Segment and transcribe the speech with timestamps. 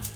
[0.00, 0.08] tere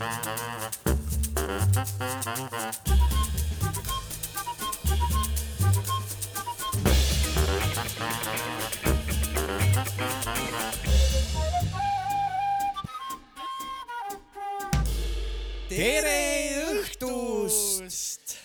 [16.70, 18.38] õhtust!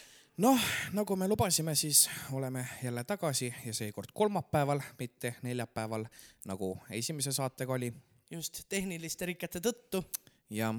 [0.43, 0.59] noh,
[0.91, 6.05] nagu me lubasime, siis oleme jälle tagasi ja seekord kolmapäeval, mitte neljapäeval,
[6.45, 7.93] nagu esimese saatega oli.
[8.31, 10.03] just tehniliste rikete tõttu.
[10.49, 10.73] ja,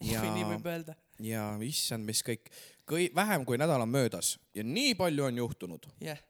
[0.00, 0.96] ja, kui nii võib öelda.
[1.24, 2.50] ja issand, mis kõik,
[2.88, 5.88] kõi-, vähem kui nädal on möödas ja nii palju on juhtunud.
[6.00, 6.26] jah yeah.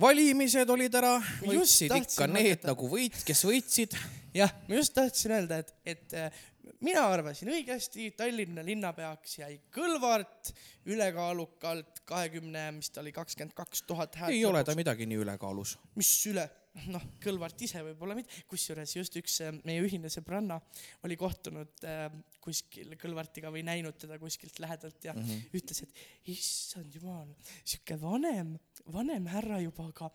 [0.00, 3.96] valimised olid ära, võitsid ikka need hakata- nagu võit, kes võitsid.
[4.36, 6.44] jah, ma just tahtsin öelda, et, et äh,
[6.84, 10.52] mina arvasin õigesti, Tallinna linnapeaks jäi Kõlvart
[10.86, 14.34] ülekaalukalt kahekümne, mis ta oli, kakskümmend kaks tuhat häält.
[14.34, 15.76] ei ole ta midagi nii ülekaalus.
[15.98, 16.46] mis üle,
[16.92, 20.58] noh, Kõlvart ise võib-olla mitte, kusjuures just üks äh, meie ühine sõbranna
[21.06, 22.06] oli kohtunud äh,
[22.44, 25.24] kuskil Kõlvartiga või näinud teda kuskilt lähedalt ja mm.
[25.24, 25.56] -hmm.
[25.60, 28.54] ütles, et issand jumal, sihuke vanem,
[28.92, 30.10] vanem härra juba, aga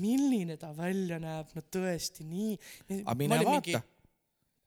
[0.00, 2.58] milline ta välja näeb, no tõesti nii.
[3.04, 3.84] aga mine vaata.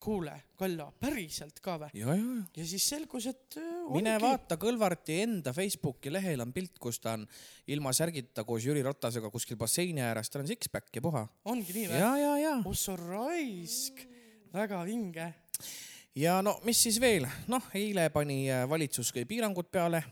[0.02, 1.92] kuule, Kallo, päriselt ka või?
[2.00, 2.16] ja,
[2.58, 7.00] ja, siis selgus, et äh, mine ongi- vaata Kõlvarti enda Facebooki lehel on pilt, kus
[7.04, 7.28] ta on
[7.72, 11.26] ilma särgita koos Jüri Ratasega kuskil basseini ääres, tal on six-pack ja puha.
[11.46, 12.02] ongi nii või?
[12.02, 14.02] ja, ja, ja, ossa raisk,
[14.54, 15.30] väga vinge.
[16.18, 20.04] ja no mis siis veel, noh, eile pani äh, valitsus kõik piirangud peale,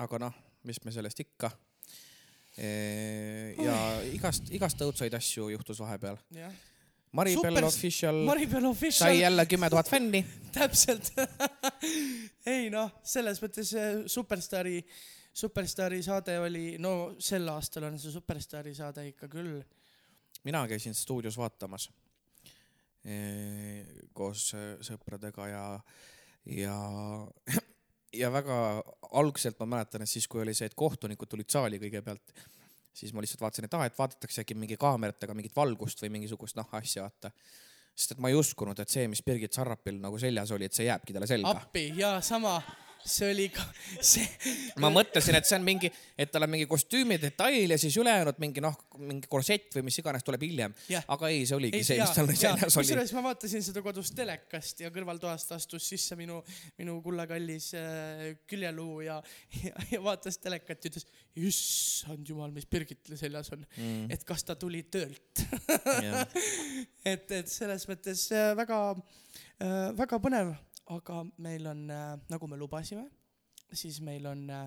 [0.00, 1.52] aga noh, mis me sellest ikka.
[2.56, 3.78] ja
[4.14, 6.16] igast, igast õudsaid asju juhtus vahepeal.
[6.32, 6.52] jah,
[7.14, 10.24] Maribel Super- Official Maribel Official sai jälle kümme tuhat fänni.
[10.58, 11.12] täpselt
[12.54, 14.80] ei noh, selles mõttes äh, Superstaari,
[15.34, 19.60] Superstaari saade oli, no sel aastal on see Superstaari saade ikka küll.
[20.44, 21.88] mina käisin stuudios vaatamas
[24.16, 25.64] koos eh, sõpradega ja,
[26.56, 26.76] ja,
[28.20, 28.58] ja väga
[29.12, 32.32] algselt ma mäletan, et siis, kui oli see, et kohtunikud tulid saali kõigepealt,
[32.94, 36.58] siis ma lihtsalt vaatasin, et aa, et vaadatakse äkki mingi kaameratega mingit valgust või mingisugust
[36.58, 37.32] noh asja, vaata.
[37.94, 40.86] sest et ma ei uskunud, et see, mis Birgit Sarrapil nagu seljas oli, et see
[40.88, 41.54] jääbki talle selga.
[41.64, 42.56] appi ja sama,
[43.04, 43.64] see oli ka,
[44.12, 44.24] see,
[44.80, 48.40] ma mõtlesin, et see on mingi, et tal on mingi kostüümi detail ja siis ülejäänud
[48.42, 50.74] mingi noh, mingi korsett või mis iganes tuleb hiljem.
[51.14, 52.88] Aga ei, see oligi ei see, mis tal seljas oli.
[52.88, 56.40] kusjuures ma vaatasin seda kodus telekast ja kõrvaltoast astus sisse minu,
[56.80, 59.20] minu kullakallis äh, küljeluu ja,
[59.60, 63.64] ja, ja vaatas telekat ja ütles, issand jumal, mis Birgitil seljas on.
[63.76, 65.44] Mm., et kas ta tuli töölt?
[67.04, 70.54] Et, et selles mõttes äh, väga äh,, väga põnev,
[70.86, 73.06] aga meil on äh,, nagu me lubasime,
[73.72, 74.64] siis meil on äh,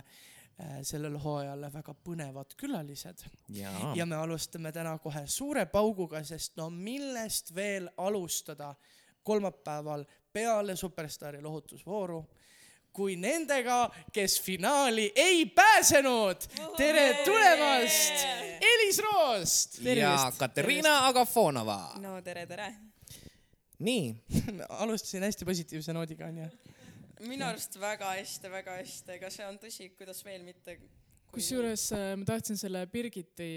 [0.60, 3.26] äh, sellel hooajal väga põnevad külalised
[3.96, 8.74] ja me alustame täna kohe suure pauguga, sest no millest veel alustada
[9.24, 12.22] kolmapäeval peale Superstaari lohutusvooru
[12.98, 16.48] kui nendega, kes finaali ei pääsenud.
[16.78, 18.26] tere tulemast,
[18.62, 19.80] Elis Roost.
[19.86, 21.92] ja Katariina Agafonova.
[22.02, 22.74] no tere, tere.
[23.84, 24.14] Nii,
[24.84, 26.50] alustasin hästi positiivse noodiga onju.
[27.28, 30.78] minu arust väga hästi, väga hästi, ega see on tõsi, kuidas veel mitte.
[31.38, 33.50] kusjuures äh, ma tahtsin selle Birgiti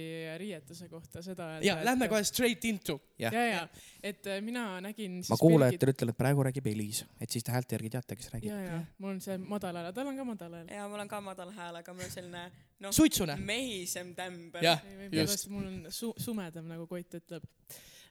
[0.42, 1.66] riietuse kohta seda öelda.
[1.66, 2.98] ja lähme kohe straight into.
[3.19, 3.66] jah ja, ja,
[4.03, 7.54] et äh, mina nägin siis ma kuulajatele ütlen, et praegu räägib Elis, et siis te
[7.54, 10.26] häälte järgi teate, kes räägib ja, ja mul on see madal hääl, tal on ka
[10.34, 10.75] madal hääl.
[10.76, 12.48] ja mul on ka madal hääl, aga mul on selline
[12.81, 13.37] noh, suitsune.
[13.41, 14.64] mehisem tämber.
[14.64, 15.48] jah, just.
[15.48, 17.47] mul on su sumedam, nagu Koit ütleb.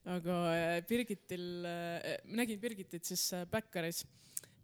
[0.08, 4.06] Aga äh, Birgitil äh,, ma nägin Birgitit siis äh, Backeris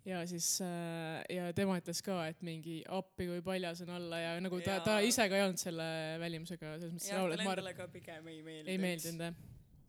[0.06, 4.34] ja siis äh, ja tema ütles ka, et mingi appi kui paljas on olla ja
[4.44, 5.88] nagu ta, ta ise ka ei olnud selle
[6.22, 8.72] välimusega selles mõttes rahul, et ma endale ka pigem ei meeldi.
[8.72, 9.40] ei meeldinud jah.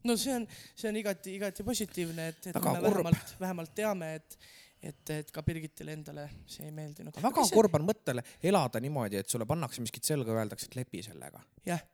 [0.08, 2.86] no see on, see on igati, igati positiivne, et, et me kurb.
[2.88, 4.38] vähemalt, vähemalt teame, et,
[4.80, 7.20] et, et ka Birgitile endale see ei meeldinud.
[7.22, 11.44] väga kurb on mõttele elada niimoodi, et sulle pannakse miskit selga öeldakse, et lepi sellega.
[11.68, 11.84] jah,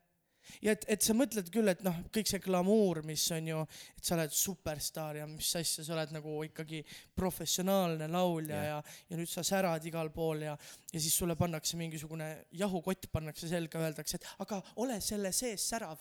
[0.62, 3.62] ja et, et sa mõtled küll, et noh, kõik see glamuur, mis on ju,
[3.96, 6.82] et sa oled superstaar ja mis asja, sa oled nagu ikkagi
[7.18, 8.68] professionaalne laulja Jah.
[8.68, 10.56] ja, ja, nüüd sa särad igal pool ja,
[10.92, 16.00] ja siis sulle pannakse mingisugune jahukott pannakse selga, öeldakse, et aga ole selle sees särav,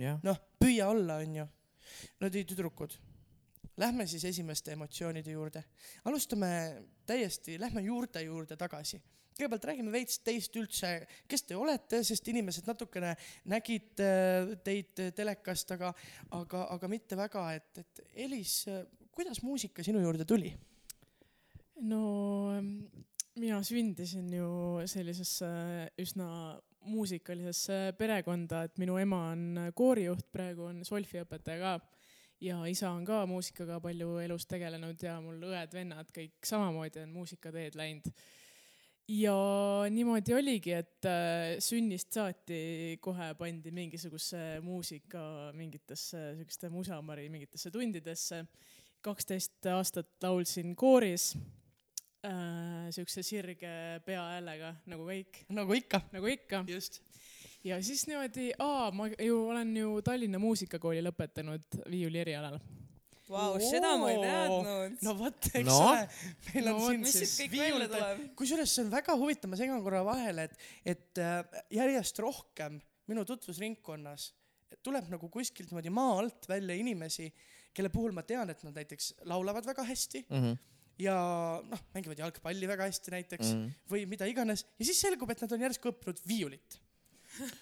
[0.00, 1.48] jah, noh, püüa olla, onju.
[2.20, 2.96] no teie tüdrukud,
[3.80, 5.64] lähme siis esimeste emotsioonide juurde.
[6.04, 6.54] alustame
[7.06, 9.00] täiesti, lähme juurte juurde tagasi
[9.34, 10.92] kõigepealt räägime veits teist üldse,
[11.28, 13.14] kes te olete, sest inimesed natukene
[13.50, 15.90] nägid äh, teid telekast, aga,
[16.38, 18.62] aga, aga mitte väga, et, et Elis,
[19.14, 20.54] kuidas muusika sinu juurde tuli?
[21.84, 22.04] no
[22.54, 22.86] ähm,
[23.34, 24.48] mina sündisin ju
[24.86, 25.48] sellisesse
[25.98, 26.28] üsna
[26.84, 31.74] muusikalisesse perekonda, et minu ema on koorijuht, praegu on solfiõpetaja ka.
[32.44, 37.78] ja isa on ka muusikaga palju elus tegelenud ja mul õed-vennad kõik samamoodi on muusikateed
[37.78, 38.10] läinud
[39.08, 39.36] ja
[39.90, 48.44] niimoodi oligi, et äh, sünnist saati kohe pandi mingisuguse muusika mingitesse siukeste musamari mingitesse tundidesse.
[49.04, 51.34] kaksteist aastat laulsin kooris
[52.24, 56.64] äh, siukse sirge peahäälega nagu kõik, nagu ikka, nagu ikka.
[56.68, 57.02] just.
[57.64, 62.58] ja siis niimoodi, aa, ma ju olen ju Tallinna Muusikakooli lõpetanud viiuli erialal.
[63.30, 64.96] Vau, seda ma ei teadnud.
[65.06, 65.78] no vot, eks No.
[65.88, 66.02] ole,
[66.50, 68.24] meil on No siin välja tuleb?
[68.36, 70.58] kusjuures see on väga huvitav, ma segan korra vahele, et,
[70.94, 72.76] et äh, järjest rohkem
[73.08, 74.28] minu tutvusringkonnas
[74.84, 77.30] tuleb nagu kuskilt niimoodi maa alt välja inimesi,
[77.74, 80.42] kelle puhul ma tean, et nad näiteks laulavad väga hästi mm.
[80.42, 80.56] -hmm.
[81.06, 81.16] ja
[81.64, 83.60] noh, mängivad jalgpalli väga hästi näiteks mm.
[83.64, 83.74] Mm.
[83.90, 86.80] või mida iganes ja siis selgub, et nad on järsku õppinud viiulit.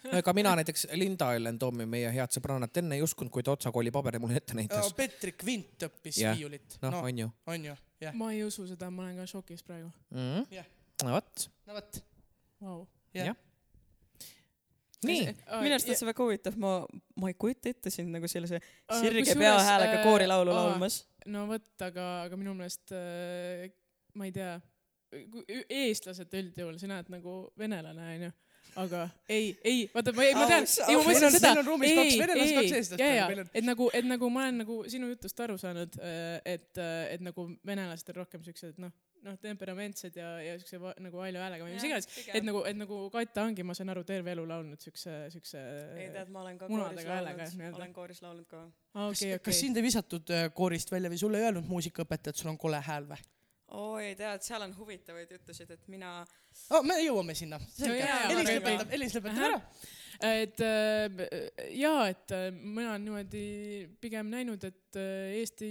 [0.06, 3.54] No ega mina näiteks Linda Ellen Toomi, meie head sõbrannat enne ei uskunud, kui ta
[3.54, 4.92] otsakooli paberi mulle ette näitas.
[4.96, 6.36] Petrik Vint õppis Jah.
[6.38, 6.78] viiulit.
[6.82, 8.16] noh, noh, on ju on ju, jah.
[8.18, 10.18] ma ei usu seda, ma olen ka šokis praegu mm.
[10.18, 10.46] -hmm.
[10.58, 10.68] Jah.
[11.04, 12.02] no vot, no vot,
[12.60, 12.84] wow..
[13.14, 13.36] jah Jah.
[15.04, 15.22] nii.
[15.60, 16.74] minu arust on see väga huvitav, ma,
[17.16, 21.04] ma ei kujuta ette sind nagu sellise Aa, sirge peahäälega äh, koorilaulu laulmas.
[21.26, 23.70] no vot, aga, aga minu meelest äh,
[24.14, 24.60] ma ei tea,
[25.68, 28.32] eestlased üldjuhul, sa näed nagu venelane onju,
[28.80, 31.94] aga ei, ei, vaata ma ei, ma tean ei ma on- seda meil on, ruumis
[31.98, 35.40] kaks venelast, kaks eestlast ja, ja et nagu, et nagu ma olen nagu sinu jutust
[35.44, 35.98] aru saanud,
[36.48, 38.94] et, et nagu venelased on rohkem siuksed noh,
[39.26, 43.02] noh temperamentsed ja, ja siukse nagu valju häälega või mis iganes, et nagu, et nagu
[43.12, 45.60] Kata ongi, ma saan aru, terve elu laulnud siukse, siukse.
[45.98, 48.64] ei tead, ma olen ka munadega kooris laulnud, olen kooris laulnud ka.
[49.04, 49.60] okei, kas okei.
[49.60, 52.80] sind ei visatud äh, koorist välja või sulle ei öelnud muusikaõpetaja, et sul on kole
[52.82, 53.20] hääl või
[53.78, 56.20] oi, tead, seal on huvitavaid jutusid, et mina,
[56.70, 56.82] oh,?
[56.84, 57.60] me jõuame sinna.
[57.80, 59.60] Elis lõpetab, Elis lõpetab ära.
[60.28, 61.22] et äh,
[61.80, 63.46] jaa, et äh, mina olen niimoodi
[64.02, 65.70] pigem näinud, et äh, Eesti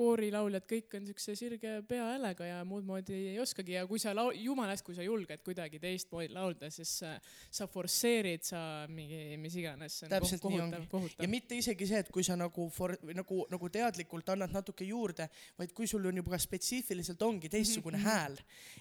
[0.00, 4.32] koorilauljad kõik on siukse sirge peahäälega ja muud moodi ei oskagi ja kui sa lau-,
[4.34, 10.00] jumala eest, kui sa julged kuidagi teistmoodi laulda, siis sa forsseerid, sa mingi, mis iganes,
[10.10, 10.82] Täpselt nii ongi.,
[11.20, 11.30] ja.
[11.30, 15.28] mitte isegi see, et kui sa nagu for, nagu, nagu teadlikult annad natuke juurde,
[15.60, 18.18] vaid kui sul on juba spetsiifiliselt ongi teistsugune Mhm, mm -hmm.
[18.18, 18.36] hääl.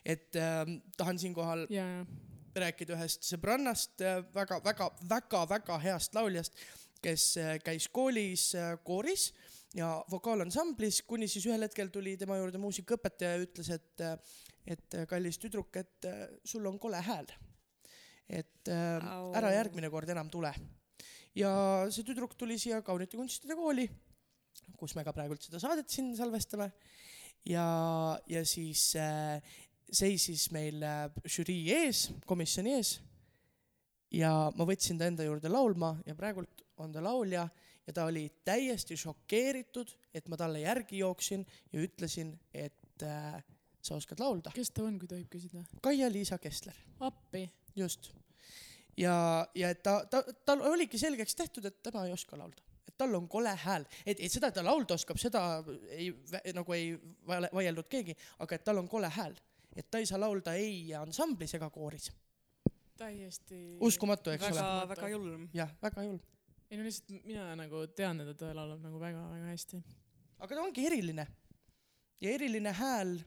[0.05, 2.05] et äh, tahan siinkohal ja
[2.55, 6.53] rääkida ühest sõbrannast äh, väga, väga, väga, väga heast lauljast,
[7.01, 9.33] kes äh, käis koolis äh, kooris
[9.77, 14.03] ja vokaalansamblis, kuni siis ühel hetkel tuli tema juurde muusikaõpetaja ja ütles, et,
[14.65, 16.09] et kallis tüdruk, et
[16.47, 17.29] sul on kole hääl.
[18.29, 19.31] et Au.
[19.33, 20.53] ära järgmine kord enam tule.
[21.35, 21.51] ja
[21.89, 23.87] see tüdruk tuli siia Kaunite kunstide kooli,
[24.77, 26.71] kus me ka praegult seda saadet siin salvestame.
[27.45, 27.65] ja,
[28.27, 29.41] ja siis äh,
[29.91, 32.99] seisis meil äh, žürii ees, komisjoni ees.
[34.11, 37.47] ja ma võtsin ta enda juurde laulma ja praegult on ta laulja
[37.89, 43.39] ja ta oli täiesti šokeeritud, et ma talle järgi jooksin ja ütlesin, et äh,
[43.81, 44.53] sa oskad laulda.
[44.53, 45.63] kes ta on, kui tohib küsida?
[45.81, 47.47] Kaia-Liisa Kessler, appi.
[47.75, 48.11] just.
[48.97, 52.93] ja, ja et ta, ta, tal oligi selgeks tehtud, et tema ei oska laulda, et
[52.97, 55.43] tal on kole hääl, et, et seda, et ta laulda oskab, seda
[55.89, 56.11] ei,
[56.53, 56.93] nagu ei
[57.25, 58.13] vaieldud keegi,
[58.45, 59.33] aga et tal on kole hääl,
[59.73, 62.11] et ta ei saa laulda ei ansamblis ega kooris.
[63.01, 63.79] täiesti.
[63.81, 65.47] uskumatu, eks väga ole., väga julm.
[65.57, 66.27] jah, väga julm.
[66.69, 69.81] Ei no lihtsalt mina nagu tean, et ta laulab nagu väga-väga hästi.
[70.37, 71.25] aga ta ongi eriline.
[72.21, 73.17] ja eriline hääl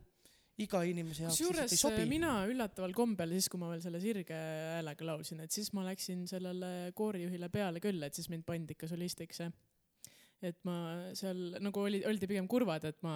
[0.63, 2.07] iga inimese jaoks lihtsalt ei sobi.
[2.11, 6.27] mina üllataval kombel siis, kui ma veel selle sirge häälega laulsin, et siis ma läksin
[6.31, 9.43] sellele koorijuhile peale küll, et siis mind pandi ikka solistiks.
[10.43, 10.77] et ma
[11.19, 13.15] seal nagu oli, oldi pigem kurvad, et ma,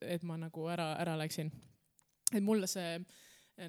[0.00, 1.52] et ma nagu ära, ära läksin.
[2.32, 2.98] et mulle see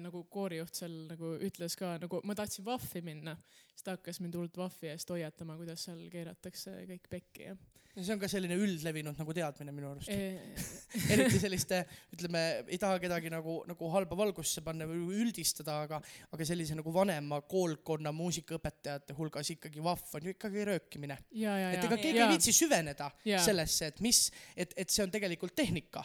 [0.02, 3.36] nagu koorijuht seal nagu ütles ka nagu ma tahtsin vahvi minna,
[3.72, 7.50] siis ta hakkas mind hullult vahvi eest hoiatama, kuidas seal keeratakse kõik pekki
[7.96, 10.10] ja see on ka selline üldlevinud nagu teadmine minu arust.
[10.12, 10.56] e,
[11.14, 11.80] eriti selliste,
[12.12, 16.00] ütleme, ei taha kedagi nagu, nagu halba valgusse panna või üldistada, aga,
[16.34, 21.18] aga sellise nagu vanema koolkonna muusikaõpetajate hulgas ikkagi vahv on ju ikkagi röökimine.
[21.32, 23.40] ja, ja, ja et ega keegi ja, ei viitsi süveneda Jaa.
[23.48, 24.26] sellesse, et mis,
[24.56, 26.04] et, et see on tegelikult tehnika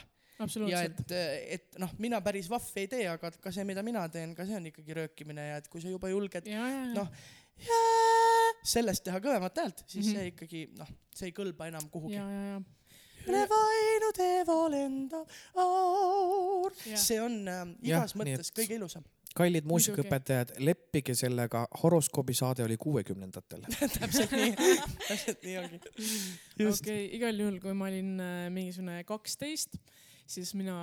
[0.70, 1.16] ja et,
[1.58, 4.58] et noh, mina päris vahvi ei tee, aga ka see, mida mina teen, ka see
[4.58, 7.10] on ikkagi röökimine ja et kui sa juba julged ja, ja, ja noh,
[8.64, 10.12] sellest teha kõvemat häält, siis mm.
[10.12, 10.20] -hmm.
[10.20, 12.18] see ikkagi noh, see ei kõlba enam kuhugi.
[12.20, 12.62] ja, ja, ja
[13.30, 16.76] üle vainu teeva lendav aur.
[17.00, 19.08] See on äh, igas nii mõttes et- kõige ilusam.
[19.32, 23.64] kallid muusikaõpetajad, leppige sellega, horoskoobi saade oli kuuekümnendatel.
[24.00, 24.52] täpselt nii,
[25.08, 25.80] täpselt nii ongi.
[25.86, 29.78] okei okay,, igal juhul, kui ma olin äh, mingisugune kaksteist,
[30.32, 30.76] siis mina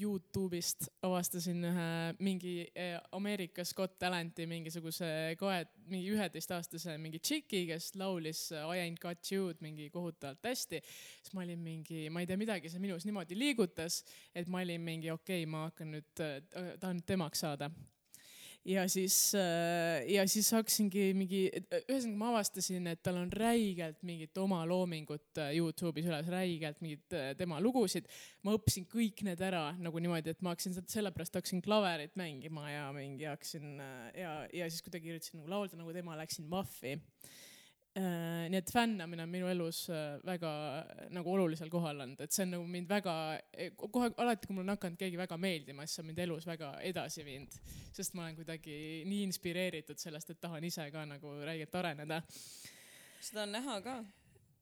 [0.00, 1.88] Youtube'ist avastasin ühe
[2.22, 5.08] mingi eh, Ameerikas Got Talenti mingisuguse
[5.40, 10.82] kahe, mingi üheteistaastase mingi tšiki, kes laulis I ain't got you'd mingi kohutavalt hästi.
[11.22, 14.02] siis ma olin mingi, ma ei tea midagi, see minus niimoodi liigutas,
[14.34, 17.70] et ma olin mingi okei okay,, ma hakkan nüüd, tahan nüüd temaks saada
[18.68, 19.32] ja siis,
[20.08, 21.40] ja siis hakkasingi mingi,
[21.88, 27.16] ühesõnaga ma avastasin, et tal on räigelt mingit oma loomingut äh, Youtube'is üles, räigelt mingeid
[27.16, 28.08] äh, tema lugusid.
[28.44, 32.88] ma õppisin kõik need ära nagu niimoodi, et ma hakkasin sellepärast hakkasin klaverit mängima ja
[32.96, 36.98] mingi hakkasin äh, ja, ja siis kuidagi üritasin nagu laulda nagu tema, läksin Muffi.
[37.98, 42.44] Nii et fännamine on minu elus äh, väga äh, nagu olulisel kohal olnud, et see
[42.46, 43.14] on nagu mind väga,
[43.80, 46.72] kohe alati, kui mul on hakanud keegi väga meeldima, siis see on mind elus väga
[46.90, 47.60] edasi viinud
[47.98, 48.76] sest ma olen kuidagi
[49.08, 52.20] nii inspireeritud sellest, et tahan ise ka nagu räigelt areneda.
[53.20, 53.96] seda on näha ka.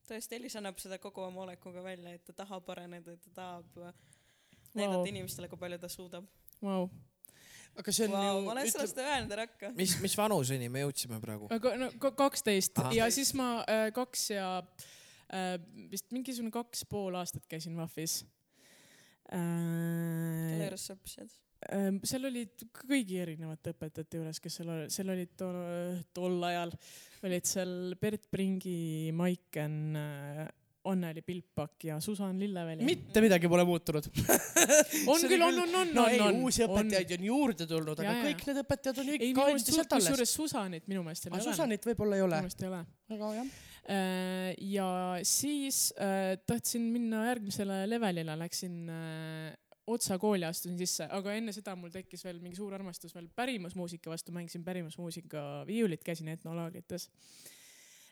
[0.08, 3.80] tõesti, Elis annab seda kogu oma olekuga välja, et ta tahab areneda, et ta tahab
[3.82, 3.98] äh,
[4.74, 6.28] näidata inimestele, kui palju ta suudab.
[6.62, 6.88] Vau,
[7.80, 9.72] aga see on Vau, ju ma olen sellest öelnud, ära hakka.
[9.76, 11.50] mis, mis vanuseni me jõudsime praegu?
[11.54, 15.56] aga no ka- kaksteist ja siis ma äh, kaks ja äh,
[15.92, 18.22] vist mingisugune kaks pool aastat käisin VAF-is
[19.26, 20.62] kelle äh,.
[20.66, 21.34] juures sa õppisid?
[22.06, 25.56] seal olid kõigi erinevate õpetajate juures, kes seal seal olid tol,
[26.14, 26.74] tol ajal
[27.26, 30.46] olid seal Bert Pringi, Maiken äh,
[30.90, 32.84] Anneli Pilpak ja Susan Lilleväli.
[32.86, 34.08] mitte midagi pole muutunud.
[35.12, 36.40] on küll, on, on, on, no on, ei, on.
[36.46, 38.26] uusi õpetajaid on juurde tulnud, aga Ja, ja.
[38.30, 40.10] kõik need õpetajad on ikka minu endiselt alles.
[40.10, 41.44] kusjuures Susanit minu meelest ei ole.
[41.46, 42.42] Susanit võib-olla ei minu ole.
[42.46, 42.82] meelest ei ole.
[43.16, 43.54] aga jah.
[43.86, 44.88] Äh, ja
[45.22, 49.52] siis äh, tahtsin minna järgmisele levelile, läksin äh,
[49.86, 54.10] otsa kooli astusin sisse, aga enne seda mul tekkis veel mingi suur armastus veel pärimusmuusika
[54.10, 57.08] vastu, mängisin pärimusmuusika viiulit, käisin etnolaagrites.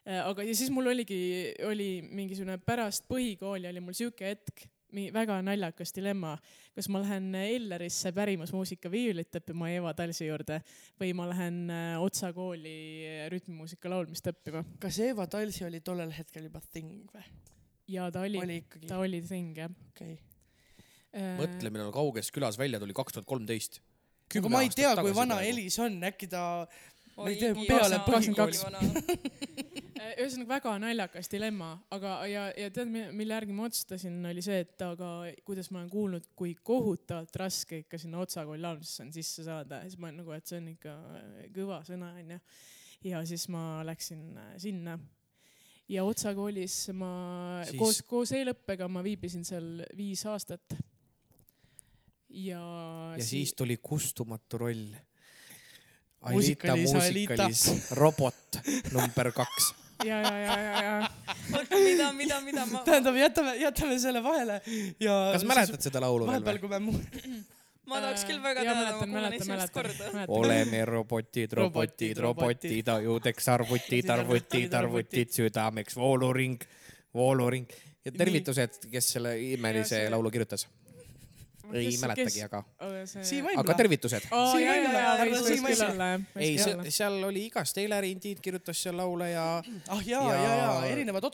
[0.04, 1.18] aga, ja siis mul oligi,
[1.64, 4.66] oli mingisugune pärast põhikooli oli mul sihuke hetk,
[5.14, 6.34] väga naljakas dilemma,
[6.75, 10.61] kas ma lähen Ellerisse pärimusmuusika viiulit õppima Eva Talsi juurde
[11.00, 12.76] või ma lähen äh, Otsa kooli
[13.32, 17.26] rütmimuusika laulmist õppima kas Eva Talsi oli tollel hetkel juba thing või?
[17.88, 19.73] ja ta oli, oli ta oli thing jah.
[19.90, 20.14] okei.
[21.40, 23.80] mõtle, millal kauges külas välja tuli, kaks tuhat kolmteist.
[24.34, 25.40] aga ma ei tea, kui vana.
[25.46, 26.66] Elis on, äkki ta
[27.16, 28.59] Ma ei tea, peale põhikooli.
[30.14, 34.85] ühesõnaga väga naljakas dilemma, aga, ja, ja tead, mille järgi ma otsustasin, oli see, et
[34.85, 35.11] aga
[35.47, 39.83] kuidas ma olen kuulnud, kui kohutavalt raske ikka sinna Otsa kooli laulmisesse on sisse saada,
[39.88, 40.94] siis ma olen nagu, et see on ikka
[41.56, 42.40] kõva sõna onju.
[43.11, 44.99] ja siis ma läksin äh, sinna
[45.88, 47.11] ja Otsa koolis ma
[47.64, 47.80] Siis- siis...
[47.80, 50.76] koos, koos eelõppega ma viibisin seal viis aastat.
[52.28, 52.62] ja,
[53.18, 54.94] ja siis tuli kustumatu roll.
[56.25, 56.76] Ailita.
[56.76, 57.64] muusikalis
[57.99, 58.61] robot
[58.93, 59.73] number kaks.
[60.04, 61.09] ja, ja, ja, ja, ja
[61.71, 64.61] mida, mida, mida ma, tähendab, jätame, jätame selle vahele
[65.00, 65.19] ja.
[65.37, 66.64] kas mäletad seda laulu veel vahepeal, või?
[66.64, 67.45] kui me mu-
[67.90, 70.26] ma tahaks küll väga teada, ma mäletan, kuulan mäletan, esimest korda.
[70.33, 76.57] oleme robotid, robotid, Robotid, ajudeks arvutid, arvutid, arvutid, südameks vooluring,
[77.14, 77.69] vooluring.
[78.04, 80.66] ja tervitused, kes selle imelise laulu kirjutas.
[81.73, 82.61] Ei mäletagi, aga,
[83.09, 83.25] see...
[83.26, 84.26] Siim aga tervitused.
[84.61, 86.26] ja, ja, ja, jah.
[86.37, 86.59] ei,
[86.92, 91.28] seal oli igast, Eiler Indiid kirjutas seal laule ja ah jaa, Ja ja, ja erinevad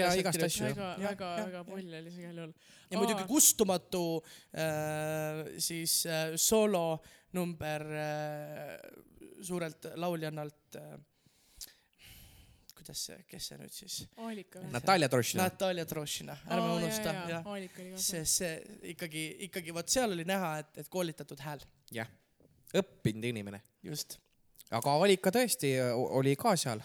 [0.00, 2.54] ja õpilased väga, väga, väga pull oli see igal juhul.
[2.90, 4.04] ja muidugi kustumatu
[4.56, 6.86] äh, siis äh, soolo
[7.36, 8.78] number äh,
[9.42, 10.80] suurelt lauljannalt.
[12.86, 13.96] Kuidas see, kes see nüüd siis?
[14.70, 15.42] Natalja Trošina.
[15.48, 17.14] Natalja Trošina, ärme unusta,
[17.50, 17.98] oli ka seal.
[18.06, 18.52] sest see
[18.94, 21.64] ikkagi, ikkagi vot seal oli näha, et, et koolitatud hääl,
[21.94, 22.08] jah,
[22.78, 23.60] õppinud inimene.
[23.82, 24.18] just.
[24.70, 26.82] aga Alika tõesti o- oli ka seal.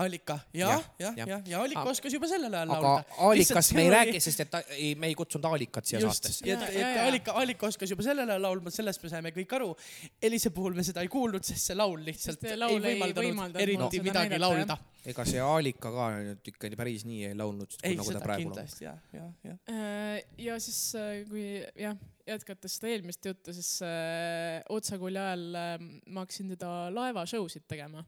[0.00, 1.26] Allika, jah Jah,, jah, jah.
[1.28, 3.16] jah, ja Allika Aga- oskas juba sellel ajal aga laulda.
[3.28, 6.44] Alikast me ei räägi, sest et ta, ei, me ei kutsunud Alikat siia just, saatesse.
[6.44, 7.02] et, Ja- et ja- ja.
[7.10, 9.74] Allika, Allika oskas juba sellel ajal laulma, sellest me saime kõik aru.
[10.22, 13.60] Elise puhul me seda ei kuulnud, sest see laul lihtsalt laul ei ei võimaldanud võimaldanud
[13.66, 14.78] eriti seda midagi näidata, laulda.
[15.12, 18.48] ega see Alika ka nüüd ikka nii päris nii ei laulnud, nagu ta seda praegu
[18.48, 18.80] laulab.
[18.80, 18.96] jah,
[19.44, 19.58] jah.
[19.68, 20.80] Äh, ja siis,
[21.28, 21.44] kui
[21.76, 21.96] jah,
[22.26, 27.68] jätkates seda eelmist juttu, siis äh, Otsa kooli ajal äh, ma hakkasin teda laevashow sid
[27.68, 28.06] tegema,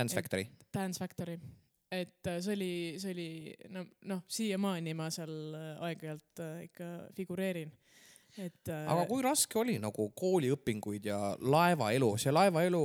[0.00, 0.46] Dance Factory.
[0.74, 1.38] Dance Factory.
[1.90, 3.28] et äh, see oli, see oli
[3.74, 7.72] no, noh, siiamaani ma seal äh, aeg-ajalt äh, ikka figureerin.
[8.38, 12.82] et aga kui raske oli nagu kooliõpinguid ja laevaelu, see laevaelu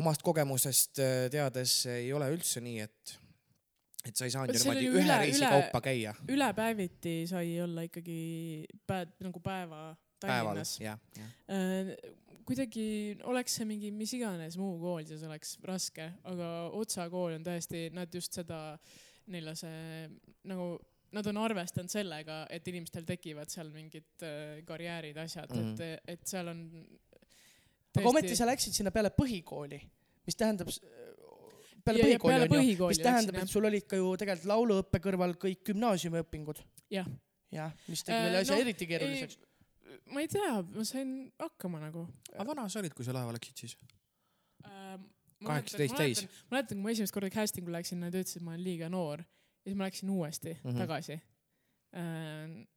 [0.00, 0.96] omast kogemusest
[1.34, 3.12] teades ei ole üldse nii, et,
[4.08, 7.84] et sa ei saanud ju niimoodi ühe üle- reisi üle- kaupa käia ülepäeviti sai olla
[7.84, 8.20] ikkagi
[8.88, 9.90] päev, nagu päeva
[10.24, 10.78] Tallinnas.
[12.50, 12.84] Äh, kuidagi
[13.30, 17.90] oleks see mingi mis iganes muu kool, siis oleks raske, aga Otsa kool on tõesti,
[17.94, 18.78] nad just seda,
[19.30, 20.08] neil on see
[20.50, 20.72] nagu
[21.12, 25.74] nad on arvestanud sellega, et inimestel tekivad seal mingid äh, karjäärid, asjad mm, Mhm.
[25.76, 25.82] -hmm.
[26.06, 26.60] et, et seal on.
[27.96, 29.80] aga ometi sa läksid sinna peale põhikooli,
[30.26, 30.80] mis tähendab s-
[31.84, 34.46] peale Ja- ja põhikooli peale on ju, mis tähendab, et sul olid ka ju tegelikult
[34.52, 36.58] lauluõppe kõrval kõik gümnaasiumiõpingud.
[36.90, 37.06] jah,
[37.50, 39.38] jah, mis tegi Äh, selle asja noh, eriti keeruliseks.
[40.14, 42.04] Ma ei tea, ma sain hakkama nagu
[42.34, 43.76] aga vana sa olid, kui sa laeva läksid siis?
[44.66, 45.08] ähm,.
[45.40, 46.26] 18 täis..
[46.52, 49.22] mäletan, kui ma esimest korda casting ule läksin, nad ütlesid, et ma olen liiga noor
[49.24, 50.70] ja siis ma läksin uuesti mm.
[50.70, 50.78] -hmm.
[50.84, 51.22] tagasi äh,.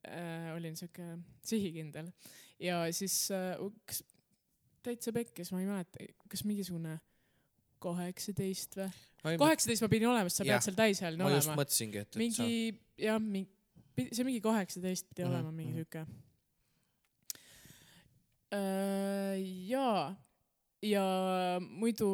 [0.08, 2.12] Äh, olin siuke sihikindel
[2.60, 4.03] ja siis äh, kas
[4.84, 6.98] täitsa pekkis, ma ei mäleta, kas mingisugune
[7.84, 9.38] kaheksateist või?
[9.39, 11.62] kaheksateist ma pidin olema, sest sa pead seal täisealine ma just olema.
[11.62, 12.50] mõtlesingi, et, et mingi
[13.01, 13.50] jah, mingi,
[14.10, 15.84] see mingi kaheksateist pidi Mhm, olema, mingi mhm.
[15.84, 16.05] siuke.
[19.69, 20.13] jaa,
[20.83, 21.05] ja
[21.60, 22.10] muidu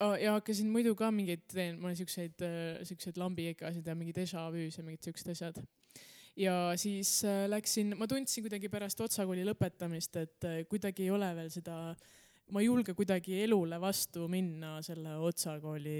[0.00, 2.44] oh, ja hakkasin muidu ka mingeid, teen ma siukseid,
[2.88, 5.62] siukseid lambikeikasid ja mingeid déjà vu'sid ja mingid siuksed asjad.
[6.36, 11.30] ja siis äh, läksin, ma tundsin kuidagi pärast otsakooli lõpetamist, et äh, kuidagi ei ole
[11.36, 11.78] veel seda,
[12.50, 15.98] ma ei julge kuidagi elule vastu minna selle otsakooli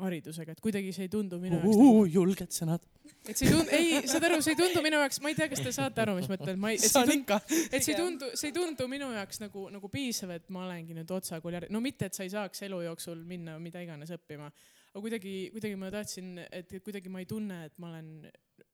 [0.00, 2.88] haridusega, et kuidagi see ei tundu minu jaoks nagu julged sõnad.
[3.28, 5.48] Et see ei tundu, ei, saad aru, see ei tundu minu jaoks, ma ei tea,
[5.52, 7.38] kas te saate aru, mis ma ei, see saan ei tundu, ikka.
[7.70, 10.96] et see ei tundu, see ei tundu minu jaoks nagu, nagu piisav, et ma olengi
[10.96, 14.50] nüüd otsakooli ära, no mitte, et sa ei saaks elu jooksul minna mida iganes õppima,
[14.92, 18.12] aga kuidagi, kuidagi ma tahtsin, et kuidagi ma ei tunne, et ma olen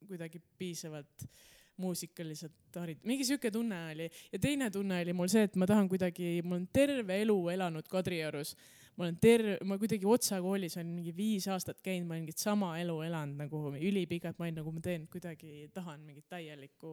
[0.08, 1.28] kuidagi piisavalt
[1.80, 4.10] muusikaliselt harid-, mingi sihuke tunne oli.
[4.32, 7.88] Ja teine tunne oli mul see, et ma tahan kuidagi, mul on terve elu elanud
[7.88, 8.54] Kadriorus
[9.00, 12.42] ma olen terve, ma kuidagi Otsa koolis olen mingi viis aastat käinud, ma olen mingit
[12.42, 16.92] sama elu elanud nagu ülipikalt, ma olin nagu ma teen kuidagi, tahan mingit täielikku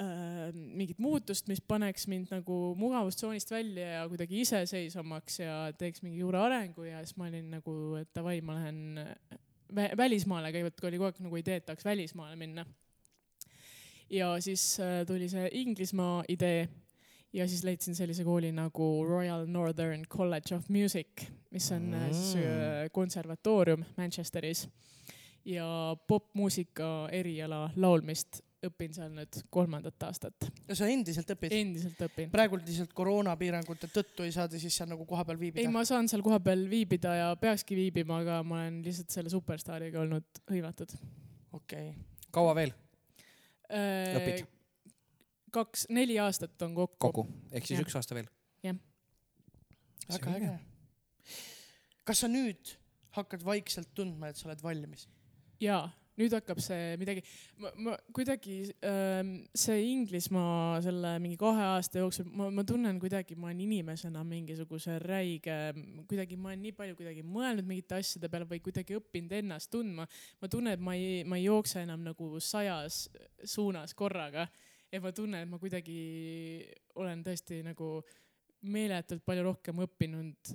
[0.00, 6.22] äh, mingit muutust, mis paneks mind nagu mugavustsoonist välja ja kuidagi iseseisvamaks ja teeks mingi
[6.22, 8.80] suure arengu ja siis ma olin nagu, et davai, ma lähen
[9.74, 12.64] vä välismaale, kõigepealt oli kogu aeg nagu idee, et tahaks välismaale minna.
[14.10, 16.64] ja siis äh, tuli see Inglismaa idee
[17.34, 22.12] ja siis leidsin sellise kooli nagu Royal Northern College of Music, mis on mm.
[22.12, 24.68] siis äh, konservatoorium Manchesteris
[25.44, 25.66] ja
[26.06, 31.52] popmuusika eriala laulmist õpin seal nüüd kolmandat aastat, ja sa endiselt õpid?
[31.52, 32.30] endiselt õpin.
[32.32, 35.74] praegu lihtsalt koroonapiirangute tõttu ei saa te siis seal nagu kohapeal ei, viibida?
[35.74, 40.42] ma saan seal kohapeal viibida ja peakski viibima, aga ma olen lihtsalt selle superstaariga olnud
[40.48, 40.96] hõivatud.
[41.52, 41.92] okei okay..
[42.32, 42.72] kaua veel
[43.72, 44.44] Äh, Õpid?
[45.54, 47.86] kaks, neli aastat on kokku, kokku, ehk siis Jah.
[47.86, 48.30] üks aasta veel?
[50.08, 50.46] väga Selge.
[50.46, 50.58] äge.
[52.04, 52.76] kas sa nüüd
[53.16, 55.06] hakkad vaikselt tundma, et sa oled valmis?
[55.62, 55.86] jaa,
[56.18, 57.22] nüüd hakkab see midagi,
[57.62, 63.38] ma, ma kuidagi ähm, see Inglismaa selle mingi kahe aasta jooksul, ma, ma tunnen kuidagi,
[63.38, 65.56] ma olen inimesena mingisuguse räige,
[66.10, 70.06] kuidagi ma olen nii palju kuidagi mõelnud mingite asjade peale või kuidagi õppinud ennast tundma.
[70.42, 73.06] ma tunnen, et ma ei, ma ei jookse enam nagu sajas
[73.56, 74.48] suunas korraga
[74.94, 75.98] ja ma tunnen, et ma kuidagi
[77.02, 77.96] olen tõesti nagu
[78.70, 80.54] meeletult palju rohkem õppinud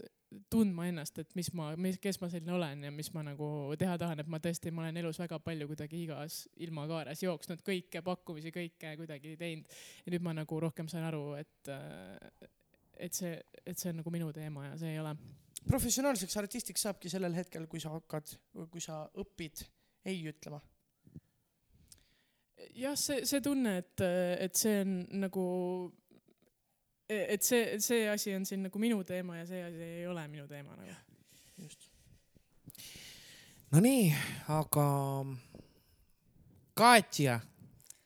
[0.49, 3.47] tundma ennast, et mis ma, mis, kes ma selline olen ja mis ma nagu
[3.81, 8.03] teha tahan, et ma tõesti, ma olen elus väga palju kuidagi igas ilmakaares jooksnud, kõike
[8.05, 9.77] pakkumisi, kõike kuidagi teinud.
[10.05, 11.73] ja nüüd ma nagu rohkem saan aru, et,
[13.01, 13.33] et see,
[13.65, 15.15] et see on nagu minu teema ja see ei ole.
[15.65, 18.37] professionaalseks artistiks saabki sellel hetkel, kui sa hakkad,
[18.69, 19.65] kui sa õpid
[20.09, 20.61] ei ütlema
[22.74, 24.00] jah , see , see tunne , et ,
[24.46, 25.44] et see on nagu ,
[27.08, 30.46] et see , see asi on siin nagu minu teema ja see asi ei ole minu
[30.48, 30.94] teema nagu .
[31.58, 31.90] just .
[33.74, 34.12] Nonii ,
[34.48, 34.88] aga
[36.74, 37.40] Katja ,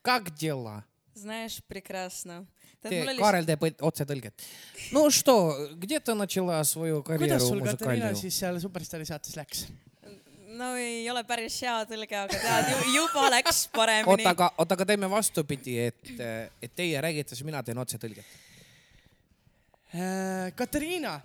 [0.02, 0.84] как дела ?
[1.14, 2.46] Знаешь, прекрасно .
[2.82, 4.32] Kaarel teeb õt- otsetõlget .
[4.92, 8.20] no что , где ты начала свою kuidas karjääri sul , Katariina , musikaalne ?
[8.20, 9.66] siis seal Superstaari saates läks ?
[10.57, 14.87] No ei ole päris hea tõlge, aga tead, juba läks paremini oota, aga, oota, aga
[14.93, 16.09] teeme vastupidi, et,
[16.61, 18.35] et teie räägite, siis mina teen otsetõlget.
[19.93, 21.19] Äh, Katariina,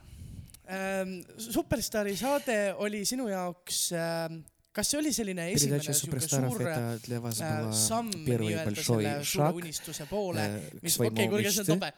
[1.40, 3.86] Superstaari saade oli sinu jaoks,
[4.73, 8.09] kas see oli selline esimene Передача sihuke Суперстаров suur это для вас äh, была samm
[8.25, 11.61] первый nii-öelda большой selle suure шаг unistuse poole , э, к mis , своему okei , kuulge , see
[11.61, 11.73] on мечте.
[11.73, 11.89] tobe .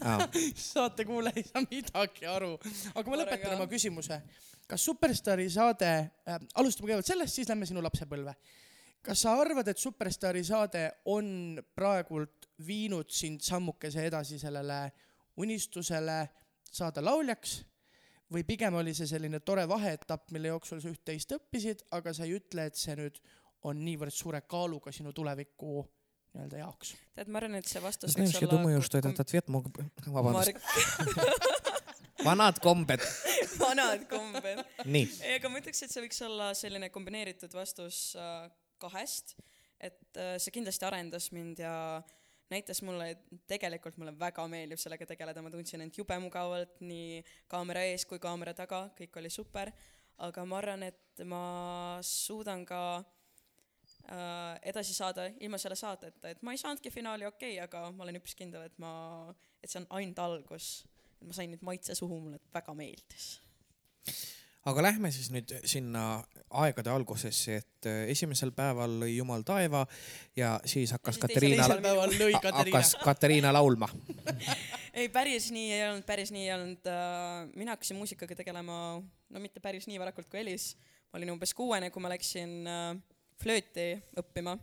[0.00, 0.28] А,
[0.72, 3.20] saatekuulaja ei saa midagi aru , aga ma Korraga.
[3.22, 4.20] lõpetan oma küsimuse .
[4.66, 5.90] kas Superstaari saade
[6.24, 8.34] äh, , alustame kõigepealt sellest , siis lähme sinu lapsepõlve .
[9.02, 14.86] kas sa arvad , et Superstaari saade on praegult viinud sind sammukese edasi sellele
[15.36, 16.28] unistusele
[16.72, 17.60] saada lauljaks
[18.32, 22.36] või pigem oli see selline tore vaheetapp , mille jooksul sa üht-teist õppisid , aga sa ei
[22.38, 23.18] ütle , et see nüüd
[23.68, 25.82] on niivõrd suure kaaluga sinu tuleviku
[26.32, 26.94] nii-öelda jaoks ?
[27.16, 29.84] tead , ma arvan , et see vastus знаешь , я думаю , что этот ответ мог бы...
[30.06, 30.56] Vabandust ,
[32.24, 33.00] vanad kombed .
[33.58, 34.64] vanad kombed .
[34.84, 38.16] nii , ei , aga ma ütleks , et see võiks olla selline kombineeritud vastus .
[38.82, 39.36] kahest ,
[39.78, 42.02] et äh, see kindlasti arendas mind ja
[42.51, 47.21] näitas mulle, et tegelikult mulle väga meeldib sellega tegeleda, ma tundsin end jube mugavalt nii
[47.51, 49.71] kaamera ees kui kaamera taga, kõik oli super,
[50.23, 51.41] aga ma arvan, et ma
[52.05, 57.65] suudan ka äh, edasi saada ilma selle saateta, et ma ei saanudki finaali okei okay,,
[57.65, 58.93] aga ma olen üpris kindel, et ma,
[59.61, 60.85] et see on ainult algus.
[61.25, 63.39] ma sain nüüd maitse suhu, mulle väga meeldis.
[64.67, 66.03] Aga lähme siis nüüd sinna
[66.61, 69.83] aegade algusesse, et äh, esimesel päeval lõi Jumal taeva
[70.37, 71.67] ja siis hakkas Katariina.
[71.67, 73.89] hakkas Katariina laulma.
[74.99, 77.49] ei, päris nii ei olnud, päris nii ei olnud äh,.
[77.55, 80.73] mina hakkasin muusikaga tegelema, no mitte päris nii varakult kui Elis.
[81.11, 82.89] ma olin umbes kuuene, kui ma läksin äh,
[83.43, 84.57] flööti õppima.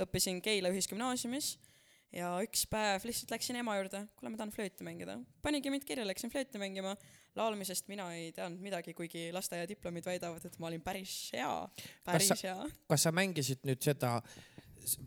[0.00, 1.56] õppisin Keila ühisgümnaasiumis
[2.16, 5.18] ja üks päev lihtsalt läksin ema juurde, kuule, ma tahan flööti mängida.
[5.42, 6.96] panigi mind kirja, läksin flööti mängima.
[7.36, 11.68] Laulmisest mina ei teadnud midagi, kuigi lasteaiadiplomid väidavad, et ma olin päris hea,
[12.04, 12.68] päris sa- hea.
[12.88, 14.16] kas sa mängisid nüüd seda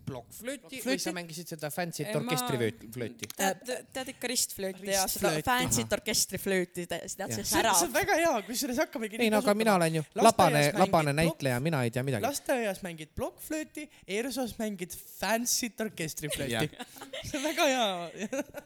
[0.08, 3.28] plokkflööti või sa mängisid seda fancy't ma- orkestriflööti?
[3.36, 7.94] tead, tead ikka ristflööti ja seda fancy't orkestriflööti, tead see särav see on.
[7.96, 11.92] väga hea, kusjuures hakkamegi ei no aga mina olen ju labane, labane näitleja, mina ei
[11.94, 12.26] tea midagi.
[12.26, 16.70] lasteaias mängid plokkflööti, ERSO-s mängid fancy't orkestriflööti
[17.28, 17.86] see on väga hea.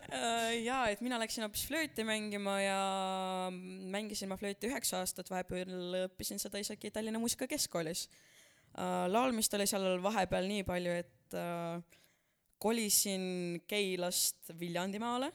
[0.08, 2.78] Äh, jaa, et mina läksin hoopis flööti mängima ja
[3.52, 8.08] mängisin ma flööti üheksa aastat, vahepeal õppisin seda isegi Tallinna Muusikakeskkoolis.
[9.10, 11.98] Laulmist oli seal vahepeal nii palju, et äh,
[12.58, 15.32] kolisin Keilast Viljandimaale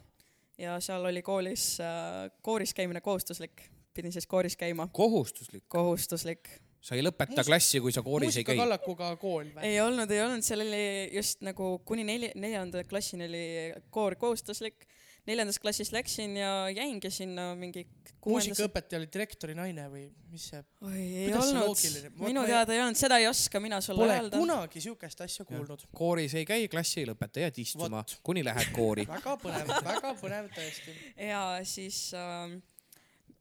[0.57, 6.49] ja seal oli koolis äh, kooris käimine kohustuslik, pidin siis kooris käima, kohustuslik, kohustuslik.
[6.81, 8.55] sa ei lõpeta Muus- klassi, kui sa kooris ei käi.
[8.55, 9.63] muusikakallakuga kool või?
[9.69, 10.83] ei olnud, ei olnud, seal oli
[11.15, 13.45] just nagu kuni neli, neljanda klassini oli
[13.89, 14.87] koor kohustuslik.
[15.27, 17.85] Neljandas klassis läksin ja jäingi sinna mingi
[18.21, 18.49] kuuendas.
[18.49, 20.63] muusikaõpetaja oli direktori naine või mis see?
[20.81, 24.41] oi, ei Kuidas olnud minu teada ei olnud, seda ei oska mina sulle Pole öelda.
[24.43, 25.87] kunagi siukest asja kuulnud.
[25.95, 29.07] kooris ei käi, klassi ei lõpeta, jääd istuma kuni lähed koori.
[29.15, 30.97] väga põnev, väga põnev tõesti.
[31.29, 32.57] ja siis äh,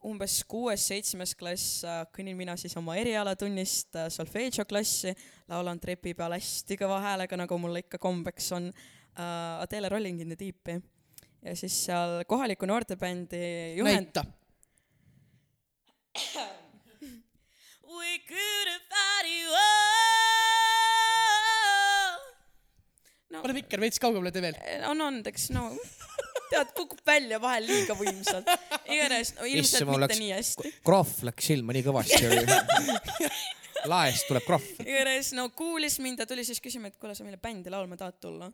[0.06, 5.14] umbes kuues-seitsmes klass äh, kõnnin mina siis oma erialatunnist äh, solfeedžo klassi,
[5.50, 10.34] laulan trepi peal hästi kõva häälega, nagu mul ikka kombeks on äh, Adele Rolling in
[10.34, 10.80] the Deep'i.
[11.42, 13.42] Ja siis seal kohaliku noortebändi
[13.78, 14.24] juhend, näita.
[17.92, 19.72] We could have found you all.
[23.42, 24.56] pane mikker veits kaugemale tee veel.
[24.90, 25.70] on andeks, no
[26.52, 28.48] tead, kukub välja vahel liiga võimsalt.
[28.92, 30.72] igatahes, no ilmselt mul mitte läks- nii hästi.
[30.86, 32.22] krohv läks silma nii kõvasti.
[33.92, 34.68] laest tuleb krohv.
[34.84, 38.18] igatahes no kuulis mind ja tuli siis küsima, et kuule, sa meile bändi laulma tahad
[38.22, 38.46] tulla.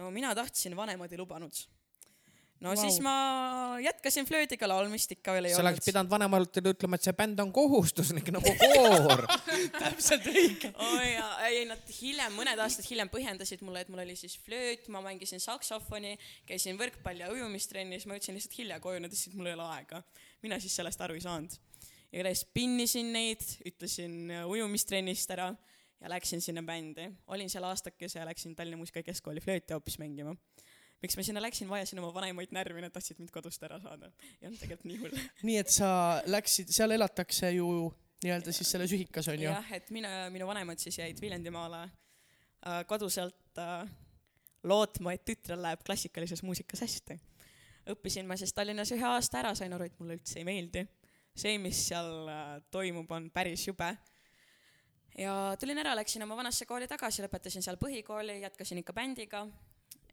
[0.00, 1.54] no mina tahtsin, vanemad ei lubanud.
[2.60, 2.80] No wow.
[2.80, 3.14] siis ma
[3.82, 5.86] jätkasin flöödiga laulmist ikka veel ei sa oleks olnud.
[5.88, 9.26] pidanud vanematele ütlema, et see bänd on kohustuslik nagu koor.
[9.82, 10.72] täpselt õige.
[10.72, 14.88] oh ja, ei nad hiljem, mõned aastad hiljem põhjendasid mulle, et mul oli siis flööt,
[14.92, 16.16] ma mängisin saksofoni,
[16.48, 20.02] käisin võrkpalli ja ujumistrennis, ma jõudsin lihtsalt hilja koju, nad ütlesid, mul ei ole aega.
[20.42, 21.60] mina siis sellest aru ei saanud.
[22.12, 25.52] igatahes pinnisin neid, ütlesin äh, ujumistrennist ära
[26.00, 27.10] ja läksin sinna bändi.
[27.26, 30.36] olin seal aastakese ja läksin Tallinna Muusikakeskkooli flööti hoopis mängima.
[31.06, 34.10] Miks ma sinna läksin, vajasin oma vanemaid närvi, nad tahtsid mind kodust ära saada.
[34.40, 35.22] ei olnud tegelikult nii hull.
[35.48, 35.90] nii et sa
[36.26, 37.68] läksid, seal elatakse ju
[38.24, 39.48] nii-öelda siis selles ühikas onju.
[39.48, 43.86] jah, et mina, minu vanemad siis jäid Viljandimaale äh, koduselt äh,
[44.66, 47.18] lootma, et tütrel läheb klassikalises muusikas hästi.
[47.92, 50.86] õppisin ma siis Tallinnas ühe aasta ära, sain aru, et mulle üldse ei meeldi.
[51.36, 53.92] see, mis seal äh, toimub, on päris jube.
[55.18, 59.46] ja tulin ära, läksin oma vanasse kooli tagasi, lõpetasin seal põhikooli, jätkasin ikka bändiga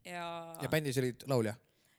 [0.06, 1.56] ja, ja bändis olid laulja.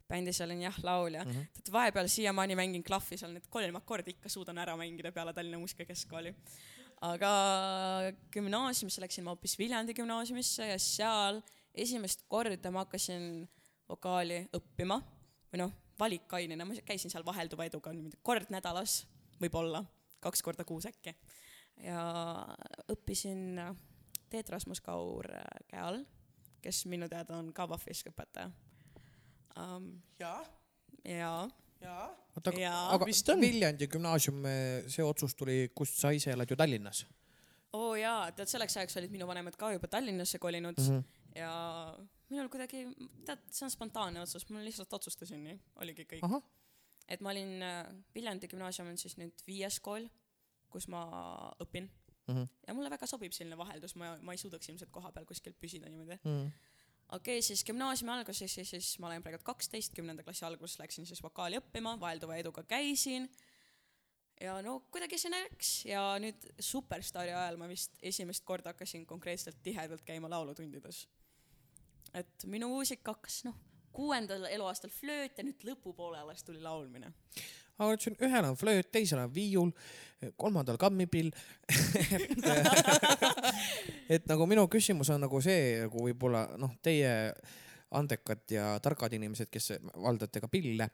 [0.09, 1.31] bändis olin jah laulja mm.
[1.31, 1.59] -hmm.
[1.59, 5.59] et vahepeal siiamaani mängin klahvi seal need kolm akordi ikka suudan ära mängida peale Tallinna
[5.59, 6.35] Muusikakeskkooli.
[7.01, 7.33] aga
[8.33, 11.43] gümnaasiumisse läksin ma hoopis Viljandi gümnaasiumisse ja seal
[11.75, 13.49] esimest korda ma hakkasin
[13.88, 15.01] vokaali õppima
[15.53, 19.05] või noh, valikainena, ma käisin seal vahelduva eduga niimoodi kord nädalas,
[19.43, 19.85] võib-olla
[20.25, 21.14] kaks korda kuus äkki.
[21.83, 22.01] ja
[22.90, 23.61] õppisin
[24.31, 25.29] Teet Rasmus Kaur
[25.71, 26.05] käe all,
[26.64, 28.50] kes minu teada on ka Vahvisk õpetaja
[29.61, 29.90] um,.
[30.20, 30.40] jaa,
[31.05, 31.42] jaa,
[31.85, 32.07] jaa.
[32.37, 32.87] oota, Jaa.
[32.96, 33.44] aga Vist on.
[33.44, 34.40] Viljandi gümnaasium,
[34.88, 37.05] see otsus tuli, kust sa ise elad ju Tallinnas
[37.74, 40.90] oo oh, jaa, tead selleks ajaks olid minu vanemad ka juba Tallinnasse kolinud mm.
[40.90, 41.38] mm -hmm.
[41.40, 41.55] ja
[42.31, 42.85] minul kuidagi,
[43.27, 46.42] tead, see on spontaanne otsus, ma lihtsalt otsustasin nii, oligi kõik.
[47.09, 47.64] et ma olin,
[48.14, 50.09] Viljandi gümnaasium on siis nüüd viies kool,
[50.70, 51.05] kus ma
[51.62, 51.90] õpin
[52.26, 52.48] mm -hmm.
[52.66, 55.88] ja mulle väga sobib selline vaheldus, ma, ma ei suudaks ilmselt koha peal kuskil püsida
[55.88, 56.18] niimoodi.
[56.24, 56.52] Mm -hmm.
[57.16, 61.06] okei okay,, siis gümnaasiumi alguses, siis, siis ma olen praegu kaksteist, kümnenda klassi alguses läksin
[61.06, 63.28] siis vokaali õppima, vahelduva eduga käisin.
[64.40, 69.62] ja no kuidagi see läks ja nüüd Superstaari ajal ma vist esimest korda hakkasin konkreetselt
[69.62, 71.08] tihedalt käima laulutundides.
[72.14, 73.54] et minu muusika hakkas noh,
[73.92, 77.12] kuuendal eluaastal flööt ja nüüd lõpupoole alles tuli laulmine
[77.78, 79.72] aga siin ühel on flööt, teisel on viiul,
[80.40, 81.32] kolmandal kammipill
[82.16, 82.46] et,
[84.16, 87.12] et nagu minu küsimus on nagu see, nagu võib-olla noh, teie
[87.94, 90.88] andekad ja targad inimesed, kes valdate ka pille.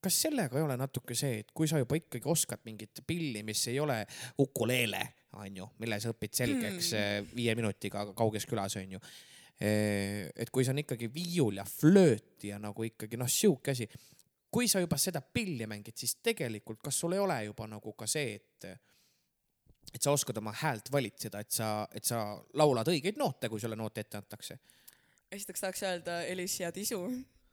[0.00, 3.66] kas sellega ei ole natuke see, et kui sa juba ikkagi oskad mingit pilli, mis
[3.72, 3.98] ei ole
[4.40, 5.02] ukuleele,
[5.40, 7.34] onju, mille sa õpid selgeks mm.
[7.36, 9.00] viie minutiga kauges külas, onju.
[9.60, 13.88] et kui see on ikkagi viiul ja flööt ja nagu ikkagi noh, sihuke asi
[14.50, 18.08] kui sa juba seda pilli mängid, siis tegelikult, kas sul ei ole juba nagu ka
[18.10, 18.68] see, et,
[19.94, 22.22] et sa oskad oma häält valitseda, et sa, et sa
[22.58, 24.58] laulad õigeid noote, kui sulle noote ette antakse?
[25.30, 27.04] esiteks tahaks öelda Elis ja Tisu.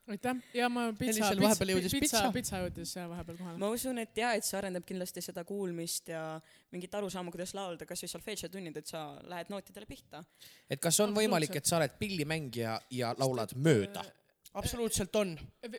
[0.08, 3.58] aitäh ja ma pitsa, pitsa, pitsa, pitsa jõudis vahepeal kohale.
[3.62, 6.22] ma usun, et ja, et see arendab kindlasti seda kuulmist ja
[6.72, 10.24] mingit arusaama, kuidas laulda, kasvõi solfeedžotunnid, et sa lähed nootidele pihta.
[10.70, 14.06] et kas on võimalik, et sa oled pillimängija ja laulad mööda?
[14.58, 15.34] Absoluutselt on.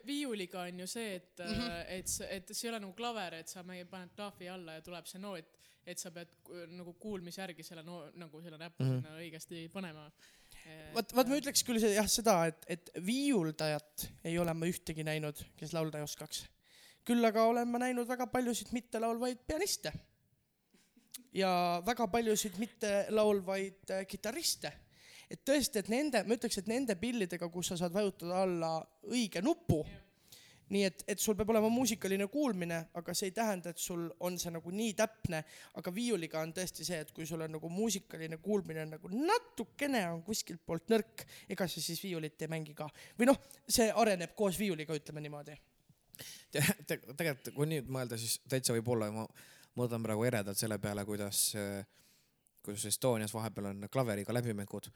[0.05, 1.85] viiuliga on ju see, et mm, -hmm.
[1.87, 5.07] et, et see ei ole nagu klaver, et sa meie paned klahvi alla ja tuleb
[5.09, 6.35] see noot, et sa pead
[6.75, 9.01] nagu kuulmise järgi selle no nagu selle näpu mm -hmm.
[9.01, 10.11] sinna õigesti panema.
[10.93, 15.43] vot, vot ma ütleks küll jah seda, et, et viiuldajat ei ole ma ühtegi näinud,
[15.57, 16.45] kes laulda ei oskaks.
[17.05, 19.93] küll aga olen ma näinud väga paljusid mittelaulvaid pianiste
[21.33, 24.73] ja väga paljusid mittelaulvaid äh, kitarriste
[25.29, 28.71] et tõesti, et nende, ma ütleks, et nende pillidega, kus sa saad vajutada alla
[29.09, 29.83] õige nupu,
[30.73, 34.37] nii et, et sul peab olema muusikaline kuulmine, aga see ei tähenda, et sul on
[34.41, 35.41] see nagu nii täpne,
[35.81, 40.03] aga viiuliga on tõesti see, et kui sul on nagu muusikaline kuulmine on nagu natukene
[40.11, 42.89] on kuskilt poolt nõrk, ega sa siis viiulit ei mängi ka.
[43.17, 45.57] või noh, see areneb koos viiuliga, ütleme niimoodi
[46.51, 49.25] te, te, tegelikult kui nüüd mõelda, siis täitsa võib-olla ma
[49.79, 51.47] mõtlen praegu eredalt selle peale, kuidas
[52.65, 54.89] kus Estonias vahepeal on klaveriga läbimängud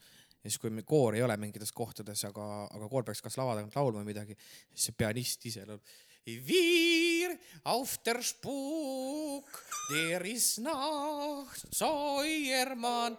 [0.43, 3.75] ja siis, kui koor ei ole mingites kohtades, aga, aga koor peaks kas lava tagant
[3.79, 4.35] laulma midagi,
[4.73, 5.95] siis see pianist ise laulab.
[6.25, 9.43] Wir auf der Spuk,
[9.89, 13.17] der ist Nacht, Säuermann.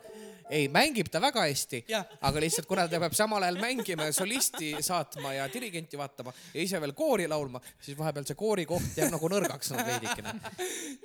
[0.49, 1.79] ei, mängib ta väga hästi,
[2.21, 6.61] aga lihtsalt kuna ta peab samal ajal mängima ja solisti saatma ja dirigenti vaatama ja
[6.61, 10.35] ise veel koori laulma, siis vahepeal see koorikoht jääb nagu nõrgaks nagu veidikene.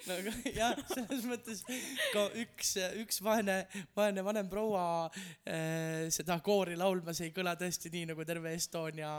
[0.08, 1.64] no aga jah, selles mõttes
[2.12, 3.62] ka üks, üks vaene,
[3.96, 9.12] vaene vanem proua äh, seda koori laulmas ei kõla tõesti nii nagu terve Estonia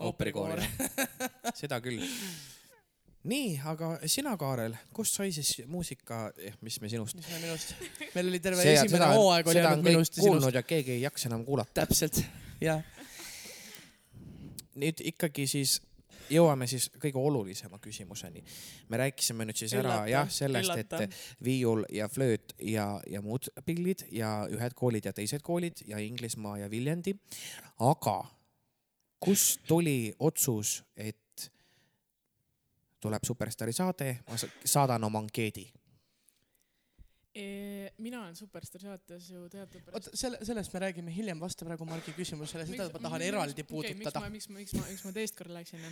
[0.00, 0.64] ooperikoor
[1.60, 2.01] seda küll
[3.32, 7.18] nii, aga sina, Kaarel, kust sai siis muusika eh,, mis me sinust?
[7.20, 7.74] mis me minust?
[8.16, 10.58] meil oli terve see, esimene hooaeg oli ainult minust ja sinust.
[10.58, 11.82] ja keegi ei jaksa enam kuulata.
[11.82, 12.22] täpselt,
[12.62, 12.82] jah.
[14.82, 15.78] nüüd ikkagi siis
[16.32, 18.42] jõuame siis kõige olulisema küsimuseni.
[18.88, 24.06] me rääkisime nüüd siis ära jah, sellest, et viiul ja flööt ja, ja muud pillid
[24.10, 27.14] ja ühed koolid ja teised koolid ja Inglismaa ja Viljandi.
[27.78, 28.18] aga
[29.22, 31.21] kust tuli otsus, et
[33.02, 35.66] tuleb Superstaari saade, ma saadan oma ankeedi
[37.34, 37.90] e,.
[37.98, 39.94] mina olen Superstaari saates ju teadupärast.
[39.94, 44.20] oota, selle, sellest me räägime hiljem, vasta praegu Margi küsimusele, seda ma tahan eraldi puudutada
[44.20, 44.32] okay,.
[44.36, 45.84] miks ma, miks ma, miks ma teist korda läksin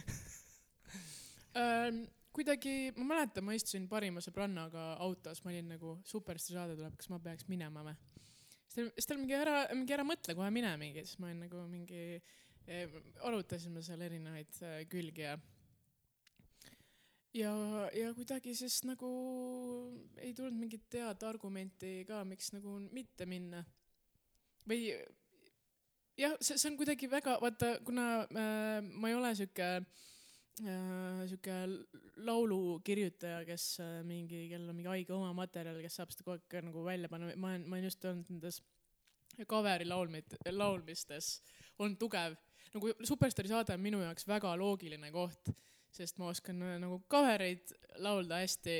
[2.32, 7.10] kuidagi, ma mäletan, ma istusin parima sõbrannaga autos, ma olin nagu Superstaari saade tuleb, kas
[7.12, 7.96] ma peaks minema või?
[8.70, 11.42] siis ta, siis ta mingi ära, mingi ära mõtle kohe mine mingi, siis ma olin
[11.46, 12.02] nagu mingi
[12.66, 15.34] eh,, arutasime seal erinevaid eh, külgi ja
[17.34, 17.52] ja,
[17.94, 19.10] ja kuidagi siis nagu
[20.18, 23.64] ei tulnud mingit head argumenti ka, miks nagu mitte minna.
[24.68, 24.90] või
[26.20, 31.56] jah, see, see on kuidagi väga, vaata, kuna äh, ma ei ole sihuke äh, sihuke
[32.26, 36.68] laulukirjutaja, kes äh, mingi, kellel on mingi haige oma materjal, kes saab seda kogu aeg
[36.68, 38.60] nagu välja panna, ma olen, ma olen just olnud nendes
[39.48, 41.38] cover'i laulmid, laulmistes
[41.78, 42.36] olnud tugev.
[42.74, 45.54] nagu Superstaari saade on minu jaoks väga loogiline koht
[45.92, 47.74] sest ma oskan äh, nagu cover'eid
[48.04, 48.76] laulda hästi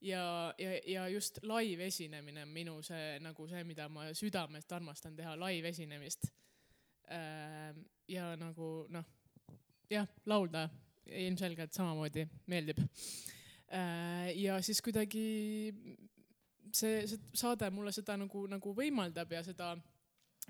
[0.00, 5.16] ja, ja, ja just live esinemine on minu see nagu see, mida ma südamest armastan
[5.16, 6.30] teha, live esinemist.
[7.10, 9.04] Ähm, ja nagu noh,
[9.90, 10.68] jah, laulda
[11.10, 12.78] ilmselgelt samamoodi meeldib.
[13.70, 15.72] Äh, ja siis kuidagi
[16.74, 19.74] see, see saade mulle seda nagu, nagu võimaldab ja seda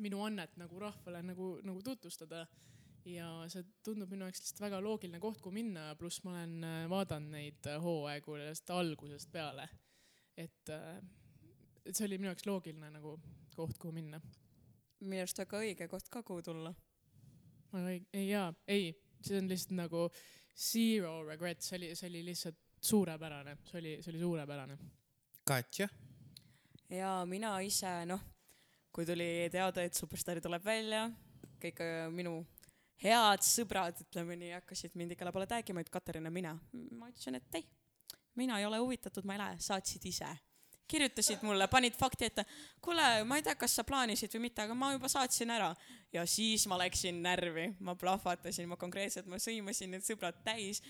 [0.00, 2.46] minu annet nagu rahvale nagu, nagu tutvustada
[3.08, 6.82] ja see tundub minu jaoks lihtsalt väga loogiline koht, kuhu minna, pluss ma olen äh,
[6.90, 9.68] vaadanud neid äh, hooaegu sellest algusest peale.
[10.36, 10.98] et, äh,
[11.84, 13.16] et see oli minu jaoks loogiline nagu
[13.56, 14.20] koht, kuhu minna.
[15.00, 16.74] minu arust väga õige koht ka, kuhu tulla.
[17.72, 18.92] väga õige, ei jaa, ei,
[19.24, 20.08] see on lihtsalt nagu
[20.54, 24.78] zero regrets, see oli, see oli lihtsalt suurepärane, see oli, see oli suurepärane.
[25.44, 25.88] Katja.
[26.90, 28.20] ja mina ise noh,
[28.92, 31.08] kui tuli teada, et Superstaari tuleb välja,
[31.60, 31.80] kõik
[32.12, 32.40] minu
[33.04, 36.54] head sõbrad, ütleme nii, hakkasid mind igale poole tag'ima, et Katariina, mina.
[36.98, 37.66] ma ütlesin, et ei,
[38.38, 40.28] mina ei ole huvitatud, ma ei lähe, saatsid ise.
[40.90, 42.44] kirjutasid mulle, panid fakti ette,
[42.82, 45.74] kuule, ma ei tea, kas sa plaanisid või mitte, aga ma juba saatsin ära.
[46.12, 50.82] ja siis ma läksin närvi, ma plahvatasin, ma konkreetselt, ma sõimasin need sõbrad täis.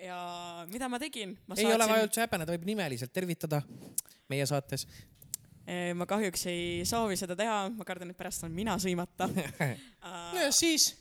[0.00, 1.38] ja mida ma tegin?
[1.56, 3.62] ei ole vaja üldse häbeneda, võib nimeliselt tervitada
[4.28, 4.86] meie saates.
[5.68, 9.28] Eh, ma kahjuks ei soovi seda teha, ma kardan, et pärast saan mina sõimata.
[10.34, 10.94] no ja siis,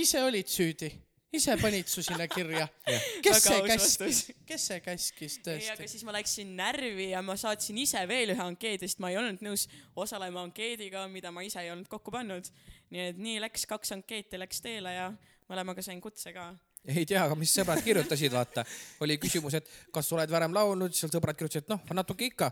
[0.00, 0.90] ise olid süüdi,
[1.32, 2.66] ise panid su sinna kirja.
[3.24, 5.90] kes see käskis kes see käskis ei, aga tõesti?
[5.94, 9.44] siis ma läksin närvi ja ma saatsin ise veel ühe ankeedi, sest ma ei olnud
[9.44, 12.50] nõus osalema ankeediga, mida ma ise ei olnud kokku pannud.
[12.92, 15.08] nii et nii läks, kaks ankeeti läks teele ja
[15.48, 16.52] mõlemaga sain kutse ka.
[16.88, 18.64] Ei tea, aga mis sõbrad kirjutasid, vaata.
[19.04, 22.48] oli küsimus, et kas oled varem laulnud, siis seal sõbrad kirjutasid, noh, natuke ikka.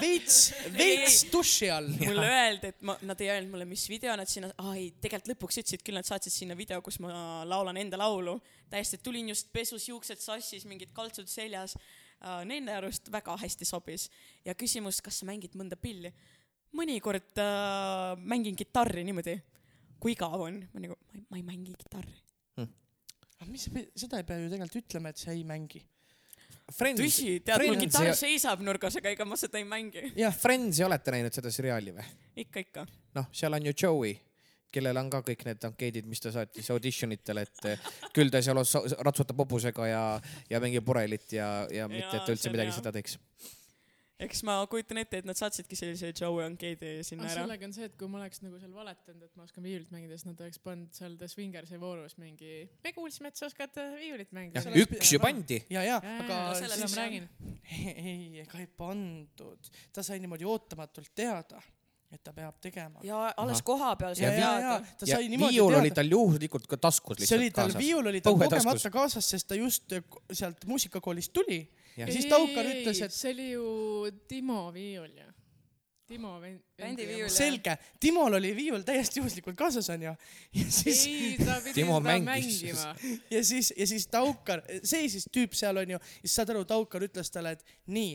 [0.00, 0.38] veits,
[0.72, 1.90] veits duši all.
[2.00, 5.34] mulle öeldi, et ma, nad ei öelnud mulle, mis video nad sinna, aa ei, tegelikult
[5.34, 8.38] lõpuks ütlesid küll, nad saatsid sinna video, kus ma laulan enda laulu.
[8.72, 11.76] täiesti tulin just pesus, juuksed sassis, mingid kaltsud seljas.
[12.48, 14.06] Nende arust väga hästi sobis
[14.44, 16.14] ja küsimus, kas sa mängid mõnda pilli?
[16.76, 19.36] mõnikord äh, mängin kitarri niimoodi,
[20.00, 20.96] kui igav on, ma nagu,
[21.30, 22.16] ma ei mängi kitarri.
[23.40, 23.66] Aga mis,
[23.98, 25.82] seda ei pea ju tegelikult ütlema, et sa ei mängi.
[26.74, 30.02] Friends, tõsi, tead, mul kitarr seisab nurgas, aga ega ma seda ei mängi.
[30.18, 32.06] jah, Friends'i olete näinud seda seriaali või?
[32.42, 32.86] ikka, ikka.
[33.14, 34.16] noh, seal on ju Joey,
[34.74, 38.58] kellel on ka kõik need ankeedid, mis ta saatis auditionitele, et eh, küll ta seal
[38.58, 40.02] os- ratsutab hobusega ja,
[40.50, 42.80] ja mängib purelit ja, ja mitte, et ta üldse midagi hea.
[42.80, 43.14] seda teeks.
[44.22, 47.42] Eks ma kujutan ette, et nad saatsidki sellise Joe ankeedi sinna aga ära.
[47.44, 50.16] sellega on see, et kui ma oleks nagu seal valetanud, et ma oskan viiulit mängida,
[50.16, 53.96] siis nad oleks pannud seal The Swingersi voorus mingi, me kuulsime, et sa oskad äh,
[54.00, 55.60] viiulit mängida üks ju pandi.
[55.68, 57.30] ja, ja, Jaa, aga seda siis ma räägin.
[57.76, 61.60] ei, ega ei pandud, ta sai niimoodi ootamatult teada,
[62.08, 63.04] et ta peab tegema.
[63.04, 64.94] ja alles koha peal ja, sai ja, ja teada.
[64.96, 66.00] ta ja sai niimoodi viiul oli teada.
[66.00, 67.84] tal juhuslikult ka taskus see oli lihtsalt tal, kaasas.
[67.84, 72.08] viiul oli tal kogemata kaasas, sest ta just äh, sealt muusikakoolist tuli Jah.
[72.08, 73.66] ja siis Taukar ütles, et see oli ju
[74.28, 75.32] Timo viiul ju.
[76.06, 76.60] Timo vend.
[76.78, 77.30] Bändi viiul.
[77.32, 80.12] selge, Timol oli viiul täiesti juhuslikult kaasas onju.
[80.54, 82.60] ja siis, ei, ta pidi Timo seda mängis.
[82.62, 83.16] mängima.
[83.30, 87.32] ja siis, ja siis Taukar, seisis tüüp seal onju, ja siis saad aru, Taukar ütles
[87.34, 88.12] talle, et nii,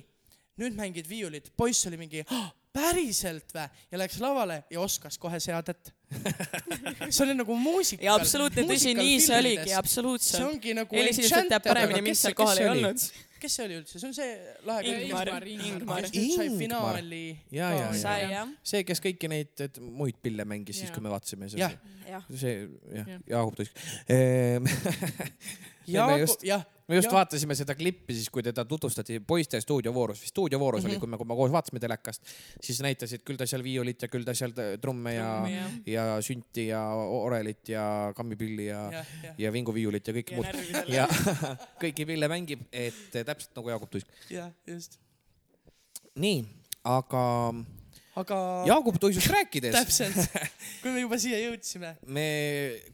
[0.62, 1.52] nüüd mängid viiulit.
[1.58, 3.68] poiss oli mingi oh,, päriselt vä?
[3.92, 5.92] ja läks lavale ja oskas kohe seadet.
[7.12, 8.06] see oli nagu muusika.
[8.08, 10.48] ja absoluutne tõsi, nii see oligi, see absoluutselt.
[10.48, 13.06] ongi nagu helisilmselt teab paremini, kes seal see- kohal ei see olnud.
[13.42, 14.30] Kes see oli üldse, see on see
[14.68, 16.08] lahe Ingmar, Ingmar, Ingmar.
[16.14, 17.24] kes sai finaali.
[17.54, 20.96] ja, ja, ja jah, see, kes kõiki neid et muid pille mängis siis, Jaa.
[20.98, 21.74] kui me vaatasime jah,
[22.34, 22.56] see
[22.96, 23.82] jah Jaagup Tuisk.
[24.68, 27.16] me Jaagu- just, jah, me just Jah.
[27.22, 30.92] vaatasime seda klippi siis, kui teda tutvustati poiste stuudiovoorus, vist stuudiovoorus Mhm.
[30.92, 32.22] oli, kui me, kui me koos vaatasime telekast,
[32.62, 34.52] siis näitasid küll ta seal viiulit ja küll ta seal
[34.84, 35.30] trumme ja,
[35.88, 37.86] ja sünti ja orelit ja
[38.18, 40.92] kammipilli ja, jah, jah, ja vinguviiulit ja kõike ja muud.
[40.92, 41.08] ja
[41.84, 44.08] kõiki pille mängib, et täpselt nagu Jaagup Tuisk.
[44.30, 45.00] jah, just.
[46.20, 46.44] nii,
[46.84, 47.24] aga
[48.20, 50.36] aga Jaagup Tuisust rääkides, täpselt,
[50.82, 52.26] kui me juba siia jõudsime, me,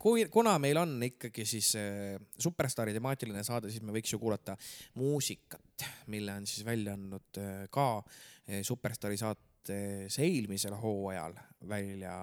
[0.02, 4.58] kui, kuna meil on ikkagi siis äh, superstaari temaatiline saade, siis me võiks ju kuulata
[5.00, 11.36] muusikat, mille on siis välja andnud äh, ka äh, superstaari saates eelmisel hooajal
[11.68, 12.14] välja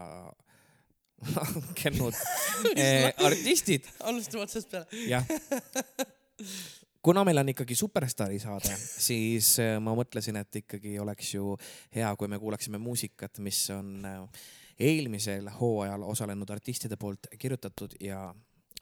[1.35, 2.15] langenud
[2.79, 5.05] äh, artistid, alustame otsast peale.
[5.09, 5.27] jah.
[7.05, 8.75] kuna meil on ikkagi superstaari saade,
[9.09, 11.55] siis äh, ma mõtlesin, et ikkagi oleks ju
[11.95, 14.47] hea, kui me kuulaksime muusikat, mis on äh,
[14.81, 18.27] eelmisel hooajal osalenud artistide poolt kirjutatud ja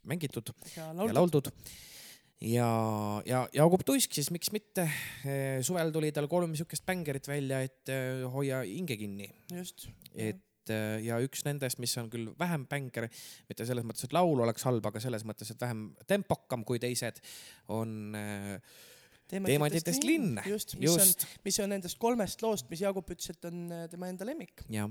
[0.09, 1.51] mängitud ja ja laul-, lauldud.
[2.41, 2.69] ja,
[3.29, 4.89] ja Jaagup Tuisk siis miks mitte,
[5.63, 9.89] suvel tuli tal kolm siukest bängerit välja, et äh, hoia hinge kinni, just.
[10.15, 13.09] et äh, ja üks nendest, mis on küll vähem bänger,
[13.49, 17.23] mitte selles mõttes, et laul oleks halb, aga selles mõttes, et vähem tempokam kui teised,
[17.73, 18.57] on äh,
[19.33, 20.37] Teemantidest linn.
[20.45, 23.87] just, mis on, just mis on nendest kolmest loost, mis Jaagup ütles, et on äh,
[23.89, 24.65] tema enda lemmik.
[24.69, 24.89] ja,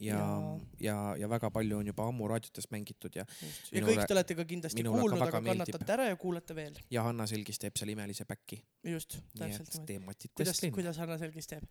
[0.00, 3.26] ja, ja, ja, ja väga palju on juba ammu raadiotes mängitud ja,
[3.70, 5.68] ja kõik te olete ka kindlasti kuulnud, aga meeldib.
[5.68, 6.80] kannatate ära ja kuulate veel.
[6.90, 8.62] ja Hanna Selgis teeb seal imelise päki.
[8.94, 11.68] just, täpselt et kuidas, kuidas Hanna Selgis teeb?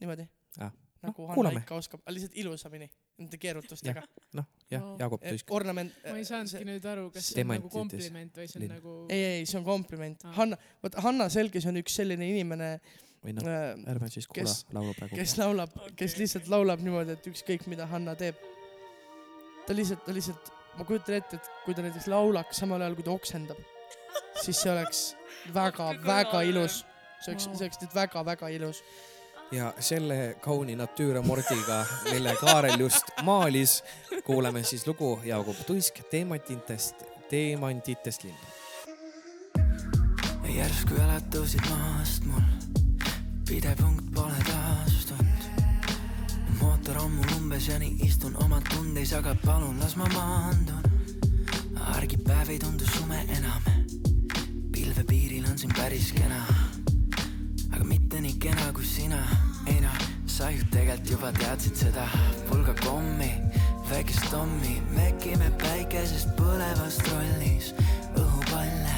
[0.00, 0.28] Niimoodi
[0.60, 0.70] Ah,
[1.02, 1.60] nagu noh, Hanna kuulame.
[1.60, 2.86] ikka oskab, lihtsalt ilusamini,
[3.20, 4.02] nende keerutustega.
[4.38, 5.50] noh, jah No., Jaagup Tuisk.
[5.52, 5.92] ornament.
[6.10, 8.74] ma ei saanudki nüüd aru, kas see on nagu kompliment või see on linn.
[8.76, 8.94] nagu.
[9.10, 10.32] ei, ei, see on kompliment Ah..
[10.40, 12.70] Hanna, vot Hanna Selgis on üks selline inimene,
[13.24, 13.46] või noh,
[13.92, 15.16] ärme siis kuula laulu praegu.
[15.20, 18.36] kes laulab okay., kes lihtsalt laulab niimoodi, et ükskõik mida Hanna teeb.
[19.66, 23.04] ta lihtsalt, ta lihtsalt ma kujutan ette, et kui ta näiteks laulaks samal ajal, kui
[23.06, 23.58] ta oksendab,
[24.42, 25.04] siis see oleks
[25.56, 26.82] väga-väga ilus.
[27.24, 28.82] see oleks, see oleks nüüd väga-väga ilus.
[29.52, 33.84] Ja selle kauni natüüramordiga, mille Kaarel just maalis,
[34.24, 38.36] kuulame siis lugu Jaagup Tuisk Teemantitest, Teemantitest linn.
[40.56, 42.44] järsku jalad tõusid maast mul,
[43.48, 45.48] pidepunkt pole taastunud.
[46.60, 50.82] mootor mul umbes ja nii istun oma tundeis, aga palun las ma maandun.
[51.96, 53.62] argipäev ei tundu sume enam,
[54.72, 56.65] pilvepiiril on siin päris kena.
[57.76, 59.18] Aga mitte nii kena kui sina,
[59.68, 59.96] ei noh,
[60.26, 62.06] sa ju tegelikult juba teadsid seda,
[62.48, 63.28] pulga kommi,
[63.90, 67.74] väikest Tommi, mekime päikesest põlevas trollis,
[68.16, 68.96] õhupalle,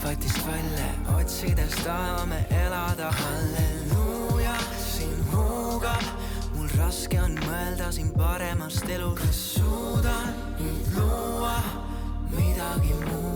[0.00, 4.56] vatist valle, otsides tahame elada, halleluuja,
[4.86, 6.08] siin huugab,
[6.56, 11.58] mul raske on mõelda siin paremast elust, kas suudan nüüd luua
[12.32, 13.33] midagi muud.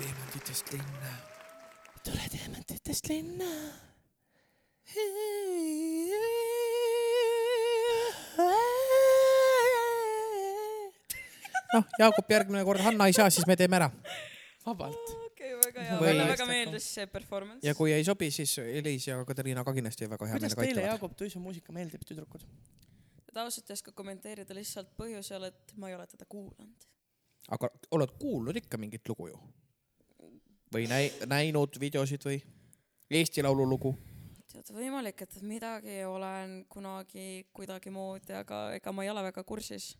[0.00, 1.10] Teemantitest linna.
[2.04, 3.50] tule teemantitest linna.
[11.74, 13.90] noh, Jaagup järgmine kord Hanna ei saa, siis me teeme ära.
[14.66, 15.12] vabalt.
[15.26, 17.66] okei, väga hea, Või- väga, väga meeldis see performance.
[17.66, 20.80] ja kui ei sobi, siis Elis ja Katariina ka kindlasti väga hea kuidas meelega teile
[20.80, 20.96] aitavad.
[20.98, 22.44] Jaagup Tuisu muusika meeldib, tüdrukud?
[23.32, 26.88] ta ausalt ei oska kommenteerida lihtsalt põhjusel, et ma ei ole teda kuulanud.
[27.48, 29.40] aga oled kuulnud ikka mingit lugu ju?
[30.74, 32.40] Või näi-, näinud videosid või?
[33.10, 33.94] Eesti Laulu lugu?
[34.50, 39.92] tead, võimalik, et midagi olen kunagi kuidagimoodi, aga ega ma ei ole väga kursis.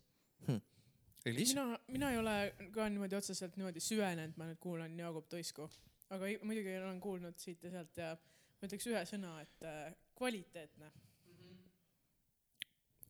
[1.25, 1.53] Elis?
[1.53, 2.35] mina, mina ei ole
[2.73, 5.67] ka niimoodi otseselt niimoodi süvenenud, ma nüüd kuulan Jaagup Tuisku,
[6.09, 9.93] aga ei- muidugi olen kuulnud siit ja sealt ja ma ütleks ühe sõna, et äh,
[10.17, 10.91] kvaliteetne.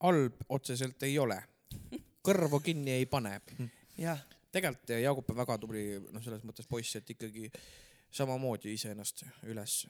[0.02, 1.38] halb otseselt ei ole.
[2.26, 3.40] kõrvu kinni ei pane.
[3.98, 4.20] jah,
[4.52, 7.50] tegelikult Jaagup on väga tubli, noh, selles mõttes poiss, et ikkagi
[8.12, 9.86] samamoodi iseennast üles,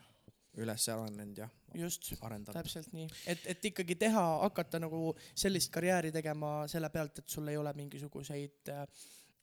[0.62, 1.48] üles arenenud ja
[1.80, 2.12] just,
[2.52, 3.08] täpselt nii.
[3.34, 7.74] et, et ikkagi teha, hakata nagu sellist karjääri tegema selle pealt, et sul ei ole
[7.78, 8.86] mingisuguseid äh,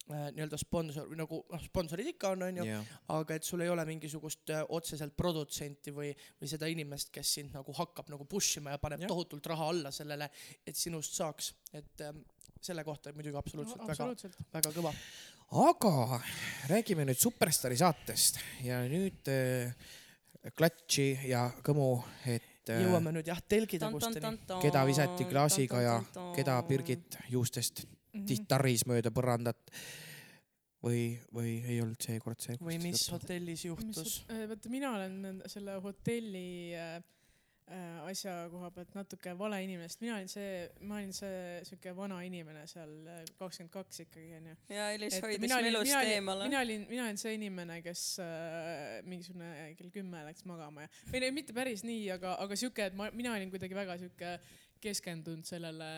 [0.09, 4.53] nii-öelda sponsor nagu noh, sponsorid ikka on, onju, jah, aga et sul ei ole mingisugust
[4.55, 8.81] äh, otseselt produtsenti või, või seda inimest, kes sind nagu hakkab nagu push ima ja
[8.83, 9.11] paneb ja.
[9.11, 10.31] tohutult raha alla sellele,
[10.65, 12.23] et sinust saaks, et ähm,
[12.61, 14.41] selle kohta muidugi absoluutselt no, väga, absoluutselt.
[14.55, 14.95] väga kõva.
[15.67, 16.23] aga
[16.73, 19.93] räägime nüüd Superstaari saatest ja nüüd äh,
[20.57, 21.91] klatši ja kõmu,
[22.33, 24.35] et äh, jõuame nüüd jah, telgitagusteni.
[24.65, 26.01] keda visati klaasiga ja
[26.37, 27.85] keda Birgit juustest
[28.19, 28.27] Mhm.
[28.31, 29.71] titarris mööda põrandat
[30.85, 32.57] või, või ei olnud seekord see.
[32.63, 34.21] või mis hotellis juhtus?
[34.29, 36.99] vaata, mina olen selle hotelli äh,
[37.67, 40.53] äh, asja koha pealt natuke vale inimene, sest mina olin see,
[40.87, 42.95] ma olin see siuke vana inimene seal
[43.41, 44.55] kakskümmend kaks ikkagi onju.
[44.77, 46.49] ja Elis hoidis melust mina olin- eemale.
[46.49, 51.25] mina olin, mina olin see inimene, kes äh, mingisugune kell kümme läks magama ja, või
[51.27, 54.39] no mitte päris nii, aga, aga sihuke, et ma, mina olin kuidagi väga sihuke
[54.81, 55.91] keskendunud sellele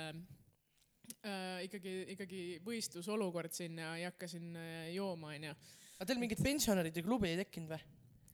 [1.25, 5.55] äh, ikkagi, ikkagi võistlusolukord siin ja ei hakka siin äh, jooma onju.
[5.99, 7.81] aga teil mingit pensionäride klubi ei tekkinud või?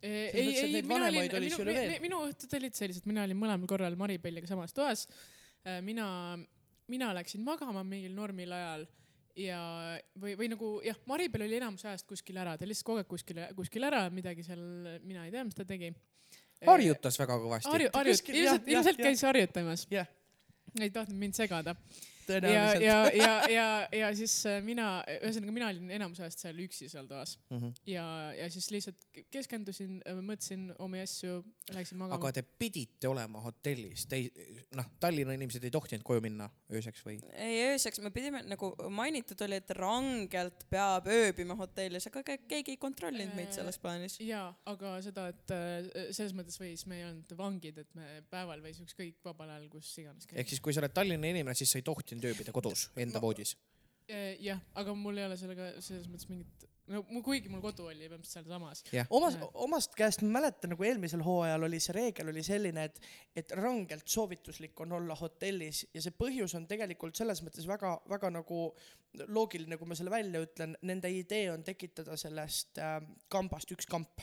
[0.06, 1.94] ei, mõttes, et ei, neid mina olin, oli minu, sul ju mi- veel.
[1.94, 5.06] mi- minu õhtud olid sellised, mina olin mõlemal korral Maripelliga samas toas.
[5.82, 6.06] mina,
[6.86, 8.84] mina läksin magama mingil normil ajal
[9.36, 9.60] ja,
[10.20, 13.40] või, või nagu jah, Maripel oli enamus ajast kuskil ära, ta lihtsalt kogu aeg kuskil,
[13.56, 14.62] kuskil ära, midagi seal,
[15.04, 15.90] mina ei tea, mis ta tegi.
[16.66, 19.86] harjutas väga kõvasti harju, jah, ilmselt, ilmselt käis harjutamas.
[19.92, 21.74] Ei tahtnud mind segada.
[22.28, 22.82] ja, tõenäoliselt.
[22.84, 23.66] ja, ja, ja,
[24.00, 24.86] ja siis äh, mina,
[25.20, 27.72] ühesõnaga mina olin enamus ajast seal üksi seal toas Mhm.
[27.86, 28.04] ja,
[28.36, 31.40] ja siis lihtsalt keskendusin, mõtlesin omi asju,
[31.74, 32.18] läksin magama.
[32.18, 34.30] aga te pidite olema hotellis, te ei,
[34.76, 37.18] noh, Tallinna inimesed ei tohtinud koju minna ööseks või?
[37.34, 42.74] ei, ööseks me pidime nagu mainitud oli, et rangelt peab ööbima hotellis, aga ke- keegi
[42.76, 44.18] ei kontrollinud meid selles plaanis.
[44.20, 48.62] jaa, aga seda, et äh, selles mõttes võis, me ei olnud vangid, et me päeval
[48.64, 51.78] võis ükskõik vabal ajal kus iganes ehk siis, kui sa oled Tallinna inimene, siis sa
[51.80, 53.56] ei tohtinud ööbida kodus enda voodis.
[54.08, 57.88] Eh, jah, aga mul ei ole sellega selles mõttes mingit, no mu- kuigi mul kodu
[57.90, 58.84] oli põhimõtteliselt sealsamas.
[59.10, 63.00] omas Jah., omast käest ma mäletan nagu eelmisel hooajal oli see reegel oli selline, et,
[63.34, 68.60] et rangelt soovituslik on olla hotellis ja see põhjus on tegelikult selles mõttes väga-väga nagu
[69.26, 74.22] loogiline, kui ma selle välja ütlen, nende idee on tekitada sellest äh, kambast üks kamp.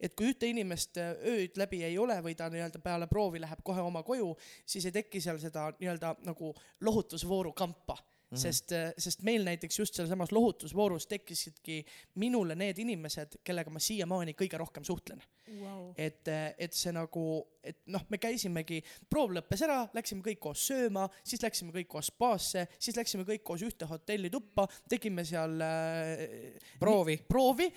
[0.00, 3.62] Et kui ühte inimest äh, ööd läbi ei ole või ta nii-öelda peale proovi läheb
[3.64, 4.34] kohe oma koju,
[4.66, 7.96] siis ei teki seal seda nii-öelda nagu lohutusvooru kampa
[8.26, 8.42] Mm -hmm.
[8.42, 14.58] sest, sest meil näiteks just sealsamas lohutusvoorus tekkisidki minule need inimesed, kellega ma siiamaani kõige
[14.58, 15.22] rohkem suhtlen.
[15.46, 15.92] Wow.
[15.96, 16.26] et,
[16.58, 17.22] et see nagu,
[17.62, 22.10] et noh, me käisimegi, proov lõppes ära, läksime kõik koos sööma, siis läksime kõik koos
[22.10, 27.20] spaasse, siis läksime kõik koos ühte hotellituppa, tegime seal äh, proovi.
[27.28, 27.70] proovi,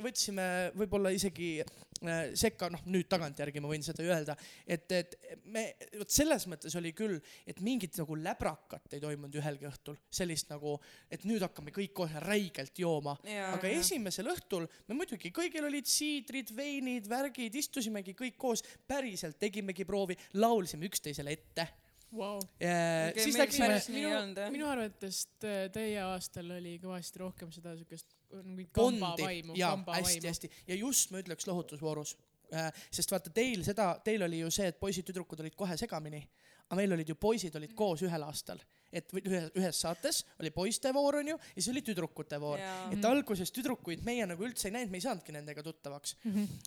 [0.00, 1.86] võtsime võib-olla isegi äh,
[2.38, 4.36] sekka, noh nüüd tagantjärgi ma võin seda ju öelda,
[4.66, 5.16] et, et
[5.52, 5.64] me,
[5.96, 7.16] vot selles mõttes oli küll,
[7.46, 10.76] et mingit nagu läbrakat ei toimunud ühelgi õhtul, sellist nagu,
[11.12, 13.16] et nüüd hakkame kõik kohe räigelt jooma.
[13.52, 19.86] aga esimesel õhtul me muidugi, kõigil olid siidrid, veinid, värgid, istusimegi kõik koos, päriselt tegimegi
[19.88, 21.68] proovi, laulsime üksteisele ette.
[22.16, 22.38] Wow.
[22.40, 24.50] Okei, siis läksime jah.
[24.52, 30.06] minu arvates te- teie aastal oli kõvasti rohkem seda siukest mingit Bondi kambavaimu, ja kambavaimu.
[30.08, 32.16] hästi-hästi ja just ma ütleks lohutusvoorus
[32.54, 36.22] äh,, sest vaata teil seda, teil oli ju see, et poisid-tüdrukud olid kohe segamini,
[36.66, 38.62] aga meil olid ju poisid olid koos ühel aastal,
[38.96, 42.62] et või ühe, ühes saates oli poiste voor onju ja siis oli tüdrukute voor.
[42.94, 46.16] Et alguses tüdrukuid meie nagu üldse ei näinud, me ei saanudki nendega tuttavaks.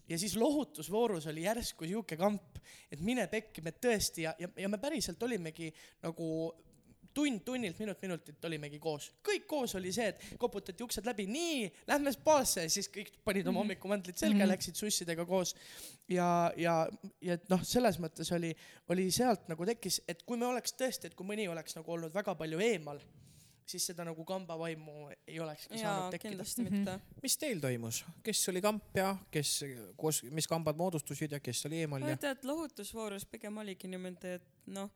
[0.10, 2.62] ja siis lohutusvoorus oli järsku sihuke kamp,
[2.92, 5.72] et mine pekki, me tõesti ja, ja, ja me päriselt olimegi
[6.04, 6.30] nagu
[7.14, 11.70] tund tunnilt, minut minutilt olimegi koos, kõik koos oli see, et koputati uksed läbi, nii,
[11.90, 14.54] lähme spaasse, siis kõik panid oma hommikumantlit selga mm, -hmm.
[14.54, 15.56] läksid sussidega koos
[16.10, 16.76] ja, ja,
[17.22, 18.52] ja et noh, selles mõttes oli,
[18.90, 22.14] oli sealt nagu tekkis, et kui me oleks tõesti, et kui mõni oleks nagu olnud
[22.14, 23.02] väga palju eemal,
[23.70, 26.32] siis seda nagu kambavaimu ei olekski jaa saanud, tekkida.
[26.32, 26.96] kindlasti mitte.
[27.24, 29.52] mis teil toimus, kes oli kamp ja kes
[29.98, 32.18] koos, mis kambad moodustusid ja kes oli eemal ma ja?
[32.18, 34.90] tean, et lohutusvoorus pigem oligi niimoodi, et noh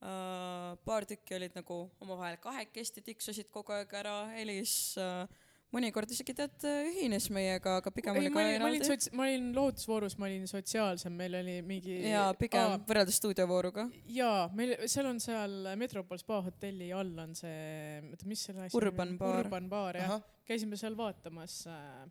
[0.00, 5.26] paar tükki olid nagu omavahel kahekesti, tiksusid kogu aeg ära, Elis äh,
[5.74, 8.88] mõnikord isegi tead, ühines meiega, aga pigem ei, oli ma ka olin, ma olin eraldi.
[8.90, 11.98] sots-, ma olin lohutusvoorus, ma olin sotsiaalsem, meil oli mingi.
[12.10, 13.86] jaa, pigem võrreldes stuudiovooruga.
[14.16, 18.80] jaa, meil, seal on seal Metropol spa hotelli all on see, oota, mis selle asja
[18.80, 19.44] Urban Bar.
[19.44, 20.16] Urban Bar jah,
[20.48, 22.04] käisime seal vaatamas äh,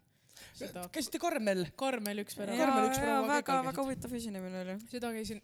[0.56, 1.66] seda käisite Karmel?
[1.80, 2.56] Karmel üks päev,
[3.28, 4.78] väga, väga huvitav esinemine oli.
[4.92, 5.44] seda käisin,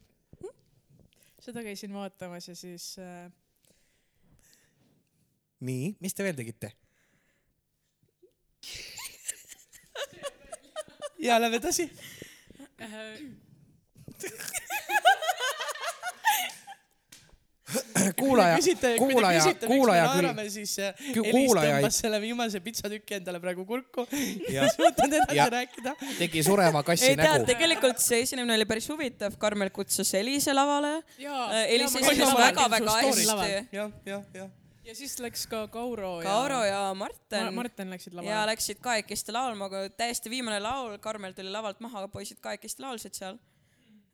[1.46, 3.32] seda käisin vaatamas ja siis äh,
[5.66, 6.72] nii, mis te veel tegite?
[11.28, 11.86] ja lähme edasi.
[12.82, 12.90] äh,
[18.14, 18.58] kuulaja,
[19.00, 24.06] kuulaja, kuulaja küll, siis äh, Elis tõmbas selle viimase pitsatüki endale praegu kurku.
[24.54, 25.96] Ja- suutnud edasi ja- rääkida.
[26.20, 27.46] tegi sureva kassi ei nägu.
[27.50, 31.00] tegelikult see esinemine oli päris huvitav, Karmel kutsus Elise lavale.
[31.18, 32.72] Elis esines käisin väga, laval.
[32.78, 33.50] väga Story's laval.
[33.50, 33.76] hästi.
[33.80, 34.50] jah, jah, jah.
[34.86, 38.46] ja siis läks ka Kauro ja Kauro ja Ma- Marten Marten läksid ja lavale.
[38.52, 43.38] läksid kahekesti laulma, aga täiesti viimane laul, Karmel tuli lavalt maha, poisid kahekesti laulsid seal.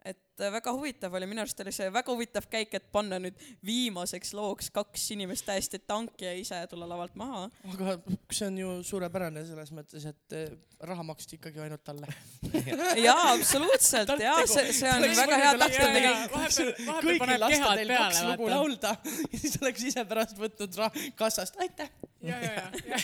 [0.06, 3.38] Et äh, väga huvitav oli, minu arust oli see väga huvitav käik, et panna nüüd
[3.66, 7.44] viimaseks looks kaks inimest täiesti tanki ja ise tulla lavalt maha.
[7.76, 7.98] aga
[8.34, 10.50] see on ju suurepärane selles mõttes, et eh,
[10.90, 12.10] raha maksti ikkagi ainult talle.
[13.08, 16.84] jaa, absoluutselt jaa, see, see on väga hea jaa, käik.
[17.06, 18.96] kõigil kehad teil kaks lugu laulda
[19.32, 21.94] ja siis oleks ise pärast võtnud raha kassast, aitäh.
[22.26, 23.02] ja, ja, ja.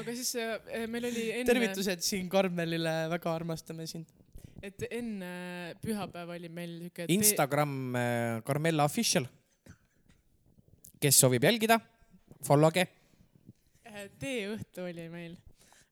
[0.00, 4.08] aga siis äh, meil oli enne, tervitused siin Karmelile, väga armastame sind.
[4.64, 5.30] Et enne
[5.82, 7.06] pühapäeva oli meil siuke.
[7.12, 9.26] Instagram äh, Carmella Official.
[11.00, 11.76] kes soovib jälgida,
[12.44, 12.86] follow ge.
[14.18, 15.34] teeõhtu oli meil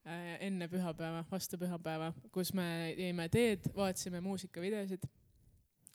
[0.07, 5.05] äh, enne pühapäeva, vastu pühapäeva, kus me jõime teed, vaatasime muusikavideosid.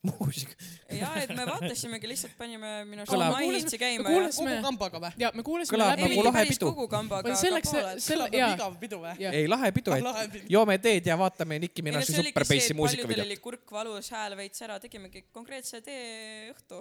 [0.08, 0.54] muusika.
[0.96, 5.02] jaa, et me vaatasimegi, lihtsalt panime minu arust Mainitsi käima me ja kuulasime- kogu kambaga
[5.04, 5.12] või?
[5.20, 6.70] ja me kuulasime Kõlab ei, nagu lahe päris pidu.
[6.72, 7.74] kogu kambaga, selleks,
[8.06, 9.16] selle, jaa igav pidu või?
[9.28, 12.78] ei, lahe pidu, et joome teed ja vaatame Nicki ei oligi see, Superbassi et paljudel
[12.80, 13.26] muusikavideot.
[13.28, 16.80] oli kurk valus, hääl veits ära, tegimegi konkreetse teeõhtu.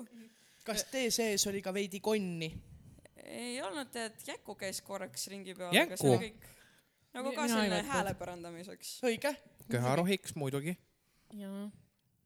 [0.64, 2.52] kas tee sees oli ka veidi konni?
[3.24, 6.14] ei olnud, et Jäku käis korraks ringi peal, Jäku?
[7.18, 9.00] nagu ka ei selline hääle parandamiseks.
[9.10, 9.34] õige,
[9.68, 10.78] köharohiks muidugi.
[11.34, 11.66] jaa.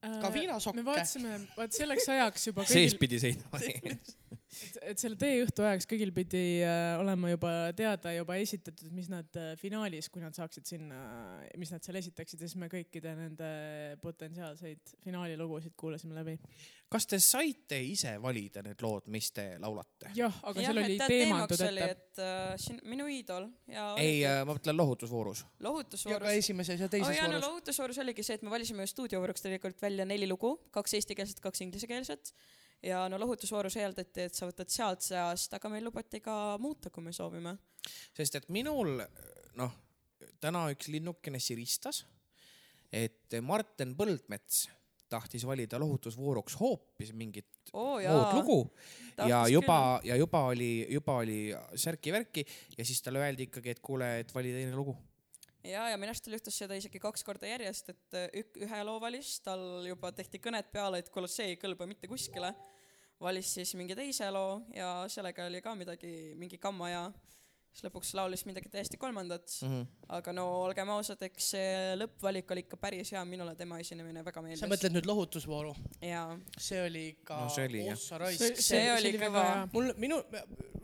[0.03, 0.87] Ka viinasokke me.
[0.91, 3.63] vaatasime, vaat selleks ajaks juba kõigil, sees pidi seisma.
[4.33, 9.41] et, et selle teeõhtu ajaks kõigil pidi äh, olema juba teada, juba esitatud, mis nad
[9.41, 11.01] äh, finaalis, kui nad saaksid sinna,
[11.61, 13.51] mis nad seal esitaksid ja siis me kõikide nende
[14.03, 16.39] potentsiaalseid finaalilugusid kuulasime läbi.
[16.93, 20.13] kas te saite ise valida need lood, mis te laulate?
[20.19, 21.91] jah, aga jah, seal oli oli, ette.
[21.91, 25.45] et äh, siin minu iidol ja ei, ma mõtlen lohutusvoorus.
[25.45, 26.33] ja ka lohutusvoorus.
[26.43, 27.49] esimeses ja oh teises jaa, no voorus.
[27.49, 32.35] lohutusvoorus oligi see, et me valisime stuudiovooruks tegelikult välja neli lugu, kaks eestikeelset, kaks inglisekeelset.
[32.83, 37.05] Ja no lohutusvoorus eeldati, et sa võtad sealt seast, aga meil lubati ka muuta, kui
[37.05, 37.57] me soovime.
[38.17, 39.01] sest et minul
[39.59, 39.75] noh,
[40.43, 42.05] täna üks linnukene siristas,
[42.93, 44.67] et Martin Põldmets
[45.13, 48.59] tahtis valida lohutusvooruks hoopis mingit oo muud lugu
[49.29, 51.39] ja juba, ja juba oli, juba oli
[51.77, 52.45] särki-värki
[52.79, 54.97] ja siis talle öeldi ikkagi, et kuule, et vali teine lugu.
[55.65, 58.83] ja, ja minu arust tal juhtus seda isegi kaks korda järjest, et äh, ük-, ühe
[58.87, 62.55] loo valis, tal juba tehti kõned peale, et kuule, see ei kõlba mitte kuskile.
[63.23, 67.03] valis siis mingi teise loo ja sellega oli ka midagi, mingi kamma ja
[67.73, 69.49] siis lõpuks laulis midagi täiesti kolmandat.
[69.65, 69.85] Mhm.
[70.13, 74.41] aga no olgem ausad, eks see lõppvalik oli ikka päris hea, minule tema esinemine väga
[74.41, 74.69] sa meeldis.
[74.75, 75.75] mõtled nüüd lohutusvooru?
[76.59, 78.61] see oli ikka No see oli, ossa raisk.
[78.61, 79.47] see oli kõva.
[79.73, 80.21] mul, minu,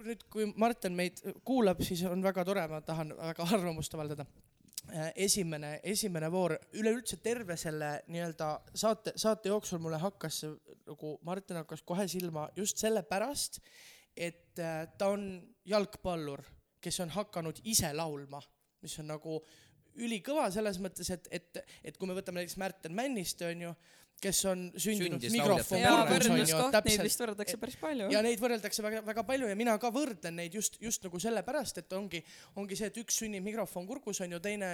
[0.07, 4.26] nüüd kui Martin meid kuulab, siis on väga tore, ma tahan väga arvamust avaldada.
[5.16, 10.43] esimene, esimene voor, üleüldse terve selle nii-öelda saate, saate jooksul mulle hakkas
[10.89, 13.61] nagu, Martin hakkas kohe silma just sellepärast,
[14.16, 15.28] et äh, ta on
[15.68, 16.43] jalgpallur,
[16.80, 18.41] kes on hakanud ise laulma,
[18.82, 19.41] mis on nagu
[19.99, 23.74] ülikõva selles mõttes, et, et, et kui me võtame näiteks Märten Männiste onju,
[24.23, 27.77] kes on sündinud Sündis mikrofon ja lauljate kurgus võrdluskoht, onju, neid täpselt vist võrreldakse päris
[27.81, 28.09] palju.
[28.14, 31.83] ja neid võrreldakse väga, väga palju ja mina ka võrdlen neid just, just nagu sellepärast,
[31.85, 32.23] et ongi,
[32.59, 34.73] ongi see, et üks sünnib mikrofon kurgus onju, teine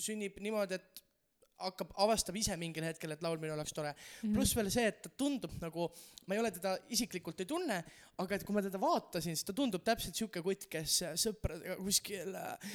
[0.00, 1.04] sünnib niimoodi, et
[1.60, 3.94] hakkab, avastab ise mingil hetkel, et laulmine oleks tore.
[4.22, 5.88] pluss veel see, et ta tundub nagu,
[6.26, 7.80] ma ei ole teda isiklikult ei tunne,
[8.20, 12.34] aga et kui ma teda vaatasin, siis ta tundub täpselt siuke kutt, kes sõpradega kuskil
[12.36, 12.72] äh,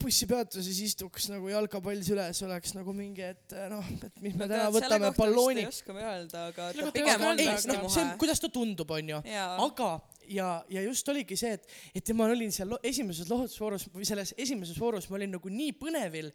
[0.00, 5.12] bussipeatuses istuks nagu jalkapall süles, oleks nagu mingi, et noh, et mis me täna võtame
[5.16, 8.06] ballooni ei oska ma öelda, aga ta pigem on noh, see on, muhe.
[8.22, 9.20] kuidas ta tundub, onju.
[9.66, 9.90] aga,
[10.28, 11.68] ja, ja just oligi see, et,
[12.00, 16.32] et ma olin seal esimeses lohutusvoorus või selles esimeses voorus ma olin nagu nii põnevil.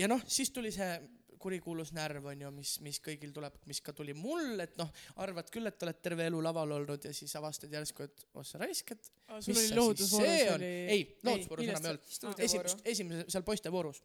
[0.00, 0.92] Ja noh, siis tuli see
[1.40, 4.90] kurikuulus närv onju, mis, mis kõigil tuleb, mis ka tuli mul, et noh,
[5.24, 8.60] arvad küll, et oled terve elu laval olnud ja siis avastad järsku, et oh sa
[8.60, 10.70] raisk, et sul oli on oli.
[10.96, 12.42] ei, lohutusvoorus enam ei olnud.
[12.46, 14.02] esimese, esimese seal poiste voorus.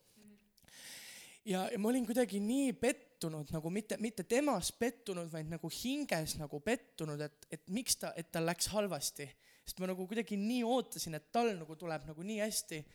[1.43, 6.37] ja, ja ma olin kuidagi nii pettunud nagu mitte, mitte temas pettunud, vaid nagu hinges
[6.39, 9.27] nagu pettunud, et, et miks ta, et tal läks halvasti.
[9.65, 12.85] sest ma nagu kuidagi nii ootasin, et tal nagu tuleb nagu nii hästi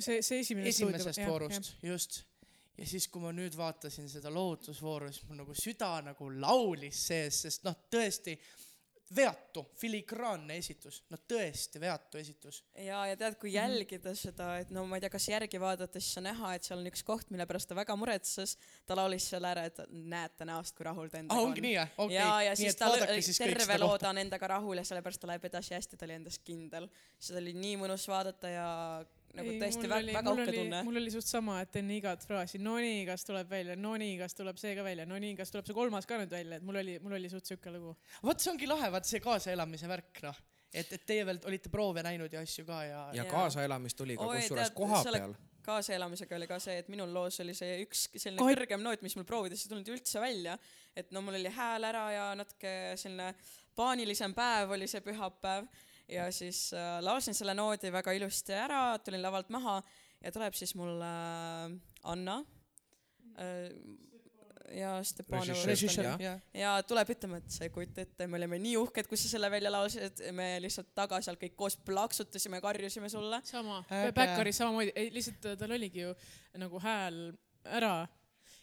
[0.00, 2.22] see, see esimene esimesest voorust, just.
[2.78, 7.42] ja siis, kui ma nüüd vaatasin seda lohutusvooru, siis mul nagu süda nagu laulis sees,
[7.46, 8.38] sest noh, tõesti
[9.16, 12.62] veatu, filigraanne esitus, no tõesti veatu esitus.
[12.78, 16.20] ja, ja tead, kui jälgida seda, et no ma ei tea, kas järgi vaadates siis
[16.20, 18.56] on näha, et seal on üks koht, mille pärast ta väga muretses.
[18.88, 21.94] ta laulis seal ära, et näete näost, kui rahul ta endaga ongi nii jah?
[21.96, 24.12] okei ja, ja nii siis et ta vaadake oli siis kõik terve seda kohta.
[24.12, 26.88] on endaga rahul ja sellepärast ta läheb edasi hästi, ta oli endas kindel.
[27.18, 28.68] seda oli nii mõnus vaadata ja
[29.36, 30.80] nagu Ei, tõesti mul väga, oli- väga uhke tunne.
[30.84, 34.16] mul oli suht sama, et enne igat fraasi, no nii, kas tuleb välja, no nii,
[34.20, 36.66] kas tuleb see ka välja, no nii, kas tuleb see kolmas ka nüüd välja, et
[36.68, 37.94] mul oli, mul oli suht siuke lugu.
[38.22, 40.36] vot see ongi lahe, vaat see kaasaelamise värk noh,
[40.72, 44.28] et, et teie veel olite proove näinud ja asju ka ja, ja kaasaelamist oli ka
[44.28, 45.34] kusjuures tead, koha selle- peal.
[45.62, 49.14] kaasaelamisega oli ka see, et minul loos oli see üks selline Kai- kõrgem noot, mis
[49.16, 50.58] mul proovides ei tulnud üldse välja.
[50.96, 53.34] et no mul oli hääl ära ja natuke selline
[53.76, 55.68] paanilisem päev oli see pühapäev
[56.08, 59.80] ja siis äh, laulsin selle noodi väga ilusti ära, tulin lavalt maha
[60.22, 61.76] ja tuleb siis mulle äh,
[62.12, 62.40] Anna
[63.38, 63.70] äh,
[64.72, 66.20] ja jah.
[66.20, 66.40] jah.
[66.54, 69.50] ja tuleb ütlema, et sa ei kujuta ette, me olime nii uhked, kui sa selle
[69.52, 73.42] välja laulsid, me lihtsalt taga seal kõik koos plaksutasime, karjusime sulle.
[73.48, 73.82] sama
[74.14, 76.14] Backeris samamoodi, ei lihtsalt äh, tal oligi ju
[76.62, 77.22] nagu hääl
[77.64, 77.94] ära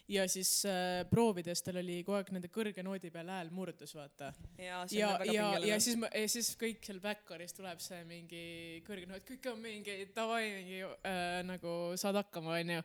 [0.10, 4.32] ja siis äh, proovides tal oli kogu aeg nende kõrge noodi peal hääl murdus, vaata.
[4.57, 8.43] ja ja ja, ja siis, ja siis kõik seal Backeris tuleb see mingi
[8.88, 12.84] kõrge noot, kõik on mingi davai, mingi äh, nagu saad hakkama, onju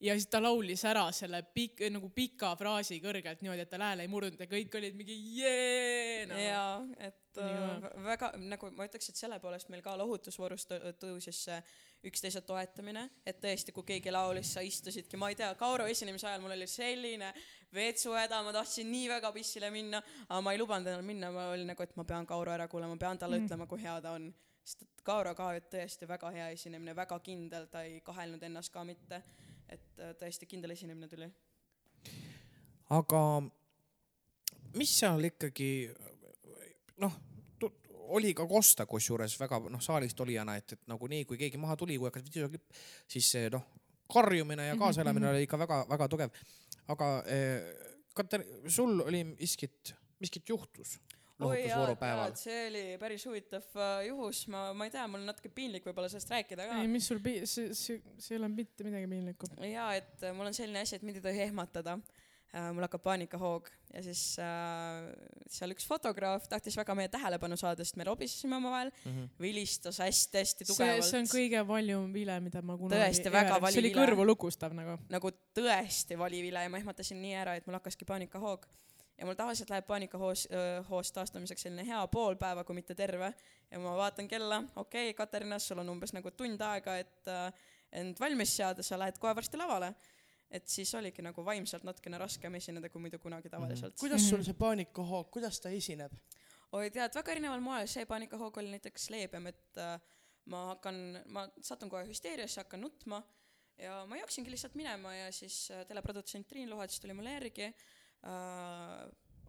[0.00, 4.04] ja siis ta laulis ära selle pikk, nagu pika fraasi kõrgelt niimoodi, et tal hääl
[4.04, 6.40] ei murdunud ja kõik olid mingi jee no..
[6.40, 6.66] ja
[6.98, 11.42] et Nii äh, väga nagu ma ütleks, et selle poolest meil ka lohutusvoorus tõ- tõusis
[11.48, 11.58] see
[12.04, 16.40] üksteise toetamine, et tõesti, kui keegi laulis, sa istusidki, ma ei tea, Kauro esinemise ajal
[16.40, 17.32] mul oli selline
[17.74, 21.66] vetsuhäda, ma tahtsin nii väga pissile minna, aga ma ei lubanud endale minna, ma olin
[21.72, 23.46] nagu, et ma pean Kauro ära kuulama, ma pean talle Mm.
[23.46, 24.34] ütlema, kui hea ta on.
[24.64, 28.84] sest et Kauro ka tõesti väga hea esinemine, väga kindel, ta ei kahelnud ennast ka
[28.84, 29.22] mitte.
[29.68, 31.30] et äh, tõesti kindel esinemine tuli.
[32.90, 33.42] aga
[34.74, 35.90] mis seal ikkagi
[36.98, 37.12] noh,
[38.08, 41.98] oli ka kosta kusjuures väga noh, saalist olijana, et, et nagunii, kui keegi maha tuli,
[41.98, 42.78] kui hakkas videoklipp,
[43.10, 43.66] siis noh,
[44.12, 46.40] karjumine ja kaasaelamine oli ikka väga-väga tugev.
[46.94, 47.74] aga eh,
[48.16, 48.40] Kater,
[48.72, 50.94] sul oli miskit, miskit juhtus
[51.38, 52.34] lohutusvooru päeval.
[52.40, 56.08] see oli päris huvitav äh, juhus, ma, ma ei tea, mul on natuke piinlik võib-olla
[56.12, 59.50] sellest rääkida ka ei, mis sul pi-, see, see, see ei ole mitte midagi piinlikku.
[59.68, 61.98] ja et mul on selline asi, et mind ei tohi ehmatada.
[62.72, 65.06] Mul hakkab paanikahoog ja siis äh,
[65.50, 68.92] seal üks fotograaf tahtis väga meie tähelepanu saada, sest me robisesime omavahel,
[69.40, 73.84] vilistas hästi-hästi tugevalt see on kõige valjum vile, mida ma kunagi Tõesti, väga vali see
[73.84, 74.00] oli vile.
[74.02, 74.96] kõrvu lukustav nagu.
[75.12, 78.66] nagu tõesti vali vile ja ma ehmatasin nii ära, et mul hakkaski paanikahoog.
[79.18, 80.48] ja mul tavaliselt läheb paanikahoos,
[80.90, 83.32] hoos taastamiseks selline hea pool päeva, kui mitte terve.
[83.70, 87.50] ja ma vaatan kella, okei okay,, Katariina, sul on umbes nagu tund aega, et äh,
[87.92, 89.94] end valmis seada, sa lähed kohe varsti lavale.
[90.50, 93.96] Et siis oligi nagu vaimselt natukene raskem esineda, kui muidu kunagi tavaliselt.
[94.00, 96.12] kuidas sul see paanikahoog, kuidas ta esineb?
[96.76, 99.96] oi tead, väga erineval moel, see paanikahoog oli näiteks leebem, et äh,
[100.52, 101.02] ma hakkan,
[101.34, 103.22] ma satun kohe hüsteeriasse, hakkan nutma
[103.80, 109.06] ja ma jooksingi lihtsalt minema ja siis äh, teleprodutsent Triin Luhats tuli mulle järgi äh,,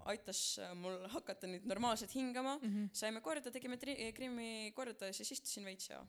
[0.07, 0.41] aitas
[0.79, 2.89] mul hakata nüüd normaalselt hingama mm, -hmm.
[2.93, 5.99] saime korda, tegime tri- Krimmi korda ja siis istusin veits ja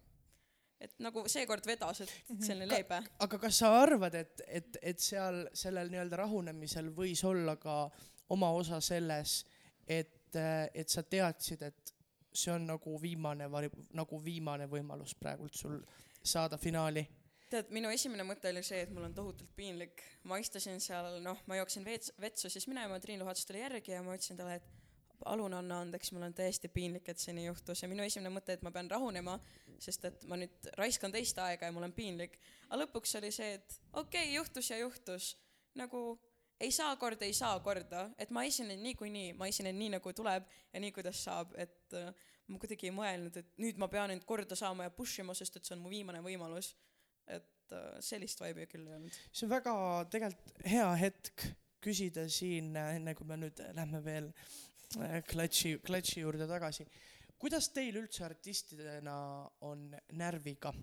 [0.81, 2.13] et nagu seekord vedas, et
[2.45, 3.01] selline leebe.
[3.25, 7.81] aga kas sa arvad, et, et, et seal sellel nii-öelda rahunemisel võis olla ka
[8.35, 9.41] oma osa selles,
[9.87, 11.95] et, et sa teadsid, et
[12.39, 13.49] see on nagu viimane
[13.97, 15.81] nagu viimane võimalus praegult sul
[16.23, 17.07] saada finaali?
[17.49, 20.03] tead, minu esimene mõte oli see, et mul on tohutult piinlik.
[20.29, 24.03] ma istusin seal, noh, ma jooksin veets-, vetsu siis minema, Triin Luhats tuli järgi ja
[24.05, 24.69] ma ütlesin talle, et
[25.25, 28.55] palun anna andeks, mul on tõesti piinlik, et see nii juhtus ja minu esimene mõte,
[28.55, 29.39] et ma pean rahunema,
[29.79, 32.39] sest et ma nüüd raiskan teist aega ja mul on piinlik.
[32.69, 35.37] aga lõpuks oli see, et okei okay,, juhtus ja juhtus.
[35.79, 36.19] nagu
[36.61, 40.49] ei saa korda, ei saa korda, et ma esinen niikuinii, ma esinen nii nagu tuleb
[40.73, 42.11] ja nii kuidas saab, et äh,
[42.49, 45.61] ma kuidagi ei mõelnud, et nüüd ma pean end korda saama ja push ima, sest
[45.61, 46.75] et see on mu viimane võimalus
[47.29, 49.19] et äh, sellist vibe'i küll ei olnud.
[49.33, 49.75] see on väga
[50.13, 51.45] tegelikult hea hetk
[51.85, 56.89] küsida siin, enne kui me nüüd lähme veel äh, klatši, klatši juurde tagasi.
[57.39, 59.19] Kuidas teil üldse artistidena
[59.67, 60.75] on närviga?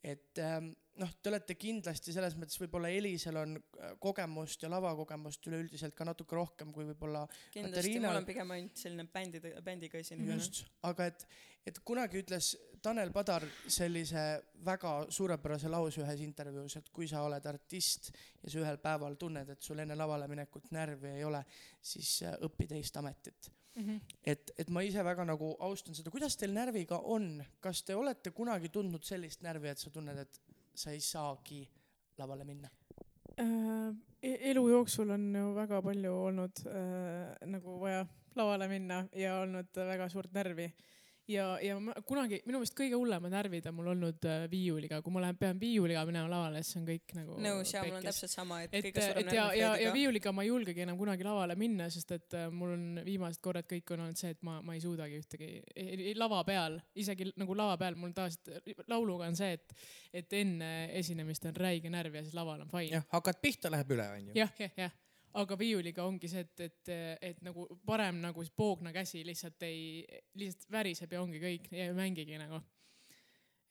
[0.00, 0.70] et ähm,
[1.00, 6.06] noh, te olete kindlasti selles mõttes võib-olla Elisel on äh, kogemust ja lavakogemust üleüldiselt ka
[6.08, 10.38] natuke rohkem kui võib-olla kindlasti, Katariina- mul on pigem ainult selline bändi, bändiga esinemine.
[10.38, 11.26] just, aga et,
[11.68, 14.24] et kunagi ütles Tanel Padar sellise
[14.64, 18.08] väga suurepärase lause ühes intervjuus, et kui sa oled artist
[18.40, 21.44] ja sa ühel päeval tunned, et sul enne lavale minekut närvi ei ole,
[21.76, 23.52] siis äh, õpi teist ametit.
[24.26, 28.32] et, et ma ise väga nagu austan seda, kuidas teil närviga on, kas te olete
[28.34, 30.40] kunagi tundnud sellist närvi, et sa tunned, et
[30.74, 31.62] sa ei saagi
[32.18, 32.70] lavale minna?
[33.40, 33.90] Äh,
[34.22, 38.04] e- elu jooksul on ju väga palju olnud äh, nagu vaja
[38.36, 40.68] lavale minna ja olnud väga suurt närvi
[41.30, 45.14] ja, ja ma kunagi minu meelest kõige hullemad närvid on mul olnud äh, viiuliga, kui
[45.14, 47.36] ma lähen, pean viiuliga minema lavale, siis on kõik nagu.
[47.42, 50.32] nõus ja mul on täpselt sama, et et, kõige suurem et ja, ja, ja viiuliga
[50.36, 53.94] ma ei julgegi enam kunagi lavale minna, sest et äh, mul on viimased korrad kõik
[53.94, 55.50] on olnud see, et ma, ma ei suudagi ühtegi,
[56.18, 59.76] lava peal, isegi nagu lava peal mul tavaliselt lauluga on see, et,
[60.22, 62.94] et enne esinemist on räige närv ja siis laval on fine.
[62.98, 64.36] jah, hakkad pihta, läheb üle, onju.
[64.38, 64.98] jah, jah, jah,
[65.38, 66.90] aga viiuliga ongi see, et, et,
[67.30, 70.02] et nagu parem nagu see Poogna käsi lihtsalt ei,
[70.40, 72.60] lihtsalt väriseb ja ongi kõik ja ei mängigi nagu.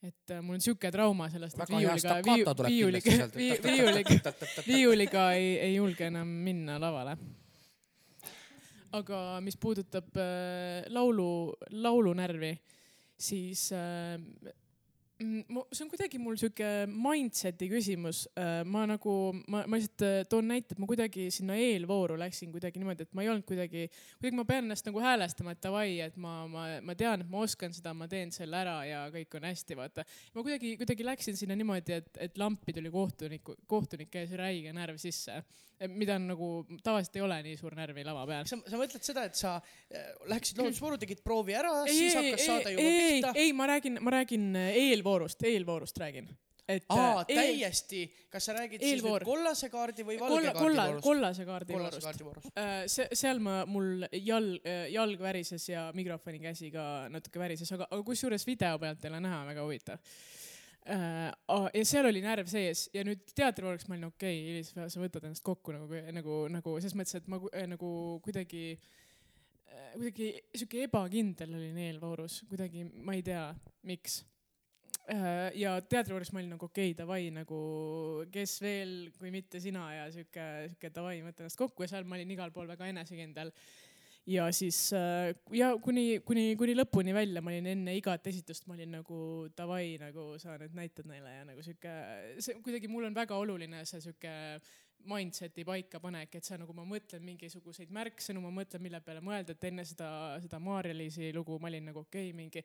[0.00, 2.16] et äh, mul on siuke trauma sellest, et viiuliga,
[2.64, 4.32] viiuliga viiuliga,
[4.66, 7.16] viiuliga ei, ei julge enam minna lavale.
[8.96, 12.54] aga mis puudutab äh, laulu, laulunärvi,
[13.20, 14.16] siis äh,
[15.20, 18.22] mu- see on kuidagi mul sihuke mindset'i küsimus.
[18.64, 19.14] ma nagu,
[19.52, 23.16] ma, ma lihtsalt äh, toon näite, et ma kuidagi sinna eelvooru läksin kuidagi niimoodi, et
[23.16, 23.86] ma ei olnud kuidagi,
[24.18, 27.44] kuidagi ma pean ennast nagu häälestama, et davai, et ma, ma, ma tean, et ma
[27.44, 30.06] oskan seda, ma teen selle ära ja kõik on hästi, vaata.
[30.34, 35.00] ma kuidagi, kuidagi läksin sinna niimoodi, et, et lampi tuli kohtuniku, kohtunike ees räige närv
[35.00, 35.42] sisse,
[35.88, 36.50] mida on nagu
[36.84, 38.44] tavaliselt ei ole nii suur närvi lava peal.
[38.48, 42.74] sa, sa mõtled seda, et sa äh, läksid loodusvooru, tegid proovi ära, siis hakkas saade
[42.74, 43.32] juba ei, pihta.
[43.40, 46.28] ei, ma räägin, ma räägin eelvoorust, eelvoorust räägin.
[46.70, 48.02] et aa, äh, täiesti.
[48.30, 49.24] kas sa räägid siis Eelvoor.
[49.24, 51.06] nüüd kollase kaardi või valge kolla, kaardi kolla, voorust?
[51.06, 52.50] kollase kaardi voorust.
[52.94, 58.04] see, seal ma, mul jalg, jalg värises ja mikrofoni käsi ka natuke värises, aga, aga
[58.06, 60.12] kusjuures video pealt ei ole näha, väga huvitav.
[60.88, 65.26] Ja seal oli närv sees ja nüüd teatrivoorus ma olin okei okay,, Elis, sa võtad
[65.28, 67.90] ennast kokku nagu, nagu, nagu selles mõttes, et ma äh, nagu
[68.24, 68.64] kuidagi,
[69.94, 73.44] kuidagi sihuke ebakindel olin eelvoorus, kuidagi ma ei tea,
[73.86, 74.22] miks
[75.10, 77.58] Äh, ja teatrivoorus ma olin nagu okei okay,, davai nagu
[78.30, 82.18] kes veel, kui mitte sina ja sihuke, sihuke davai, võta ennast kokku ja seal ma
[82.18, 83.50] olin igal pool väga enesekindel.
[84.30, 88.76] Ja siis äh, ja kuni, kuni, kuni lõpuni välja ma olin enne igat esitust, ma
[88.76, 89.22] olin nagu
[89.56, 91.96] davai, nagu sa nüüd näitad neile ja nagu sihuke,
[92.38, 94.36] see kuidagi mul on väga oluline see sihuke
[95.08, 99.64] mindset'i paikapanek, et sa nagu ma mõtlen mingisuguseid märksõnu, ma mõtlen, mille peale mõelda, et
[99.70, 100.10] enne seda,
[100.44, 102.62] seda Maarja-Liisi lugu ma olin nagu okei okay,, mingi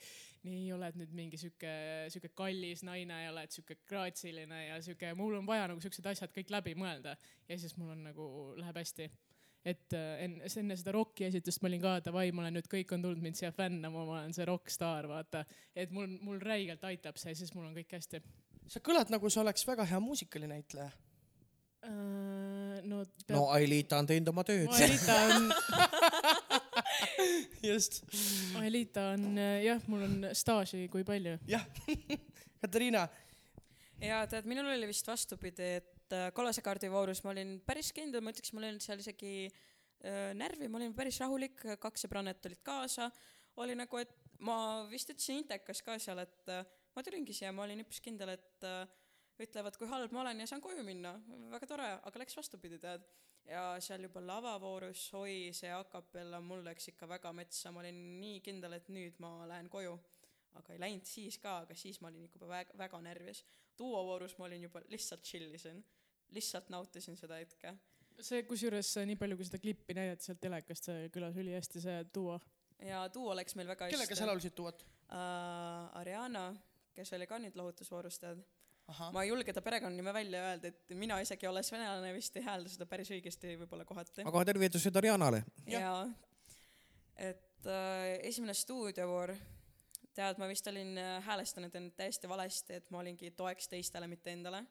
[0.50, 1.72] nii oled nüüd mingi sihuke,
[2.12, 6.36] sihuke kallis naine ja oled sihuke graatsiline ja sihuke, mul on vaja nagu siuksed asjad
[6.36, 7.16] kõik läbi mõelda
[7.48, 8.28] ja siis mul on nagu,
[8.60, 9.10] läheb hästi.
[9.66, 12.92] Et äh, enne, enne seda Rocki esitust ma olin ka davai, ma olen nüüd, kõik
[12.94, 15.42] on tulnud mind siia fännama, ma olen see rokkstaar, vaata.
[15.76, 18.22] et mul, mul räigelt aitab see, siis mul on kõik hästi.
[18.70, 20.92] sa kõlad nagu sa oleks väga hea muusikalinäitleja.
[22.86, 24.70] no no Ailita on teinud oma tööd.
[24.70, 25.52] Aelita on,
[27.72, 28.04] just.
[28.62, 31.40] Aelita on äh, jah, mul on staaži kui palju.
[31.50, 31.66] jah.
[32.66, 33.08] Katariina,
[34.02, 38.24] ja tead, minul oli vist vastupidi, et äh, kollase kaardi voorus ma olin päris kindel,
[38.24, 42.64] ma ütleks, ei olnud seal isegi äh, närvi, ma olin päris rahulik, kaks sõbrannat tulid
[42.66, 43.10] kaasa.
[43.64, 44.58] oli nagu, et ma
[44.92, 46.64] vist ütlesin intekas ka seal, et äh,
[46.96, 48.88] ma tulingi siia, ma olin üpris kindel, et äh,
[49.44, 51.16] ütlevad, kui halb ma olen ja saan koju minna.
[51.52, 53.06] väga tore, aga läks vastupidi, tead.
[53.46, 58.40] ja seal juba lavavoorus, oi, see akapella, mul läks ikka väga metsa, ma olin nii
[58.42, 60.00] kindel, et nüüd ma lähen koju
[60.60, 63.44] aga ei läinud siis ka, aga siis ma olin ikka juba väga, väga närvis.
[63.78, 65.82] duovoorus ma olin juba lihtsalt chill isin,
[66.36, 67.76] lihtsalt nautisin seda hetke.
[68.22, 72.40] see, kusjuures nii palju, kui seda klippi näidati sealt telekast, see kõlas ülihästi, see duo.
[72.84, 74.86] ja duo läks meil väga kellega sa laulsid duot?
[75.10, 75.98] uh,.
[76.00, 76.50] Ariana,
[76.96, 78.44] kes oli ka nüüd lohutusvoorus, tead.
[78.92, 82.46] ahah, ma ei julge ta perekonnanime välja öelda, et mina isegi olles venelane vist ei
[82.46, 84.26] häälda seda päris õigesti võib-olla kohati.
[84.26, 85.44] aga tervitused Arianale.
[85.72, 86.06] Jaa.
[87.16, 89.36] et äh, esimene stuudiovoor,
[90.16, 94.32] tead, ma vist olin äh, häälestanud end täiesti valesti, et ma olingi toeks teistele, mitte
[94.32, 94.64] endale.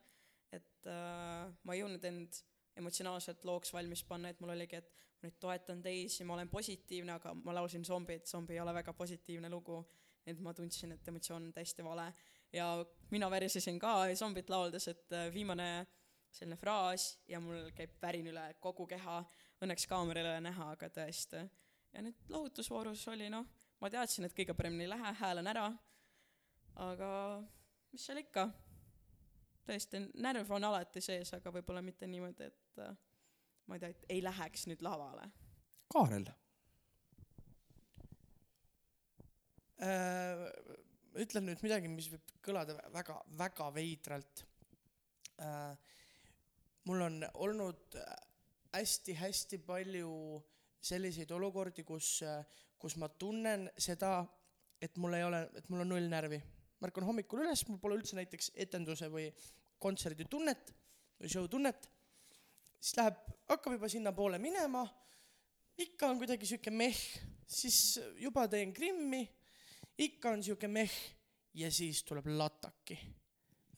[0.54, 2.40] Et äh, ma ei jõudnud end
[2.78, 7.18] emotsionaalselt looks valmis panna, et mul oligi, et ma nüüd toetan teisi, ma olen positiivne,
[7.18, 9.84] aga ma laulsin zombit, zombi ei ole väga positiivne lugu.
[10.24, 12.06] et ma tundsin, et emotsioon on täiesti vale
[12.54, 15.86] ja mina värisesin ka zombit lauldes, et äh, viimane
[16.30, 19.20] selline fraas ja mul käib värin üle kogu keha.
[19.62, 21.44] Õnneks kaamerale ei ole näha, aga tõesti.
[21.94, 23.46] ja nüüd lohutusvoorus oli noh,
[23.80, 25.68] ma teadsin, et kõige paremini ei lähe, häälen ära.
[26.74, 27.10] aga
[27.92, 28.48] mis seal ikka,
[29.66, 32.94] tõesti, närv on alati sees, aga võib-olla mitte niimoodi, et äh,
[33.66, 35.28] ma ei tea, et ei läheks nüüd lavale.
[35.92, 36.26] Kaarel.
[39.84, 40.46] Äh,
[41.20, 44.44] ütlen nüüd midagi, mis võib kõlada väga, väga veidralt.
[46.84, 47.96] mul on olnud
[48.74, 50.10] hästi-hästi palju
[50.84, 52.20] selliseid olukordi, kus,
[52.78, 54.20] kus ma tunnen seda,
[54.80, 56.40] et mul ei ole, et mul on null närvi.
[56.80, 59.28] Ma ärkan hommikul üles, mul pole üldse näiteks etenduse või
[59.82, 60.72] kontserdi tunnet
[61.20, 61.88] või show tunnet,
[62.80, 63.18] siis läheb,
[63.48, 64.84] hakkab juba sinnapoole minema,
[65.80, 66.98] ikka on kuidagi sihuke meh,
[67.46, 69.22] siis juba teen Krimmi,
[69.98, 70.94] ikka on sihuke meh.
[71.54, 72.96] Ja siis tuleb lataki.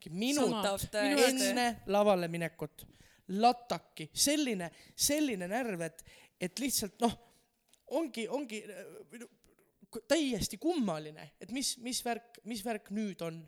[0.08, 2.86] minut enne lavale minekut,
[3.36, 6.04] lataki, selline, selline närv, et,
[6.40, 7.12] et lihtsalt noh,
[7.98, 8.62] ongi, ongi
[10.08, 13.42] täiesti kummaline, et mis, mis värk, mis värk nüüd on.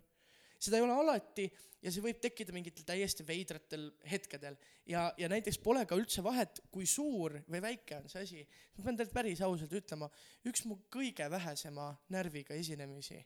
[0.58, 1.46] seda ei ole alati
[1.82, 4.56] ja see võib tekkida mingitel täiesti veidratel hetkedel
[4.90, 8.44] ja, ja näiteks pole ka üldse vahet, kui suur või väike on see asi.
[8.76, 10.10] ma pean teile päris ausalt ütlema,
[10.50, 13.20] üks mu kõige vähesema närviga esinemisi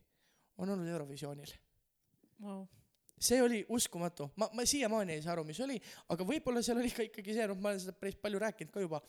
[0.60, 1.54] on olnud Eurovisioonil
[2.42, 2.66] wow..
[3.20, 5.78] see oli uskumatu, ma, ma siiamaani ei saa aru, mis oli,
[6.12, 8.84] aga võib-olla seal oli ka ikkagi see, noh, ma olen seda päris palju rääkinud ka
[8.84, 9.00] juba.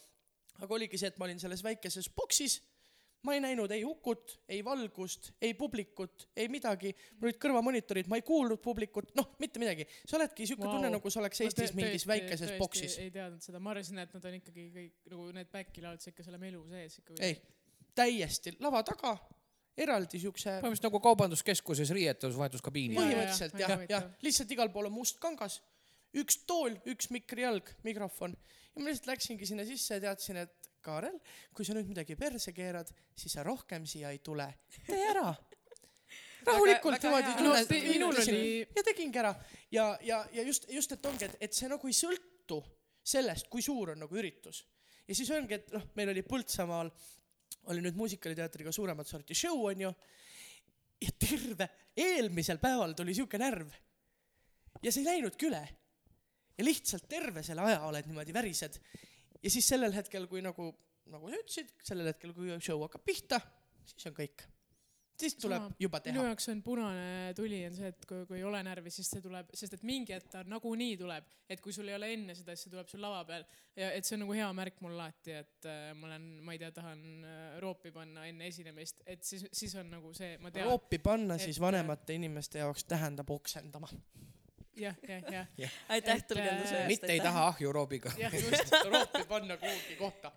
[0.60, 2.62] aga oligi see, et ma olin selles väikeses boksis,
[3.24, 8.20] ma ei näinud ei Ukut, ei valgust, ei publikut, ei midagi, mul olid kõrvamonitorid, ma
[8.20, 9.86] ei kuulnud publikut, noh, mitte midagi.
[10.06, 10.76] sa oledki siuke wow.
[10.76, 12.98] Tunne, nagu sa oleks Eestis mingis väikeses boksis.
[13.04, 16.28] ei teadnud seda, ma arvasin, et nad on ikkagi kõik nagu need back'i laulsid ikka
[16.28, 17.20] selle melu sees ikka.
[17.24, 17.38] ei,
[17.96, 19.16] täiesti lava taga,
[19.78, 23.06] eraldi siukse põhimõtteliselt nagu kaubanduskeskuses riietusvahetuskabiinis Jaa,.
[23.08, 25.62] põhimõtteliselt jah, jah huvitav., lihtsalt igal pool on must kangas,
[26.20, 31.18] üks tool, üks mikrijalg, mikrofon ja ma lihtsalt läksingi sinna sisse ja teadsin, et Kaarel,
[31.56, 34.48] kui sa nüüd midagi perse keerad, siis sa rohkem siia ei tule.
[34.86, 35.34] tee ära.
[36.44, 39.30] rahulikult niimoodi te, minul oli, ja tegingi ära
[39.72, 42.60] ja, ja, ja just, just, et ongi, et, et see nagu ei sõltu
[43.04, 44.66] sellest, kui suur on nagu üritus.
[45.08, 46.92] ja siis ongi, et noh, meil oli Põltsamaal
[47.72, 49.94] oli nüüd muusikaliteatriga suuremat sorti show onju.
[51.04, 53.72] ja terve eelmisel päeval tuli siuke närv.
[54.82, 55.64] ja see ei läinudki üle.
[56.58, 58.80] ja lihtsalt terve selle aja oled niimoodi värised.
[59.44, 60.72] Ja siis sellel hetkel, kui nagu,
[61.12, 63.42] nagu sa ütlesid, sellel hetkel, kui show hakkab pihta,
[63.86, 64.46] siis on kõik.
[65.24, 65.76] siis tuleb Sama.
[65.80, 66.30] juba minu teha.
[66.32, 69.52] jaoks on punane tuli on see, et kui, kui ei ole närvi, siis see tuleb,
[69.56, 72.66] sest et mingi hetk ta nagunii tuleb, et kui sul ei ole enne seda, siis
[72.66, 73.46] see tuleb sul lava peal
[73.78, 76.60] ja et see on nagu hea märk mul alati, et äh, ma olen, ma ei
[76.64, 80.68] tea, tahan äh, roopi panna enne esinemist, et siis, siis on nagu see, ma tean,
[80.72, 83.88] roopi panna et- siis vanemate inimeste jaoks tähendab oksendama.
[84.78, 86.92] jah, jah, jah, aitäh tõlgenduse äh, eest.
[86.92, 88.14] mitte ei taha ahju roobiga.
[88.20, 90.32] jah, just, roopi panna kuhugi kohta.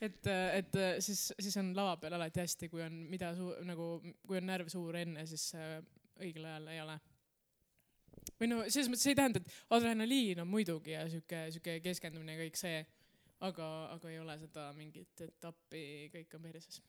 [0.00, 3.90] et, et äh, siis, siis on lava peal alati hästi, kui on mida suu-, nagu
[4.26, 5.78] kui on närv suur enne, siis äh,
[6.22, 6.98] õigel ajal ei ole.
[8.40, 12.36] või no selles mõttes see ei tähenda, et adrenaliin on muidugi ja sihuke, sihuke keskendumine
[12.36, 12.82] ja kõik see,
[13.46, 16.82] aga, aga ei ole seda mingit etappi, kõik on perses.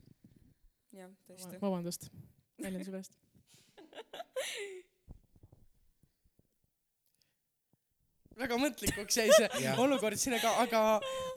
[0.95, 1.61] jah, tõesti.
[1.63, 2.11] vabandust
[2.61, 3.13] väljenduse pärast.
[8.37, 10.81] väga mõtlikuks jäi see olukord siin, aga, aga,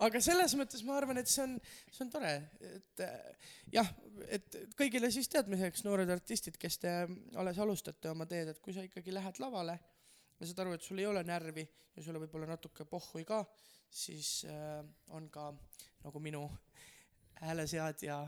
[0.07, 1.57] aga selles mõttes ma arvan, et see on,
[1.89, 2.33] see on tore,
[2.71, 3.89] et äh, jah,
[4.29, 6.95] et kõigile siis teadmiseks, noored artistid, kes te
[7.41, 9.79] alles alustate oma teed, et kui sa ikkagi lähed lavale
[10.41, 11.65] ja saad aru, et sul ei ole närvi
[11.97, 13.43] ja sulle võib-olla natuke pohhui ka,
[13.91, 14.81] siis äh,
[15.17, 15.51] on ka
[16.05, 16.47] nagu minu
[17.41, 18.21] hääleseadja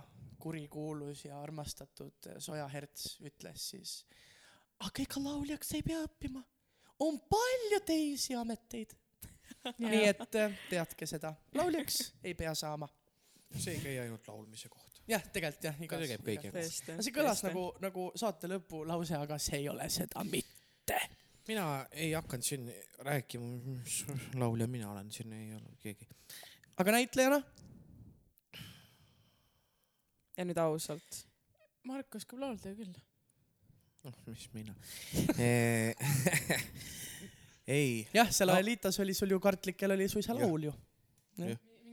[0.43, 3.93] kurikuulus ja armastatud Soja Herts ütles siis,
[4.83, 6.43] aga ega lauljaks ei pea õppima,
[6.99, 8.97] on palju teisi ameteid.
[9.79, 12.89] nii et äh, teadke seda, lauljaks ei pea saama.
[13.57, 15.01] see ei käi ainult laulmise kohta.
[15.09, 16.07] jah, tegelikult jah, see igas.
[16.13, 17.03] käib kõigi kohta.
[17.03, 21.01] see kõlas nagu, nagu saate lõpulause, aga see ei ole seda mitte.
[21.49, 26.09] mina ei hakanud siin rääkima, mis laulja mina olen, siin ei ole keegi.
[26.77, 27.43] aga näitlejana?
[30.37, 31.25] ja nüüd ausalt.
[31.87, 33.01] Mark oskab laulda ju küll.
[34.05, 34.75] noh, mis mina.
[37.67, 38.59] ei, jah, seal No.
[38.59, 40.73] Elitas oli sul ju kartlikel oli suisa laul ju.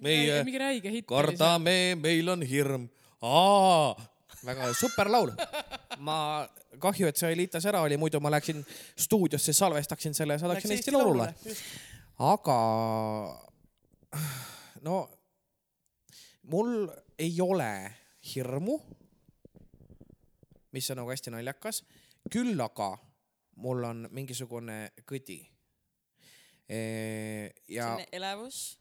[0.02, 1.08] Meie- mingi räige hitt.
[1.08, 2.88] kardame, meil on hirm.
[4.46, 5.34] väga super laul.
[6.00, 6.48] ma,
[6.80, 8.64] kahju, et see Elitas ära oli, muidu ma läheksin
[8.98, 11.34] stuudiosse, salvestaksin selle ja saadaksin Eesti Laulule.
[12.20, 12.60] aga
[14.82, 15.10] no
[16.50, 16.88] mul
[17.20, 17.72] ei ole
[18.34, 18.80] hirmu,
[20.76, 21.84] mis on nagu hästi naljakas,
[22.32, 22.94] küll aga
[23.60, 25.42] mul on mingisugune kõdi.
[26.70, 28.78] ja selline elevus.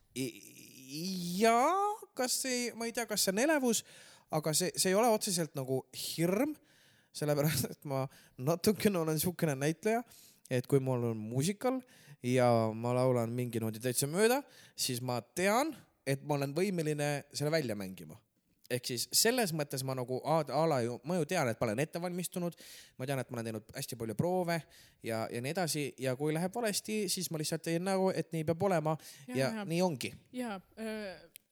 [1.38, 3.82] Jaa, kas see, ma ei tea, kas see on elevus,
[4.34, 6.54] aga see, see ei ole otseselt nagu hirm,
[7.16, 8.04] sellepärast et ma
[8.44, 10.02] natukene olen siukene näitleja,
[10.50, 11.80] et kui mul on muusikal
[12.24, 14.40] ja ma laulan mingi noodi täitsa mööda,
[14.76, 15.74] siis ma tean,
[16.08, 18.18] et ma olen võimeline selle välja mängima
[18.70, 21.68] ehk siis selles mõttes ma nagu a, a la ju, ma ju tean, et ma
[21.68, 22.56] olen ette valmistunud,
[22.98, 24.58] ma tean, et ma olen teinud hästi palju proove
[25.06, 28.44] ja, ja nii edasi ja kui läheb valesti, siis ma lihtsalt teen näo, et nii
[28.48, 28.96] peab olema
[29.28, 30.12] ja, ja ja, nii ongi.
[30.36, 30.58] ja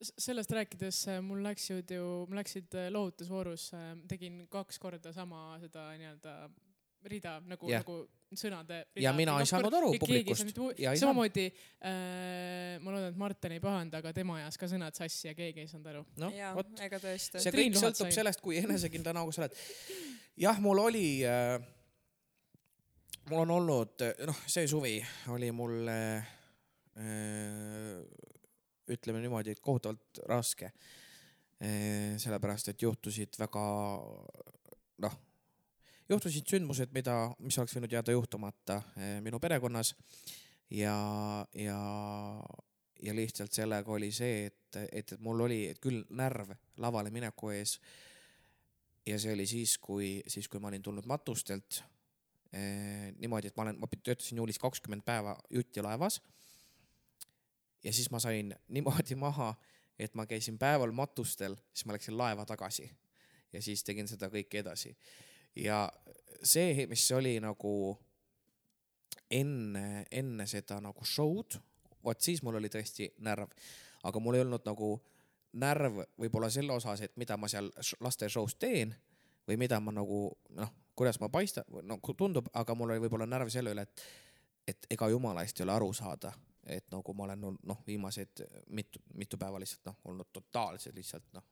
[0.00, 3.70] sellest rääkides äh, mul läksid ju, mul läksid äh, lohutusvoorus,
[4.08, 6.36] tegin kaks korda sama seda nii-öelda
[7.06, 7.84] rida nagu Jah.
[7.84, 7.96] nagu
[8.36, 9.04] sõnade rida.
[9.04, 10.50] Ja mina ei saanud aru publikust.
[10.98, 15.36] Samamoodi äh, ma loodan, et Martin ei pahanda, aga tema ajas ka sõnad sassi ja
[15.38, 16.02] keegi ei saanud aru.
[16.22, 18.18] noh, vot, see kõik sõltub sai.
[18.18, 19.64] sellest, kui enesekindla näoga sa oled.
[20.46, 21.56] jah, mul oli äh,,
[23.30, 24.98] mul on olnud, noh, see suvi
[25.34, 26.32] oli mul äh,
[28.90, 30.72] ütleme niimoodi, et kohutavalt raske.
[31.56, 33.60] sellepärast, et juhtusid väga
[35.00, 35.14] noh,
[36.08, 39.92] juhtusid sündmused, mida, mis oleks võinud jääda juhtumata eh, minu perekonnas
[40.70, 40.94] ja,
[41.54, 41.78] ja,
[43.02, 47.78] ja lihtsalt sellega oli see, et, et, et mul oli küll närv lavale mineku ees.
[49.06, 51.82] ja see oli siis, kui, siis kui ma olin tulnud matustelt
[52.52, 56.20] eh, niimoodi, et ma olen, ma töötasin juulis kakskümmend päeva jutti laevas.
[57.82, 59.54] ja siis ma sain niimoodi maha,
[59.98, 62.90] et ma käisin päeval matustel, siis ma läksin laeva tagasi
[63.52, 64.94] ja siis tegin seda kõike edasi
[65.56, 65.86] ja
[66.42, 67.96] see, mis oli nagu
[69.30, 71.58] enne, enne seda nagu show'd,
[72.04, 73.50] vot siis mul oli tõesti närv,
[74.06, 74.92] aga mul ei olnud nagu
[75.56, 77.70] närv võib-olla selle osas, et mida ma seal
[78.04, 78.94] laste show's teen
[79.48, 80.28] või mida ma nagu
[80.58, 84.06] noh, kuidas ma paistan, no tundub, aga mul oli võib-olla närv selle üle, et,
[84.68, 86.32] et ega jumala eest ei ole aru saada,
[86.66, 88.42] et nagu ma olen noh, viimased
[88.74, 91.44] mitu, mitu päeva lihtsalt noh, olnud totaalselt lihtsalt noh,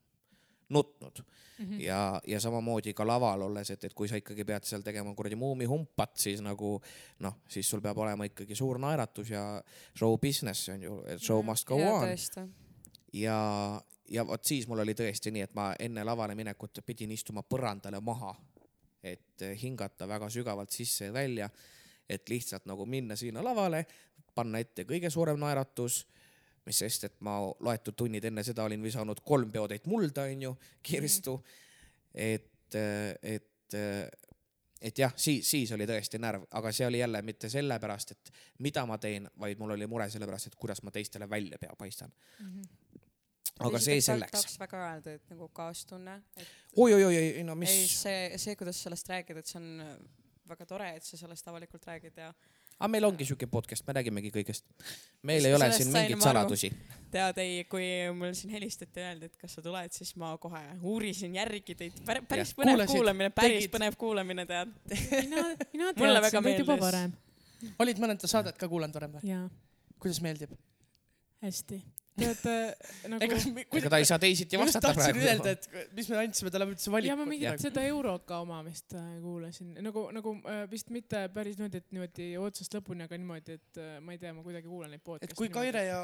[0.68, 1.20] nutnud
[1.58, 1.66] mm.
[1.66, 1.80] -hmm.
[1.80, 5.36] ja, ja samamoodi ka laval olles, et, et kui sa ikkagi pead seal tegema kuradi
[5.36, 6.80] muumihumpat, siis nagu
[7.18, 9.62] noh, siis sul peab olema ikkagi suur naeratus ja
[9.98, 12.54] show business on ju, show must go jaa on.
[13.12, 13.38] ja,
[14.08, 18.00] ja vot siis mul oli tõesti nii, et ma enne lavale minekut pidin istuma põrandale
[18.00, 18.34] maha,
[19.02, 21.48] et hingata väga sügavalt sisse ja välja,
[22.08, 23.84] et lihtsalt nagu minna sinna lavale,
[24.34, 26.04] panna ette kõige suurem naeratus,
[26.66, 31.36] mis sest, et ma loetud tunnid enne seda olin visanud kolm peotäit mulda, onju, kirstu.
[32.14, 32.76] et,
[33.22, 33.76] et,
[34.80, 38.32] et jah, siis, siis oli tõesti närv, aga see oli jälle mitte sellepärast, et
[38.64, 42.12] mida ma teen, vaid mul oli mure sellepärast, et kuidas ma teistele välja pea paistan
[43.62, 44.34] aga see selleks.
[44.34, 48.80] tahaks väga öelda, et nagu kaastunne, et oi-oi-oi, ei no ei mis, see, see, kuidas
[48.82, 49.84] sellest räägid, et see on
[50.50, 52.32] väga tore, et sa sellest avalikult räägid ja
[52.78, 54.66] aga meil ongi siuke podcast, me räägimegi kõigest.
[55.22, 56.70] meil ei ole siin mingeid saladusi.
[57.14, 60.62] tead, ei, kui mul siin helistati ja öeldi, et kas sa tuled, siis ma kohe
[60.82, 62.00] uurisin järgi teid.
[62.06, 62.56] päris Jah.
[62.60, 63.74] põnev Kuulasid, kuulamine, päris tegid.
[63.76, 64.74] põnev kuulamine, tead.
[64.90, 67.18] mina, mina Mulle väga teadsin teid juba varem.
[67.78, 69.34] olid mõnda saadet ka kuulanud varem või?
[69.34, 69.44] jaa,
[70.02, 70.56] kuidas meeldib?
[71.44, 71.82] hästi.
[72.14, 72.44] Tead
[73.12, 75.54] nagu ega, ta ei saa teisiti ma just vastata tahtsin praegu öelda,.
[75.54, 79.74] et mis me andsime talle üldse ja ma mingit seda Euroka oma vist äh, kuulasin,
[79.84, 83.96] nagu, nagu äh, vist mitte päris niimoodi, et niimoodi otsast lõpuni, aga niimoodi, et äh,
[84.04, 85.32] ma ei tea, ma kuidagi kuulan neid podcast'e.
[85.32, 86.00] et kui Kaire ja,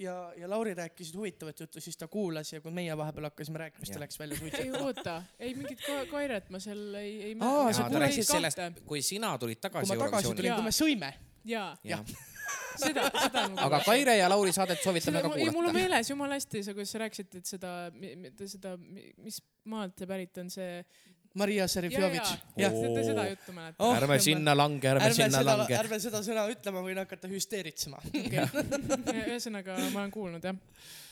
[0.00, 3.84] ja, ja Lauri rääkisid huvitavat juttu, siis ta kuulas ja kui meie vahepeal hakkasime rääkima,
[3.84, 4.84] siis ta läks välja ei suitsetama.
[4.84, 9.36] oota, ei mingit ka- Kairet ma seal ei, ei Aa, sa kuulasid sellest, kui sina
[9.38, 11.12] tulid kui tagasi ma tagasi tulin, kui me sõime.
[11.44, 12.04] jaa, jah,
[12.80, 13.80] seda, seda aga.
[13.86, 15.78] Kaire ja Lauri saadet soovitame seda ka ei, mul on kuulata.
[15.78, 17.72] meeles jumala hästi see, kuidas sa rääkisid, et seda,
[18.50, 18.76] seda,
[19.24, 19.40] mis
[19.70, 20.70] maalt see pärit on, see.
[21.34, 22.34] Maria Serifjovitš.
[22.62, 25.78] jah, seda juttu mäletad Oh, ärme sinna lange, ärme sinna seda, lange.
[25.80, 27.98] ärme seda sõna ütle, ma võin hakata hüsteeritsema.
[28.06, 28.46] okay.?
[29.24, 30.60] ühesõnaga, ma olen kuulnud jah.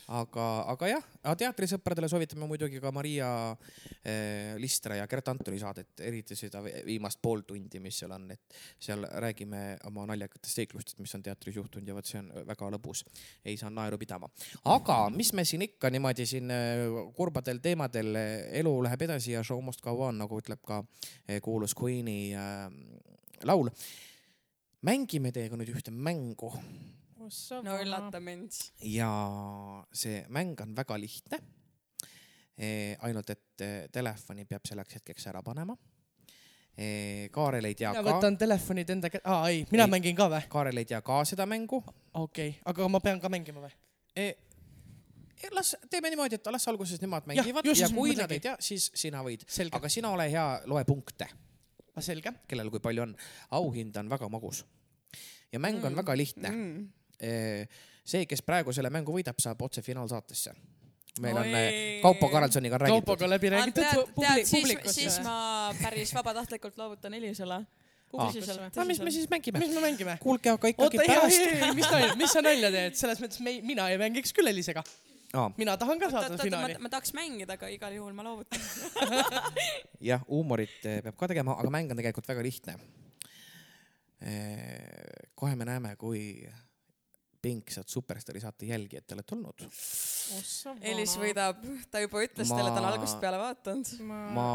[0.08, 1.04] aga, aga jah,
[1.38, 3.28] teatrisõpradele soovitame muidugi ka Maria
[4.04, 8.30] eh, Listra ja Gert Antoni saadet, eriti seda vi- viimast pool tundi, mis seal on,
[8.34, 12.70] et seal räägime oma naljakatest seiklustest, mis on teatris juhtunud ja vot see on väga
[12.76, 13.04] lõbus.
[13.44, 14.28] ei saa naeru pidama.
[14.64, 16.86] aga mis me siin ikka niimoodi siin eh,
[17.16, 18.16] kurbadel teemadel,
[18.62, 20.82] elu läheb edasi ja show must go on, nagu ütleb ka
[21.28, 22.68] eh, kuulus Queen'i äh,
[23.44, 23.70] laul.
[24.82, 26.50] mängime teiega nüüd ühte mängu
[27.64, 28.58] no üllata mind.
[28.88, 29.10] ja
[29.92, 31.40] see mäng on väga lihtne.
[33.02, 35.76] ainult, et eh, telefoni peab selleks hetkeks ära panema.
[37.32, 39.92] Kaarel ei tea mina ka, võtan telefonid enda kätte, aa ei, mina Ei.
[39.92, 40.46] mängin ka või?
[40.52, 41.82] Kaarel ei tea ka seda mängu.
[42.14, 43.74] okei okay., aga ma pean ka mängima või?
[45.52, 48.22] las teeme niimoodi, et las alguses nemad mängivad just, ja, ja just, kui mõtlengi.
[48.22, 49.44] nad ei tea, siis sina võid,
[49.74, 51.28] aga sina ole hea, loe punkte,
[51.92, 52.32] aga selge.
[52.48, 53.16] kellel kui palju on.
[53.58, 54.62] auhind on väga magus
[55.52, 55.86] ja mäng mm.
[55.86, 56.88] on väga lihtne Mm.
[58.02, 60.54] See, kes praegu selle mängu võidab, saab otse finaalsaatesse.
[61.22, 61.52] meil on Oi.
[61.54, 63.04] eh, Kaupo Karlssoniga on räägitud.
[63.04, 65.18] Kaupoga läbi räägitud tead, tead, siis, siis.
[65.22, 67.60] ma päris vabatahtlikult loovutan Elisele.
[68.12, 69.58] no mis me siis mängime?
[69.58, 70.16] mis me mängime?
[70.20, 73.86] kuulge, aga ikkagi oota, pärast mis nalja, mis sa nalja teed, selles mõttes me, mina
[73.88, 74.82] ei mängiks küll Elisega.
[75.32, 76.76] Aa, mina tahan ka saada ma, finaali.
[76.82, 78.60] ma tahaks mängida, aga igal juhul ma loovutan.
[80.10, 82.76] jah, huumorit eh, peab ka tegema, aga mäng on tegelikult väga lihtne.
[85.34, 86.44] kohe me näeme, kui
[87.42, 89.64] Pingsat Superstaari saate jälgijad te olete olnud.
[90.92, 91.60] Elis võidab,
[91.90, 93.92] ta juba ütles Ma- teile, ta on algusest peale vaadanud.
[94.06, 94.48] ma, ma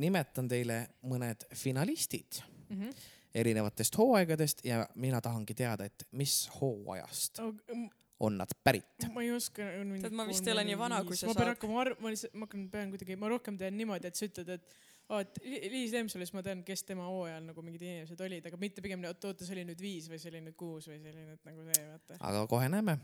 [0.00, 2.76] nimetan teile mõned finalistid mm.
[2.76, 3.04] -hmm.
[3.34, 7.40] erinevatest hooaegadest ja mina tahangi teada, et mis hooajast
[8.20, 9.08] on nad pärit.
[9.12, 9.62] ma ei oska.
[10.00, 11.42] Tead, ma vist ei ole nii vana, kui sa ma saad.
[11.42, 14.28] pean hakkama arv-, ma lihtsalt, ma hakkan, pean kuidagi, ma rohkem tean niimoodi, et sa
[14.28, 14.76] ütled, et
[15.20, 18.60] et Li- Liis Lemsalu, siis ma tean, kes tema hooajal nagu mingid inimesed olid, aga
[18.60, 21.12] mitte pigem, oot, oota, see oli nüüd viis või see oli nüüd kuus või see
[21.12, 22.18] oli nüüd nagu see, vaata.
[22.30, 22.96] aga kohe näeme,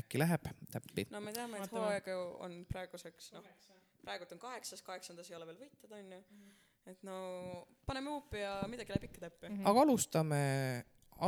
[0.00, 1.06] äkki läheb täppi.
[1.14, 2.16] no me teame, et hooaega
[2.46, 3.46] on praeguseks noh,
[4.04, 6.22] praegult on kaheksas, kaheksandas ei ole veel võitjad onju.
[6.90, 7.18] et no
[7.86, 9.52] paneme huupi ja midagi läheb ikka täppi.
[9.52, 9.68] Mhm.
[9.70, 10.40] aga alustame,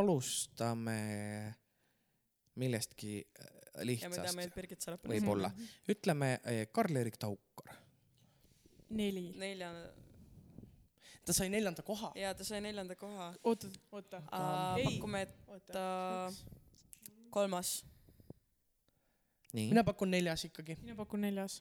[0.00, 0.98] alustame
[2.56, 3.52] millestki äh,
[4.00, 5.06] ja me teame, lihtsast et.
[5.10, 5.50] Võib-olla,
[5.92, 7.76] ütleme eh, Karl-Erik Taukar.
[8.90, 9.28] neli.
[9.36, 9.70] nelja
[11.26, 12.12] ta sai neljanda koha.
[12.18, 13.32] ja ta sai neljanda koha.
[13.44, 14.22] oota, oota,
[14.78, 14.84] Ei.
[14.84, 16.32] pakume, et oota ta.
[17.30, 17.84] kolmas.
[19.54, 20.78] mina pakun neljas ikkagi.
[20.82, 21.60] mina pakun neljas.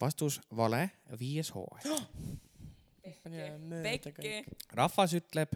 [0.00, 0.90] vastus vale,
[1.20, 1.84] viies hooaeg.
[3.84, 4.44] Pekki.
[4.72, 5.52] rahvas ütleb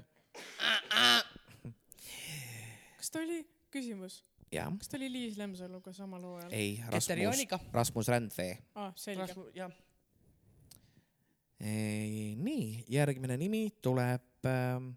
[2.99, 3.41] kas ta oli,
[3.73, 4.21] küsimus,
[4.53, 6.53] jah, kas ta oli Liis Lemsaluga samal hooajal?
[6.53, 7.63] ei, Rasmus.
[7.73, 8.59] Rasmus Rändvee.
[8.75, 9.35] aa, selge.
[9.57, 9.73] jah,
[11.59, 14.93] nii, järgmine nimi tuleb ähm,.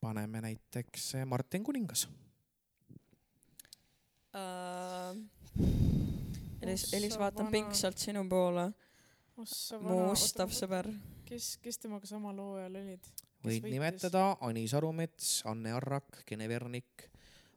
[0.00, 2.08] paneme näiteks eh, Martin Kuningas.
[4.36, 5.16] Äh,
[6.62, 7.50] Elis, Elis, vaatan vana.
[7.50, 8.70] pingsalt sinu poole.
[9.36, 10.88] ossa mu ustav sõber.
[11.24, 13.08] kes, kes temaga samal hooajal olid?
[13.44, 13.72] võid võitis?
[13.72, 17.08] nimetada Anis Arumets, Anne Arrak, Gene Vernik,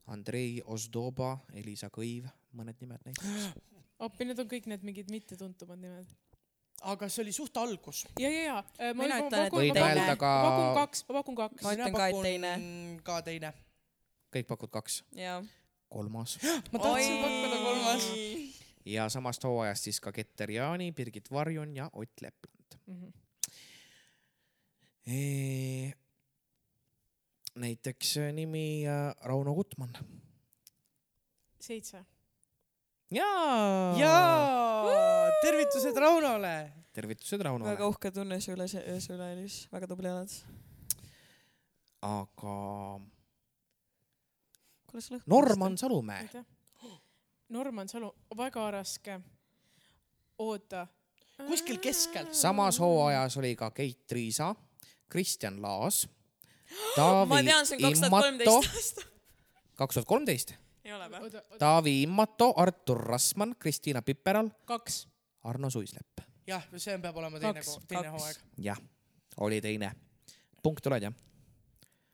[0.08, 3.52] Andrei Ozdoba, Elisa Kõiv, mõned nimed näiteks.
[4.06, 6.16] appi, need on kõik need mingid mittetuntumad nimed.
[6.82, 8.06] Aga see oli suht algus.
[8.20, 8.94] ja, ja, ja.
[8.94, 11.74] Mina ütlen, et Võid öelda ka ma pakun kaks, ma pakun kaks Ma.
[11.76, 12.52] ütlen ka, et teine.
[13.04, 13.54] ka teine.
[14.36, 15.40] kõik pakud kaks, jaa.
[15.90, 16.38] kolmas
[16.72, 18.10] ma tahtsin pakkuda kolmas.
[18.86, 22.80] ja samast hooajast siis ka Keter Jaani, Birgit Varjun ja Ott Lepland.
[22.86, 23.16] Mhm.
[27.60, 29.94] näiteks äh, nimi äh, Rauno Gutmann.
[31.60, 32.06] seitse.
[33.12, 33.98] jaa.
[33.98, 36.72] jaa, tervitused Raunole.
[36.94, 37.88] tervitused Raunole väga.
[37.88, 39.68] uhke tunne su üle, su üle, Elis.
[39.74, 40.36] väga tubli oled.
[42.02, 42.54] aga
[44.90, 45.28] kuule, sa lõhnad.
[45.28, 46.46] Norman Salumäe.
[47.50, 49.20] Norman Salu, väga raske.
[50.38, 50.88] oota.
[51.48, 52.34] kuskil keskel.
[52.34, 54.56] samas hooajas oli ka Keit Riisa,
[55.10, 56.08] Kristjan Laas,
[56.70, 58.62] ma Taavi tean, see on kaks tuhat Immato,
[59.76, 60.54] kaks tuhat kolmteist,
[60.86, 61.32] ei ole või?
[61.60, 65.08] Taavi Immato, Artur Rassmann, Kristiina Piperal, kaks.
[65.44, 66.22] Arno Suislepp.
[66.50, 68.14] jah, see peab olema teine teine kaks.
[68.18, 68.38] hooaeg.
[68.58, 68.80] jah,
[69.46, 69.92] oli teine.
[70.64, 71.14] punkt oled jah?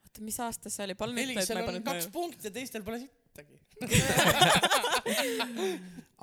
[0.03, 0.95] oota, mis aasta see oli?
[0.95, 3.59] palun ütle, et ma ei pannud kaks punkti ja teistel pole sittagi.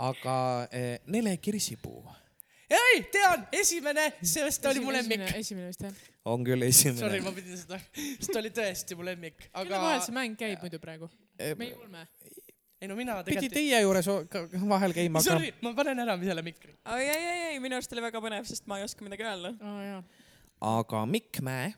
[0.08, 0.34] aga
[0.72, 2.00] eh, Nele Kirsipuu
[2.72, 5.24] ei, tean, esimene, sest ta oli mu lemmik.
[5.36, 5.98] esimene vist jah.
[6.32, 7.20] on küll Sorry, esimene.
[7.24, 10.62] ma pidin seda, sest ta oli tõesti mu lemmik, kelle aga vahel see mäng käib
[10.64, 11.10] muidu praegu?
[11.38, 12.06] meie kolme.
[12.82, 13.54] Ei no mina pidi tegelikult.
[13.54, 14.08] teie juures
[14.74, 16.74] vahel käima, aga Sorry, ma panen ära selle mikri.
[16.96, 19.54] ei, ei, ei, ei, minu arust oli väga põnev, sest ma ei oska midagi öelda.
[19.86, 20.02] jaa.
[20.72, 21.72] aga Mikk Mäe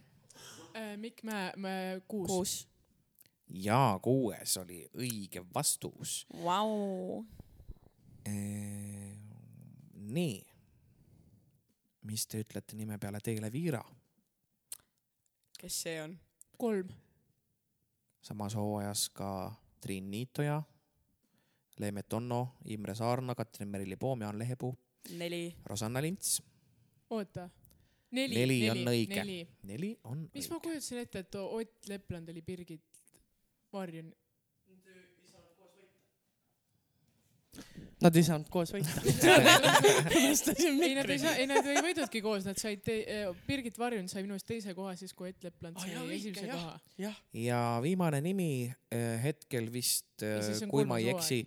[0.97, 2.31] Mikk Mäe, Mäe kuus, kuus..
[2.31, 2.68] kuus.
[3.48, 6.26] ja kuues oli õige vastus.
[6.44, 7.22] Vau.
[10.16, 10.39] nii,
[12.09, 13.85] mis te ütlete nime peale Teele Viira?
[15.60, 16.18] kes see on?
[16.59, 16.89] kolm.
[18.24, 19.28] samas hooajas ka
[19.81, 20.62] Triin Niitoja,
[21.80, 24.74] Leemet Onno, Imre Saarna, Katrin Merili Poom, Jaan Lehepuu,
[25.18, 25.55] neli.
[25.64, 26.42] Rosanna Lints.
[27.10, 27.48] oota.
[28.10, 28.34] neli.
[28.34, 29.14] Neli on õige.
[29.24, 29.48] neli.
[29.62, 30.62] neli on mis ma õige.
[30.68, 32.82] kujutasin ette, et Ott Lepland oli Birgit
[33.72, 34.14] Varjun.
[38.05, 38.93] Nad ei saanud koos võita.
[39.05, 42.85] ei, nad ei saa, ei nad ei võidudki koos, nad said,
[43.48, 46.66] Birgit Varjun sai minu arust teise koha siis, kui Ott Lepland sai õige, esimese jah.
[46.98, 47.14] koha.
[47.40, 51.40] ja viimane nimi eh, hetkel vist, on kui ma ei eksi,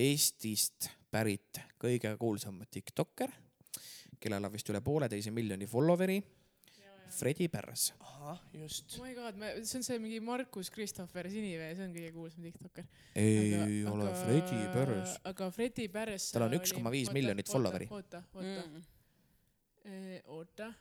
[0.00, 3.32] Eestist pärit kõige kuulsam tiktokker,
[4.22, 6.20] kellel on vist üle pooleteise miljoni follower'i,
[7.10, 7.92] Fredi Pärs.
[8.00, 8.96] ahah, just.
[8.98, 9.34] oh my god,
[9.64, 12.86] see on see mingi Markus Christopher Sinivee, see on kõige kuulsam tiktokker.
[13.16, 15.16] ei ole Fredi Pärs.
[15.24, 16.30] aga Fredi Pärs.
[16.32, 17.88] Tal on 1,5 miljonit follower'i.
[17.90, 18.62] oota, oota,
[19.84, 20.20] Mm.
[20.26, 20.72] oota.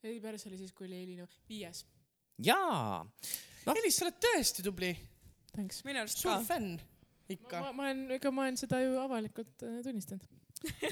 [0.00, 1.84] Fredi Pärs oli siis, kui oli Elina, viies.
[2.38, 3.04] jaa,
[3.66, 3.76] Noh.
[3.76, 4.92] Elis, sa oled tõesti tubli,
[5.52, 5.82] Thanks.
[5.84, 6.44] minu arust suur ka.
[6.54, 7.60] fänn ma, ikka.
[7.76, 10.24] ma olen, ega ma olen seda ju avalikult äh, tunnistanud.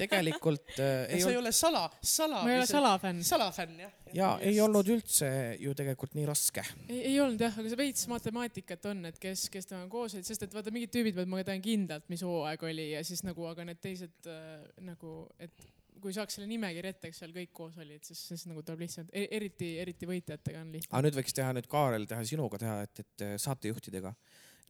[0.01, 2.41] Tegelikult äh, ei sa ei ole sala, sala.
[2.43, 2.67] ma ei ole.
[2.69, 3.23] salafänn.
[3.27, 3.95] salafänn jah.
[4.15, 5.29] ja ei olnud üldse
[5.61, 6.65] ju tegelikult nii raske.
[6.87, 10.27] ei, ei olnud jah, aga see veits matemaatikat on, et kes, kes temaga koos olid,
[10.27, 13.67] sest et vaata mingid tüübid ma tean kindlalt, mis hooaeg oli ja siis nagu, aga
[13.67, 15.67] need teised äh, nagu, et
[16.01, 19.11] kui saaks selle nimekirja ette, kes seal kõik koos olid, siis, siis nagu tuleb lihtsalt,
[19.13, 20.91] eriti, eriti võitjatega on lihtne.
[20.91, 24.13] aga nüüd võiks teha nüüd Kaarel teha sinuga teha, et, et äh, saatejuhtidega.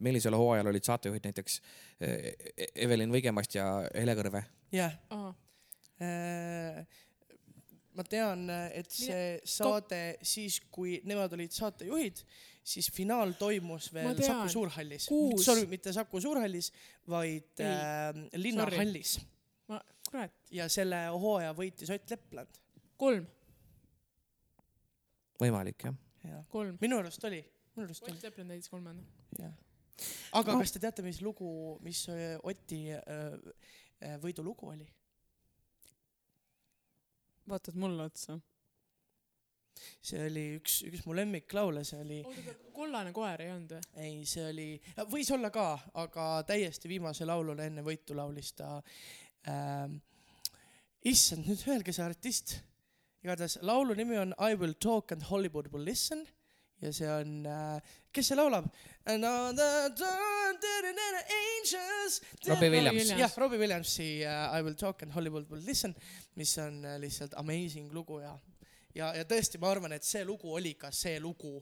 [0.05, 1.59] Millisel hooajal olid saatejuhid näiteks
[2.01, 2.31] äh,
[2.75, 4.43] Evelin Võigemast ja Hele Kõrve?
[4.75, 4.95] jah.
[5.09, 5.33] aa,
[7.97, 8.45] ma tean,
[8.77, 12.21] et see saade siis, kui nemad olid saatejuhid,
[12.67, 14.43] siis finaal toimus veel tean.
[14.43, 15.07] Saku Suurhallis.
[15.43, 16.69] Sorry, mitte Saku Suurhallis,
[17.09, 17.71] vaid Ei.
[17.71, 19.17] äh, linnahallis
[19.71, 19.79] ma,
[20.09, 22.59] kurat, ja selle hooaja võitis Ott Lepland.
[22.97, 23.25] kolm,
[25.41, 25.97] võimalik jah?
[26.51, 26.77] kolm.
[26.81, 27.41] minu arust oli,
[27.75, 28.27] minu arust oli Ott.
[28.29, 29.49] Lepland näitas kolmanda.
[30.37, 30.59] Aga No.
[30.61, 33.01] kas te teate, mis lugu, mis äh, Oti äh,
[34.01, 34.87] äh, võidulugu oli?
[37.47, 38.37] vaatad mulle otsa.
[40.01, 42.17] see oli üks, üks mu lemmiklaule, see oli,
[42.73, 43.89] kollane koer ei olnud või?
[44.03, 44.69] ei, see oli,
[45.11, 45.67] võis olla ka,
[46.01, 48.79] aga täiesti viimase laulule enne võitu laulis ta
[49.47, 49.99] ähm,.
[51.05, 52.57] issand, nüüd öelge see artist.
[53.23, 56.25] igatahes laulu nimi on I will talk and Hollywood will listen
[56.81, 58.67] ja see on äh,, kes see laulab?
[62.47, 63.13] Robbie Williams.
[63.17, 65.95] jah, Robbie Williamsi uh, I will talk and Hollywood will listen,
[66.35, 68.35] mis on uh, lihtsalt amazing lugu ja,
[68.95, 71.55] ja, ja tõesti, ma arvan, et see lugu oli ka see lugu,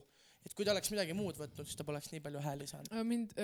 [0.46, 2.92] et kui ta oleks midagi muud võtnud, siis ta poleks nii palju hääli saanud.
[2.92, 3.34] aga mind,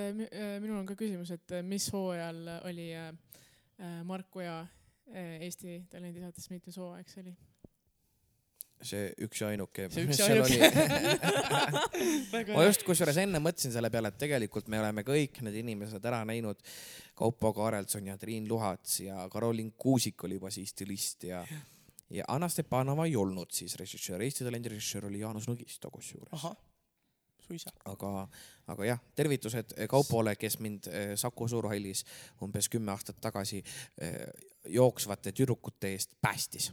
[0.64, 3.10] minul on ka küsimus, et äh, mis hooajal oli äh,
[3.78, 7.36] äh, Mark Oja äh, Eesti talendisaates mitmes hooaeg see oli?
[8.86, 9.88] See üks ja ainuke.
[9.92, 10.70] See üks ja ainuke.
[12.54, 16.22] ma just kusjuures enne mõtlesin selle peale, et tegelikult me oleme kõik need inimesed ära
[16.28, 16.60] näinud.
[17.18, 21.42] Kaupo Kaarelson ja Triin Luhats ja Karoliin Kuusik oli juba siis stilist ja,
[22.10, 26.46] ja Anna Stepanova ei olnud siis režissöör, Eesti talendi režissöör oli Jaanus Nõgisto kusjuures.
[27.42, 27.70] suisa.
[27.84, 28.28] aga,
[28.72, 32.04] aga jah, tervitused Kaupole, kes mind eh, Saku Suurhallis
[32.42, 33.62] umbes kümme aastat tagasi
[33.98, 34.26] eh,
[34.72, 36.72] jooksvate tüdrukute eest päästis.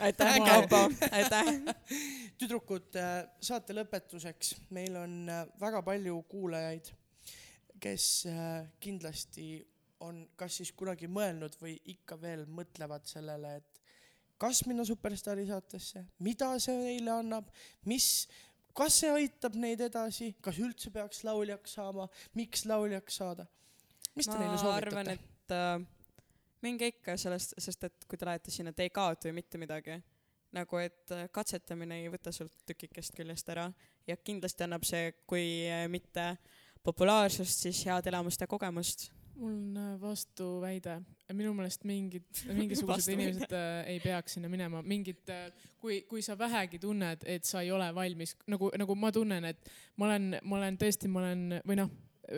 [0.00, 0.38] Aitäh.
[0.44, 1.52] Kaupo, aitäh.
[2.40, 2.96] tüdrukud,
[3.40, 6.90] saate lõpetuseks, meil on äh, väga palju kuulajaid,
[7.80, 9.48] kes äh, kindlasti
[10.04, 13.80] on kas siis kunagi mõelnud või ikka veel mõtlevad sellele, et
[14.40, 17.48] kas minna Superstaari saatesse, mida see neile annab,
[17.88, 18.26] mis,
[18.76, 23.48] kas see aitab neid edasi, kas üldse peaks lauljaks saama, miks lauljaks saada?
[24.16, 25.32] mis te neile ma arvan, soovitate?
[25.44, 25.95] et äh,
[26.64, 30.02] minge ikka sellest, sest et kui te lähete sinna, te ei kaota ju mitte midagi.
[30.56, 33.66] nagu, et äh, katsetamine ei võta sult tükikest küljest ära.
[34.06, 36.36] Ja kindlasti annab see, kui äh, mitte
[36.86, 39.10] populaarsust, siis head elamust ja kogemust.
[39.36, 40.94] mul on äh, vastuväide,
[41.36, 42.24] minu meelest mingid,
[42.56, 47.44] mingisugused inimesed äh, ei peaks sinna minema, mingid äh,, kui, kui sa vähegi tunned, et
[47.44, 51.20] sa ei ole valmis, nagu, nagu ma tunnen, et ma olen, ma olen tõesti, ma
[51.20, 51.92] olen või noh,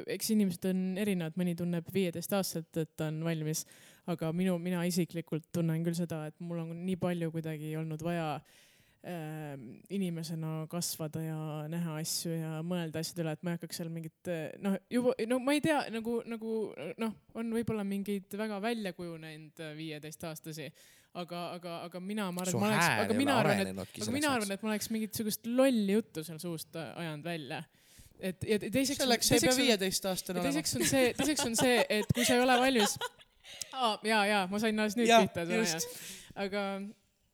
[0.07, 3.62] eks inimesed on erinevad, mõni tunneb viieteistaastaselt, et ta on valmis,
[4.09, 8.28] aga minu, mina isiklikult tunnen küll seda, et mul on nii palju kuidagi olnud vaja
[8.39, 9.56] äh,
[9.94, 11.40] inimesena kasvada ja
[11.70, 15.14] näha asju ja mõelda asjade üle, et ma ei hakkaks seal mingit äh, noh, juba
[15.28, 16.55] no ma ei tea nagu, nagu
[17.05, 20.70] noh, on võib-olla mingeid väga välja kujunenud viieteistaastasi,
[21.18, 24.32] aga, aga, aga mina, ma arvan, et ma oleks, aga mina arvan, et aga mina
[24.39, 27.62] arvan, et ma oleks mingit sihukest lolli juttu seal suust äh, ajanud välja.
[28.18, 28.98] et ja teiseks.
[29.05, 30.52] selleks ei pea viieteistaastane olema.
[30.52, 32.97] teiseks on see, teiseks on see, et kui sa ei ole valmis
[33.73, 33.99] ah,.
[34.07, 35.47] ja, ja ma sain alles nüüd pihta,
[36.39, 36.65] aga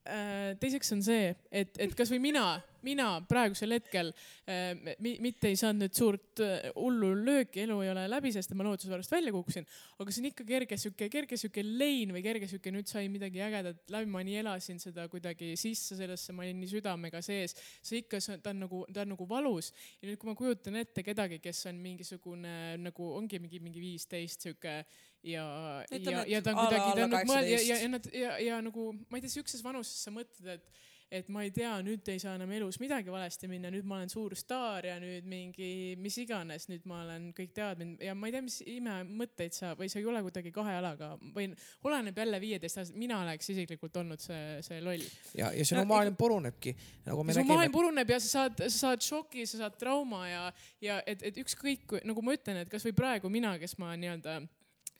[0.04, 2.46] äh, teiseks on see, et, et kasvõi mina,
[2.84, 4.10] mina praegusel hetkel
[4.46, 8.54] äh, mi, mitte ei saanud nüüd suurt äh, hullu lööki, elu ei ole läbi, sest
[8.58, 9.66] ma lootusvärvast välja kukkusin,
[10.00, 13.42] aga see on ikka kerge sihuke, kerge sihuke lein või kerge sihuke, nüüd sai midagi
[13.44, 18.04] ägedat läbi, ma nii elasin seda kuidagi sisse sellesse, ma olin nii südamega sees, see
[18.04, 19.72] ikka, ta on nagu, ta on nagu valus.
[20.00, 22.54] Ja nüüd, kui ma kujutan ette kedagi, kes on mingisugune
[22.84, 24.78] nagu ongi mingi, mingi viisteist sihuke
[25.24, 27.68] ja, ja, ja ta on kuidagi, ta on nagu mõeld- ja, 18.
[27.68, 30.82] ja, ja nad ja, ja nagu ma ei tea, sihukeses vanuses sa mõtled, et
[31.12, 34.10] et ma ei tea, nüüd ei saa enam elus midagi valesti minna, nüüd ma olen
[34.12, 35.68] suur staar ja nüüd mingi
[36.00, 39.74] mis iganes, nüüd ma olen kõik teavad mind ja ma ei tea, mis imemõtteid sa
[39.78, 41.50] või sa ei ole kuidagi kahe jalaga või
[41.86, 45.04] oleneb jälle viieteist aastat, mina oleks isiklikult olnud see, see loll.
[45.38, 46.74] ja, ja sinu No, maailm purunebki,
[47.04, 50.44] nagu su maailm puruneb ja sa saad, sa saad šoki, sa saad trauma ja,
[50.82, 54.40] ja et, et ükskõik, nagu ma ütlen, et kasvõi praegu mina, kes ma nii-öelda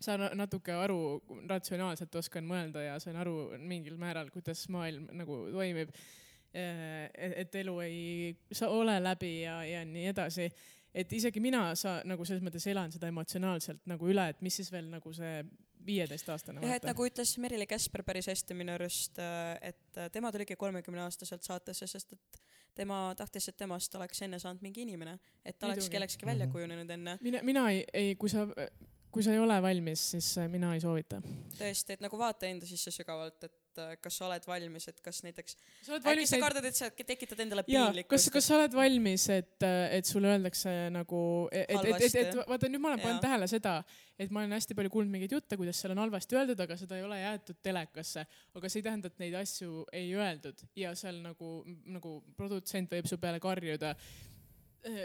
[0.04, 0.98] saan natuke aru,
[1.50, 5.90] ratsionaalselt oskan mõelda ja saan aru mingil määral, kuidas maailm nagu toimib.
[6.54, 8.36] et elu ei
[8.68, 10.44] ole läbi ja, ja nii edasi
[10.94, 14.70] et isegi mina sa nagu selles mõttes elan seda emotsionaalselt nagu üle, et mis siis
[14.70, 15.40] veel nagu see
[15.84, 16.62] viieteistaastane.
[16.64, 19.18] jah, et nagu ütles Merili Käsper päris hästi minu arust,
[19.60, 22.40] et äh, tema tuligi kolmekümneaastaselt saatesse, sest et
[22.74, 25.96] tema tahtis, et temast oleks enne saanud mingi inimene, et ta oleks Muidugi.
[25.96, 26.52] kellekski välja Mhm.
[26.52, 27.18] kujunenud enne.
[27.20, 28.46] mina, mina ei, ei, kui sa,
[29.14, 31.20] kui sa ei ole valmis, siis äh, mina ei soovita.
[31.58, 35.20] tõesti, et nagu vaata enda sisse sügavalt, et äh, kas sa oled valmis, et kas
[35.22, 35.54] näiteks
[35.86, 38.32] sa oled äkki sa kardad, et sa tekitad endale jaa, kas, piinlikkust.
[38.34, 41.22] kas sa oled valmis, et, et sulle öeldakse nagu,
[41.52, 43.76] et, et, et, et, et vaata nüüd ma olen pannud tähele seda,
[44.18, 46.98] et ma olen hästi palju kuulnud mingeid jutte, kuidas seal on halvasti öeldud, aga seda
[46.98, 48.26] ei ole jäetud telekasse.
[48.58, 53.10] aga see ei tähenda, et neid asju ei öeldud ja seal nagu, nagu produtsent võib
[53.10, 53.94] su peale karjuda.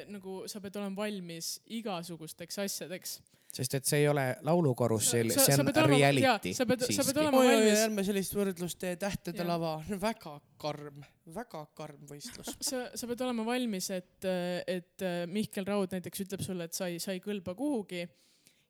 [0.10, 3.19] nagu sa pead olema valmis igasugusteks asjadeks.
[3.49, 6.53] Sest et see ei ole laulukarussell, Sa- see sa on olema- reality.
[6.53, 7.80] sa pead- sa pead olema- valmis.
[7.88, 11.01] ärme sellist võrdlust tee, Tähtede lava, väga karm,
[11.34, 12.53] väga karm võistlus.
[12.61, 14.30] sa, sa pead olema valmis, et,
[14.69, 18.05] et Mihkel Raud näiteks ütleb sulle, et sa ei, sa ei kõlba kuhugi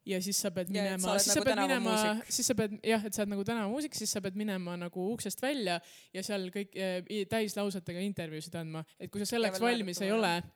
[0.09, 1.95] ja siis sa pead minema, oled siis nagu sa pead minema
[2.31, 5.43] siis sa pead jah, et sa oled nagu tänavamuusik, siis sa pead minema nagu uksest
[5.43, 5.75] välja
[6.15, 10.55] ja seal kõik eh, täislausetega intervjuusid andma, et kui sa selleks valmis ei naeratama, ole.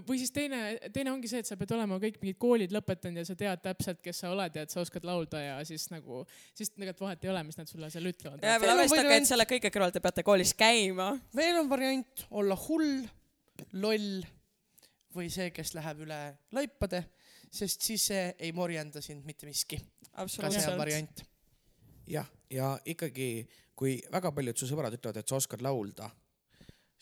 [0.00, 0.60] Või siis teine,
[0.92, 4.00] teine ongi see, et sa pead olema kõik mingid koolid lõpetanud ja sa tead täpselt,
[4.04, 6.22] kes sa oled ja et sa oskad laulda ja siis nagu,
[6.56, 8.44] siis tegelikult vahet ei ole, mis nad sulle seal ütlevad.
[8.44, 11.10] ja veel arvestage, et selle kõige kõrval te peate koolis käima.
[11.36, 13.02] veel on variant olla hull,
[13.84, 14.22] loll
[15.12, 16.20] või see, kes läheb üle
[16.56, 17.04] laipade,
[17.52, 19.76] sest siis see ei morjenda sind mitte miski.
[20.08, 21.24] ka see on variant.
[22.08, 23.44] jah, ja ikkagi,
[23.76, 26.08] kui väga paljud su sõbrad ütlevad, et sa oskad laulda,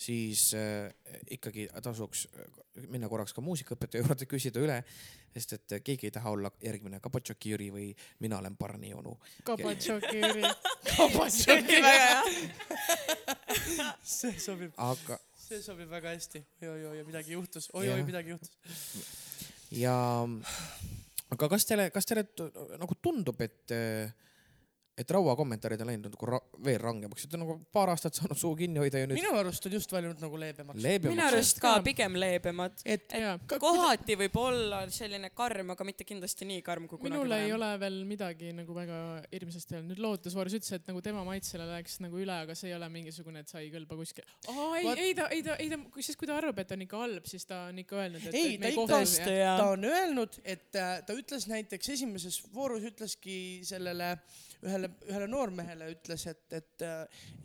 [0.01, 0.93] siis äh,
[1.31, 2.47] ikkagi tasuks äh,
[2.89, 4.79] minna korraks ka muusikaõpetaja juurde, küsida üle,
[5.35, 7.89] sest et äh, keegi ei taha olla järgmine Kapotšoki Jüri või
[8.25, 9.17] mina olen Barni onu.
[11.69, 12.23] Hea.
[14.17, 16.45] see sobib, aga, see sobib väga hästi.
[16.65, 18.57] oi-oi-oi, midagi juhtus, oi-oi Jah., midagi juhtus.
[19.77, 19.95] ja
[21.31, 22.25] aga kas teile, kas teile
[22.81, 23.77] nagu tundub, et,
[25.01, 28.39] et Raua kommentaarid on läinud nagu ra veel rangemaks, et on nagu paar aastat saanud
[28.39, 30.77] suu kinni hoida ja nüüd minu arust on just valinud nagu leebemaks.
[30.77, 31.27] minu leebemaks.
[31.33, 32.83] arust ka pigem leebemad.
[32.85, 37.37] et jaa kohati võib olla selline karm, aga mitte kindlasti nii karm kui kunagi minul
[37.39, 39.01] ei ole veel midagi nagu väga
[39.33, 42.77] hirmsasti olnud, nüüd Lootusvooris ütles, et nagu tema maitsele läks nagu üle, aga see ei
[42.77, 44.27] ole mingisugune, et sa ei kõlba kuskil.
[44.53, 46.85] aa ei Vaat-, ei ta, ei ta, ei ta, siis kui ta arvab, et on
[46.87, 49.71] ikka halb, siis ta on ikka öelnud, et, Ei, et me ta ei ikka- ta.
[49.71, 53.37] on öelnud, et äh, ta ütles näiteks esimeses voorus ütleski
[53.67, 54.17] sellele
[54.63, 56.83] ühele, ühele noormehele ütles, et, et,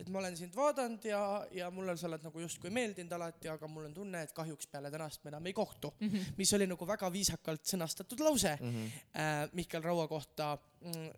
[0.00, 1.20] et ma olen sind vaadanud ja,
[1.56, 4.90] ja mulle sa oled nagu justkui meeldinud alati, aga mul on tunne, et kahjuks peale
[4.92, 5.92] tänast me enam ei kohtu.
[6.00, 6.34] Mhm.
[6.36, 8.84] mis oli nagu väga viisakalt sõnastatud lause Mhm.
[9.16, 10.58] äh, Mihkel Raua kohta,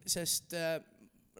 [0.06, 0.78] sest äh,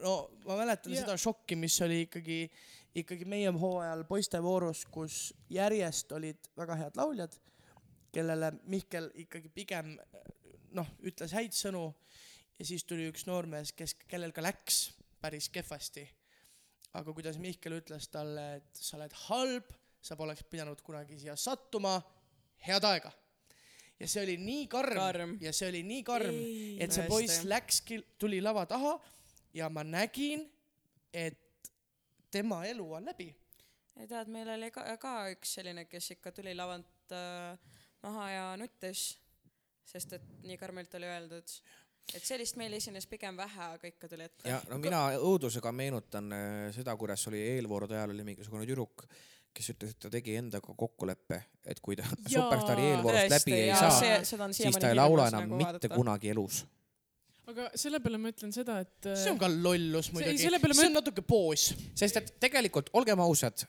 [0.03, 2.49] no ma mäletan Ja- seda šokki, mis oli ikkagi,
[2.95, 7.35] ikkagi meie hooajal poistevoorus, kus järjest olid väga head lauljad,
[8.11, 9.95] kellele Mihkel ikkagi pigem
[10.73, 11.93] noh, ütles häid sõnu
[12.59, 14.89] ja siis tuli üks noormees, kes, kellel ka läks
[15.21, 16.07] päris kehvasti.
[16.93, 21.99] aga kuidas Mihkel ütles talle, et sa oled halb, sa poleks pidanud kunagi siia sattuma,
[22.67, 23.11] head aega.
[23.99, 25.37] ja see oli nii karm, Karm.
[25.41, 28.97] ja see oli nii karm, Ei, et see poiss läkski, tuli lava taha
[29.53, 30.45] ja ma nägin,
[31.13, 31.71] et
[32.31, 33.35] tema elu on läbi.
[33.95, 37.57] ja tead, meil oli ka, ka üks selline, kes ikka tuli lavalt äh,
[38.03, 39.17] maha ja nuttis,
[39.85, 41.55] sest et nii karmilt oli öeldud.
[42.13, 44.47] Et sellist meil esines pigem vähe, aga ikka tuli ette.
[44.49, 49.05] ja no mina õudusega meenutan äh, seda, kuidas oli eelvoorude ajal oli mingisugune tüdruk,
[49.53, 53.79] kes ütles, et ta tegi endaga kokkuleppe, et kui ta Superstaari eelvoorust läbi ei jaa,
[53.85, 55.95] saa, see- seda on siis ta ei laula hirmus enam nagu mitte vaadata.
[55.95, 56.61] kunagi elus.
[57.49, 60.77] aga selle peale ma ütlen seda, et äh, see on ka lollus muidugi, selle peale
[60.77, 61.67] ma see on natuke poos.
[61.97, 63.65] sest et tegelikult olgem ausad,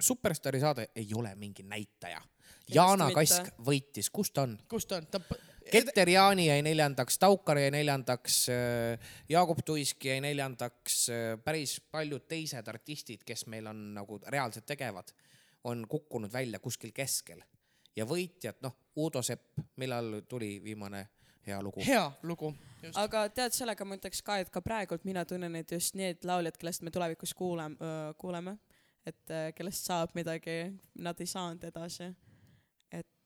[0.00, 2.20] Superstaari saade ei ole mingi näitaja.
[2.74, 3.20] Jana mitte.
[3.20, 4.56] Kask võitis, kus ta on?
[4.68, 5.20] kus ta on, ta
[5.70, 8.46] Keter Jaani jäi neljandaks, Taukar jäi neljandaks,
[9.28, 11.06] Jaagup Tuisk jäi neljandaks,
[11.44, 15.10] päris paljud teised artistid, kes meil on nagu reaalselt tegevad,
[15.64, 17.42] on kukkunud välja kuskil keskel
[17.96, 21.02] ja võitjad, noh, Uudo Sepp, millal tuli viimane
[21.46, 21.82] hea lugu?
[21.86, 22.52] hea lugu.
[22.94, 26.56] aga tead, sellega ma ütleks ka, et ka praegult mina tunnen, et just need lauljad,
[26.60, 28.56] kellest me tulevikus kuuleme, kuuleme,
[29.06, 30.58] et äh, kellest saab midagi,
[31.00, 32.10] nad ei saanud edasi.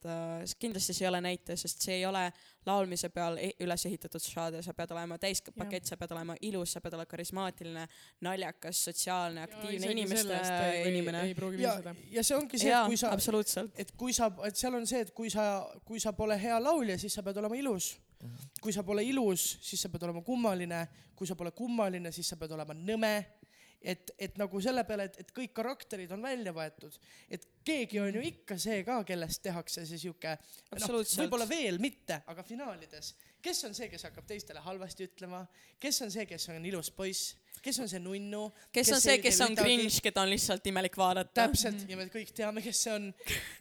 [0.01, 2.22] Et äh, kindlasti see ei ole näitaja, sest see ei ole
[2.66, 6.81] laulmise peal e- üles ehitatud saade, sa pead olema täispakett, sa pead olema ilus, sa
[6.81, 7.86] pead olema karismaatiline,
[8.24, 10.40] naljakas, sotsiaalne, aktiivne inimeste
[10.89, 11.24] inimene.
[11.60, 11.74] ja
[12.10, 13.12] ja see ongi see, et kui, sa,
[13.77, 15.47] et kui sa, et seal on see, et kui sa,
[15.85, 17.97] kui sa pole hea laulja, siis sa pead olema ilus.
[18.60, 20.81] kui sa pole ilus, siis sa pead olema kummaline,
[21.16, 23.14] kui sa pole kummaline, siis sa pead olema nõme
[23.82, 26.97] et, et nagu selle peale, et, et kõik karakterid on välja võetud,
[27.32, 31.24] et keegi on ju ikka see ka, kellest tehakse see noh, Absoluutselt.
[31.24, 35.44] võib-olla veel mitte, aga finaalides kes on see, kes hakkab teistele halvasti ütlema,
[35.81, 37.35] kes on see, kes on ilus poiss,
[37.65, 38.43] kes on see nunnu,
[38.74, 41.47] kes on see, kes on cringe, keda on lihtsalt imelik vaadata.
[41.47, 43.11] täpselt ja me kõik teame, kes see on.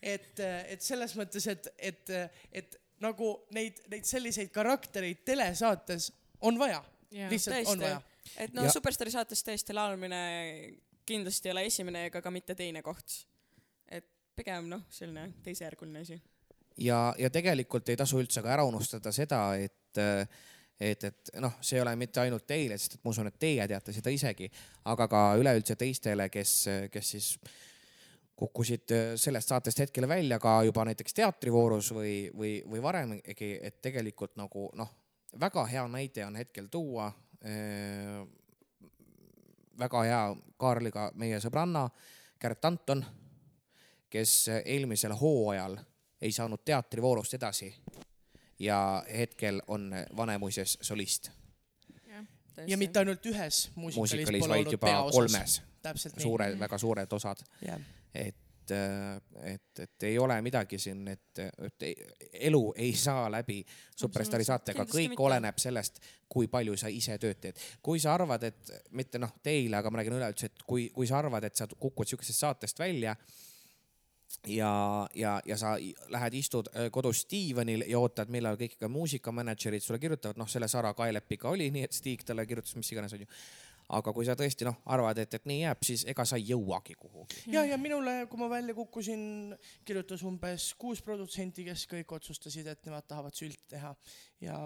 [0.02, 2.14] et, et selles mõttes, et, et,
[2.62, 6.12] et nagu neid, neid selliseid karaktereid telesaates
[6.46, 6.82] on vaja,
[7.32, 7.84] lihtsalt on tõesti.
[7.88, 8.02] vaja.
[8.38, 8.73] Et no Ja-.
[8.73, 10.22] Superstaari saates tõesti laulmine
[11.10, 13.26] kindlasti ei ole esimene ega ka mitte teine koht.
[13.88, 16.22] et pigem noh, selline teisejärguline asi.
[16.77, 19.76] ja, ja tegelikult ei tasu üldse ka ära unustada seda, et
[20.80, 23.65] et, et noh, see ei ole mitte ainult teile, sest et ma usun, et teie
[23.68, 24.47] teate seda isegi,
[24.88, 26.53] aga ka üleüldse teistele, kes,
[26.93, 27.34] kes siis
[28.39, 34.38] kukkusid sellest saatest hetkel välja ka juba näiteks teatrivoorus või, või, või varemgi, et tegelikult
[34.39, 34.93] nagu noh,
[35.39, 37.11] väga hea näide on hetkel tuua.
[39.80, 40.24] Väga hea
[40.60, 41.86] Kaarliga meie sõbranna
[42.40, 43.03] Kärt Anton,
[44.10, 45.78] kes eelmisel hooajal
[46.22, 47.70] ei saanud teatrivoorust edasi
[48.60, 51.32] ja hetkel on Vanemuises solist.
[52.68, 55.16] Ja mitte ainult ühes muusikalis, muusikalis, pole vaid juba peaosas.
[55.16, 55.61] kolmes.
[56.18, 57.80] Suure, väga suured osad, jah,
[58.76, 61.86] et, et, et ei ole midagi siin, et, et
[62.50, 63.60] elu ei saa läbi
[63.96, 65.24] Superstaari saatega, kõik mitte.
[65.28, 67.60] oleneb sellest, kui palju sa ise tööd teed.
[67.82, 71.20] kui sa arvad, et mitte noh, teile, aga ma räägin üleüldse, et kui, kui sa
[71.24, 73.16] arvad, et sa kukud siuksest saatest välja
[74.48, 75.78] ja, ja, ja sa
[76.10, 80.68] lähed, istud öö, kodus diivanil ja ootad, millal kõik ka muusikamänedžerid sulle kirjutavad, noh, selle
[80.68, 83.30] Sara Kaelepiga oli nii, et Stig talle kirjutas mis iganes onju.
[83.98, 86.95] Aga kui sa tõesti noh, arvad, et, et nii jääb, siis ega sa ei jõuagi
[86.99, 87.44] kuhugi.
[87.53, 89.22] ja, ja minule, kui ma välja kukkusin,
[89.88, 93.94] kirjutas umbes kuus produtsenti, kes kõik otsustasid, et nemad tahavad sülti teha
[94.45, 94.57] ja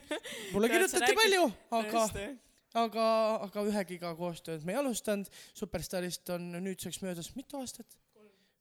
[0.54, 1.46] mulle kirjutati palju,
[1.80, 2.06] aga,
[2.84, 3.06] aga,
[3.48, 5.28] aga ühegiga koostööd me ei alustanud.
[5.58, 7.98] Superstaarist on nüüdseks möödas mitu aastat?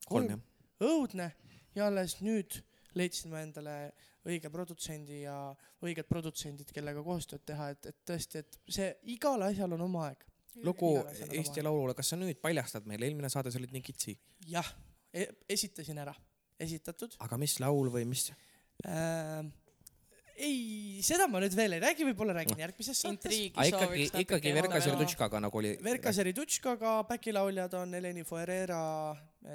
[0.10, 0.40] kolm jah.
[0.82, 1.32] õudne
[1.78, 2.64] ja alles nüüd
[3.00, 3.76] leidsin ma endale
[4.28, 5.36] õige produtsendi ja
[5.86, 10.26] õiged produtsendid, kellega koostööd teha, et, et tõesti, et see igal asjal on oma aeg.
[10.66, 10.96] lugu
[11.30, 11.64] Eesti.
[11.64, 14.18] Laulule, kas sa nüüd paljastad meile, eelmine saade sa olid nii kitsi,
[14.50, 14.68] jah
[15.14, 16.14] e, esitasin ära,
[16.60, 18.30] esitatud aga mis laul või mis?
[18.84, 19.46] äh,.
[20.36, 23.30] ei, seda ma nüüd veel ei räägi, võib-olla räägin järgmises saates.
[23.30, 24.86] intriigi aga ikkagi ikkagi Verka jagada.
[24.90, 25.74] Serdutškaga nagu oli.
[25.86, 28.84] Verka Seridutškaga, backilauljad on Eleni Fuerera,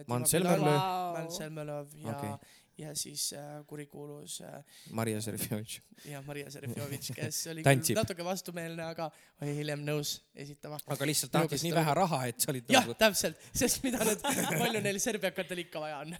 [0.08, 0.76] Mans Selmerlöö.
[1.18, 5.80] Mans Selmerlööv ja okay., ja siis äh, kurikuulus äh, Maria Serfjovitš.
[6.04, 9.08] ja Maria Serefjovitš, kes oli küll natuke vastumeelne, aga
[9.42, 10.78] oli hiljem nõus esitama.
[10.86, 12.96] aga lihtsalt tahtis nii vähe raha, et sa olid jah nagu,.
[12.98, 14.26] täpselt, sest mida nüüd,
[14.62, 16.16] palju neil serbiakatel ikka vaja on.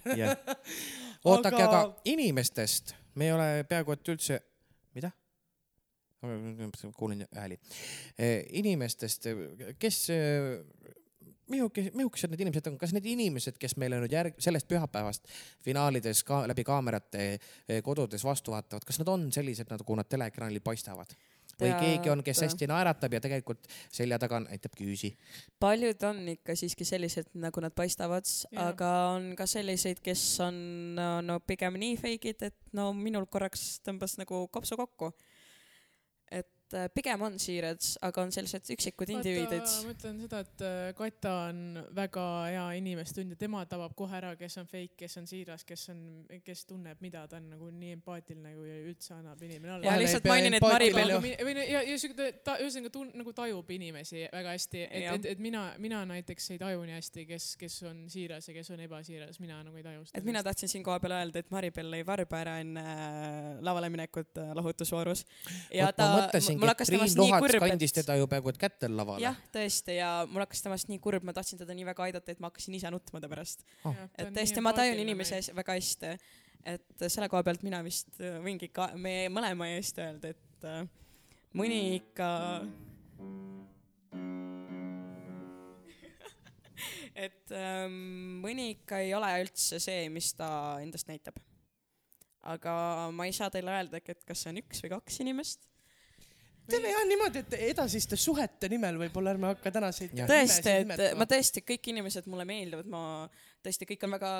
[1.32, 4.40] oodake, aga Aga- inimestest me ei ole peaaegu et üldse,
[4.94, 5.12] mida?
[6.97, 7.59] kuulin hääli.
[8.62, 9.26] inimestest,
[9.78, 9.98] kes,
[11.53, 15.31] mihuke-, mihukesed need inimesed on, kas need inimesed, kes meile nüüd järg-, sellest pühapäevast
[15.65, 20.65] finaalides ka läbi kaamerate eh, kodudes vastu vaatavad, kas nad on sellised, nagu nad teleekraanil
[20.65, 21.16] paistavad?
[21.55, 25.12] või Tead- keegi on, kes hästi naeratab ja tegelikult selja taga näitab küüsi?
[25.61, 28.27] paljud on ikka siiski sellised, nagu nad paistavad,
[28.59, 30.57] aga on ka selliseid, kes on
[31.23, 35.12] no, pigem nii fake'id, et no minul korraks tõmbas nagu kopsu kokku.
[36.65, 39.65] Et äh, pigem on siirad, aga on sellised üksikud indiviidid.
[39.85, 41.61] ma ütlen seda, et äh, Kata on
[41.97, 45.89] väga hea inimestund ja tema tabab kohe ära, kes on fake, kes on siiras, kes
[45.93, 46.01] on,
[46.45, 50.28] kes tunneb, mida ta on nagu nii empaatiline, kui üldse annab inimene olla ja lihtsalt
[50.31, 51.35] mainin, et Maribel olema.
[51.45, 55.31] või no ja, ja siuke ta ühesõnaga tun- nagu tajub inimesi väga hästi, et, et,
[55.35, 58.82] et mina, mina näiteks ei taju nii hästi, kes, kes on siiras ja kes on
[58.86, 60.23] ebasiiras, mina nagu ei taju seda.
[60.23, 64.43] et mina tahtsin siinkohal peal öelda, et Maribel lõi varba ära enne äh, lavale minekut
[64.57, 65.27] lahutusvoorus.
[65.74, 66.11] ja ta
[66.60, 69.24] mul hakkas temast nii Luhats kurb, kandis et teda ju peaaegu et kätel lavale.
[69.24, 72.43] jah, tõesti ja mul hakkas temast nii kurb, ma tahtsin teda nii väga aidata, et
[72.43, 73.66] ma hakkasin ise nutma ta pärast.
[74.18, 76.16] et tõesti, ma tajun inimesi väga hästi.
[76.74, 80.85] et selle koha pealt mina vist võingi ka meie mõlema eest öelda, et äh,
[81.55, 82.28] mõni ikka.
[87.26, 90.48] et ähm, mõni ikka ei ole üldse see, mis ta
[90.82, 91.36] endast näitab.
[92.44, 92.72] aga
[93.16, 95.60] ma ei saa teile öelda, et kas see on üks või kaks inimest.
[96.70, 101.65] Teeme jah niimoodi, et edasiste suhete nimel võib-olla ärme hakka tänaseid tõesti, et ma tõesti,
[101.66, 103.03] kõik inimesed mulle meeldivad, ma
[103.65, 104.35] tõesti, kõik on väga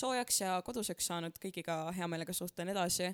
[0.00, 3.12] soojaks ja koduseks saanud, kõigiga hea meelega suhtlen edasi.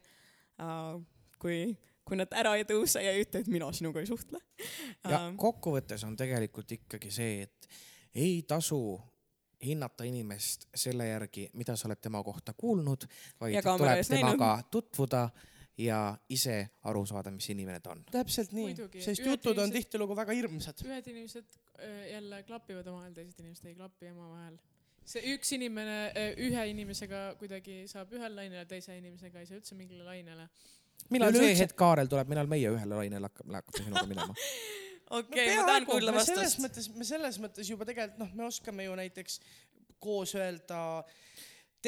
[1.39, 1.59] kui,
[2.05, 4.41] kui nad ära ei tõuse ja ei ütle, et mina sinuga ei suhtle.
[5.09, 7.69] ja kokkuvõttes on tegelikult ikkagi see, et
[8.15, 9.01] ei tasu
[9.65, 13.07] hinnata inimest selle järgi, mida sa oled tema kohta kuulnud,
[13.41, 14.35] vaid tuleb ees näinud.
[14.35, 15.29] temaga tutvuda
[15.79, 15.99] ja
[16.31, 18.05] ise aru saada, mis inimene ta on.
[18.13, 20.85] täpselt nii sest jutud on tihtilugu väga hirmsad.
[20.87, 24.57] ühed inimesed äh, jälle klapivad omavahel, teised inimesed ei klapi omavahel.
[25.05, 29.79] see üks inimene äh, ühe inimesega kuidagi saab ühele lainele, teise inimesega ei saa üldse
[29.79, 30.49] mingile lainele.
[31.11, 34.39] millal see hetk Kaarel tuleb, millal meie ühele lainele hakkame, hakkame sinuga minema?
[35.21, 36.63] okei, ma tahan kuulda me selles vastust.
[36.63, 39.41] mõttes, me selles mõttes juba tegelikult noh, me oskame ju näiteks
[40.05, 40.79] koos öelda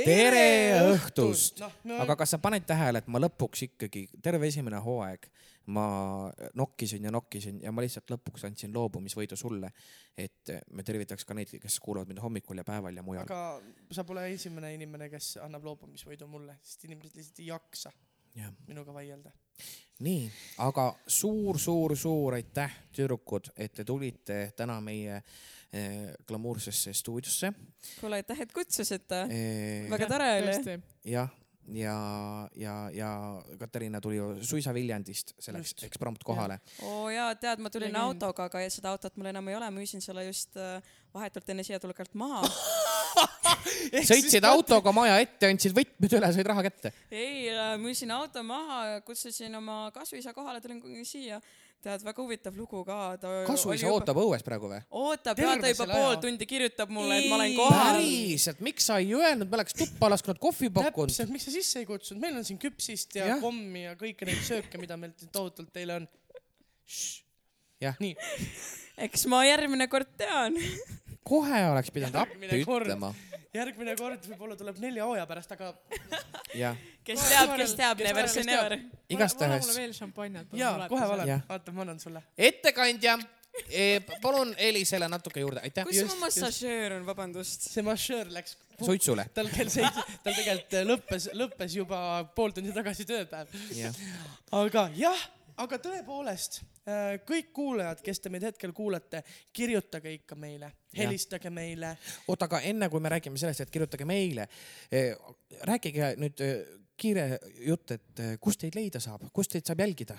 [0.04, 1.62] tere õhtust!
[1.62, 5.30] noh, me aga kas sa paned tähele, et ma lõpuks ikkagi terve esimene hooaeg
[5.66, 5.86] ma
[6.54, 9.72] nokkisin ja nokkisin ja ma lihtsalt lõpuks andsin loobumisvõidu sulle,
[10.16, 13.26] et me tervitaks ka neid, kes kuulavad mind hommikul ja päeval ja mujal.
[13.26, 17.92] aga sa pole esimene inimene, kes annab loobumisvõidu mulle, sest inimesed lihtsalt ei jaksa
[18.36, 19.32] jah, minuga vaielda.
[20.06, 20.30] nii,
[20.62, 25.22] aga suur-suur-suur aitäh, tüdrukud, et te tulite täna meie
[26.28, 27.52] glamuursesse stuudiosse
[28.00, 29.26] kuule, aitäh, et kutsusite.
[29.30, 29.90] eh,.
[29.90, 30.78] väga tore oli.
[31.04, 31.30] jah,
[31.74, 36.60] ja, ja, ja Katariina tuli ju suisa Viljandist selleks eksprompt kohale.
[36.82, 38.02] oo jaa, tead, ma tulin Legend.
[38.02, 40.82] autoga, aga seda autot mul enam ei ole, müüsin selle just äh,
[41.14, 42.42] vahetult enne siia tulekalt maha.
[44.10, 46.92] sõitsid autoga maja ette, andsid võtmed üle, said raha kätte.
[47.10, 47.48] ei,
[47.82, 51.40] müüsin auto maha, kutsusin oma kasuisa kohale, tulin siia.
[51.86, 52.98] tead, väga huvitav lugu ka.
[53.46, 54.80] kasuisa ootab õues praegu või?
[55.02, 56.20] ootab ja ta juba pool aja.
[56.24, 58.00] tundi kirjutab mulle, et ma olen kohal.
[58.00, 61.12] päriselt, miks sa ei öelnud, me oleks tuppa lasknud kohvi pakkunud.
[61.12, 63.38] täpselt, miks sa sisse ei kutsunud, meil on siin küpsist ja ja.
[63.42, 66.10] kommi ja kõiki neid sööke, mida meil tohutult teile on.
[67.82, 67.98] Jah.
[68.00, 68.14] nii,
[69.08, 70.56] eks ma järgmine kord tean.
[71.26, 72.86] Kohe oleks pidanud Järgmine appi kord.
[72.86, 73.12] ütlema.
[73.56, 75.72] järgmine kord võib-olla tuleb nelja hooaja pärast, aga
[77.06, 78.76] kes teab, kes teab, never say never.
[79.12, 80.52] igastahes mulle veel šampanjat.
[80.60, 81.42] jaa, kohe vale Jah..
[81.48, 82.22] vaata, ma annan sulle.
[82.50, 83.16] ettekandja,
[84.22, 85.88] palun Elisele natuke juurde, aitäh.
[85.88, 87.68] kus Just, mu massažöör on, vabandust?
[87.72, 89.26] see mašöör läks, suitsule.
[89.34, 92.00] tal kell seitse, tal tegelikult äh, lõppes, lõppes juba
[92.36, 93.50] pool tundi tagasi tööpäev.
[94.62, 96.62] aga jah, aga tõepoolest
[97.26, 99.22] kõik kuulajad, kes te meid hetkel kuulate,
[99.52, 101.96] kirjutage ikka meile, helistage meile.
[102.28, 104.48] oota, aga enne kui me räägime sellest, et kirjutage meile,
[105.66, 106.56] rääkige nüüd eh,
[106.96, 107.26] kiire
[107.66, 110.16] jutt, et kust teid leida saab, kust teid saab jälgida?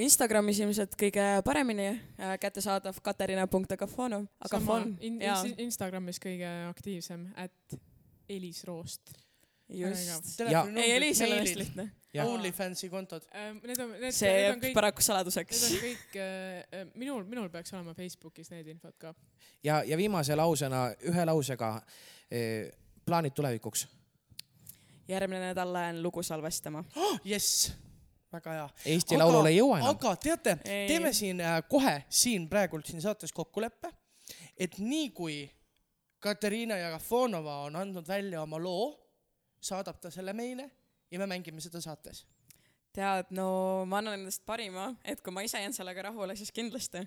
[0.00, 1.90] Instagramis ilmselt kõige paremini
[2.40, 5.18] kättesaadav katariina.agafonov, agafon, in,
[5.66, 7.80] Instagramis kõige aktiivsem, et
[8.28, 9.16] Elis Roost.
[9.68, 10.40] just.
[10.50, 11.90] Ja- ei, Elisel on hästi lihtne.
[12.24, 13.22] OnlyFansi kontod.
[13.34, 15.74] Ähm, Need on, need, see need jääb paraku need saladuseks on.
[15.82, 19.12] kõik äh,, minul, minul peaks olema Facebookis need infod ka.
[19.64, 21.74] ja, ja viimase lausena, ühe lausega
[22.30, 22.72] eh,
[23.06, 23.86] plaanid tulevikuks?
[25.08, 26.84] järgmine nädal lähen lugu salvestama.
[27.24, 27.72] jess,
[28.32, 28.68] väga hea.
[28.96, 29.94] Eesti Laulule ei jõua enam.
[29.94, 30.86] aga teate, Ei.
[30.88, 33.92] teeme siin äh, kohe siin praegult siin saates kokkuleppe,
[34.56, 35.38] et nii kui
[36.18, 38.90] Katariina Jagafonova on andnud välja oma loo,
[39.60, 40.70] saadab ta selle meile
[41.10, 42.24] ja me mängime seda saates.
[42.98, 47.04] tead, no ma annan endast parima, et kui ma ise jään sellega rahule, siis kindlasti.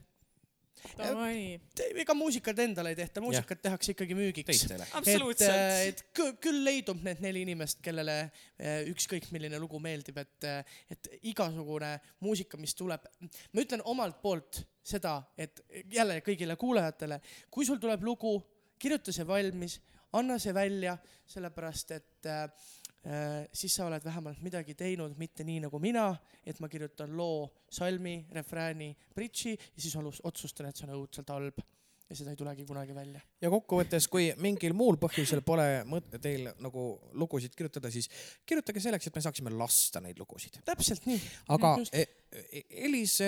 [1.99, 4.63] Ega muusikat endale ei tehta, muusikat tehakse ikkagi müügiks.
[4.71, 5.57] et, absoluutselt.
[5.89, 10.47] et kü- küll leidub need neli inimest, kellele eh, ükskõik milline lugu meeldib, et,
[10.95, 11.91] et igasugune
[12.23, 13.05] muusika, mis tuleb,
[13.51, 15.61] ma ütlen omalt poolt seda, et
[15.91, 17.19] jälle kõigile kuulajatele,
[17.51, 18.37] kui sul tuleb lugu,
[18.81, 19.77] kirjuta see valmis,
[20.13, 20.97] anna see välja,
[21.27, 22.43] sellepärast et äh,
[23.05, 26.09] äh, siis sa oled vähemalt midagi teinud, mitte nii nagu mina,
[26.45, 31.31] et ma kirjutan loo salmi, refrääni, bridži ja siis olus- otsustan, et see on õudselt
[31.33, 31.63] halb
[32.11, 33.21] ja seda ei tulegi kunagi välja.
[33.41, 38.09] ja kokkuvõttes, kui mingil muul põhjusel pole mõt- teil nagu lugusid kirjutada, siis
[38.45, 40.59] kirjutage selleks, et me saaksime lasta neid lugusid.
[40.67, 41.21] täpselt nii.
[41.55, 43.19] aga e, e, Elis,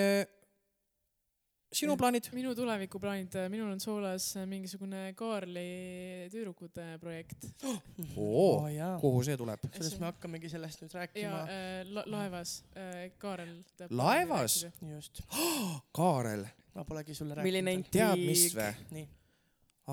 [1.76, 2.28] sinu plaanid?
[2.36, 7.48] minu tulevikuplaanid, minul on soolas mingisugune Kaarli tüdrukute projekt
[8.16, 8.94] oo, jaa.
[9.02, 9.66] kuhu see tuleb?
[9.74, 11.42] sellest me hakkamegi sellest nüüd ja rääkima.
[11.42, 13.56] äh, la, laevas äh, Kaarel.
[13.90, 14.60] Laevas??
[14.94, 15.24] just,
[15.98, 17.90] Kaarel, ma polegi sulle rääkinud.
[17.92, 18.72] tead mis või?
[18.98, 19.06] nii,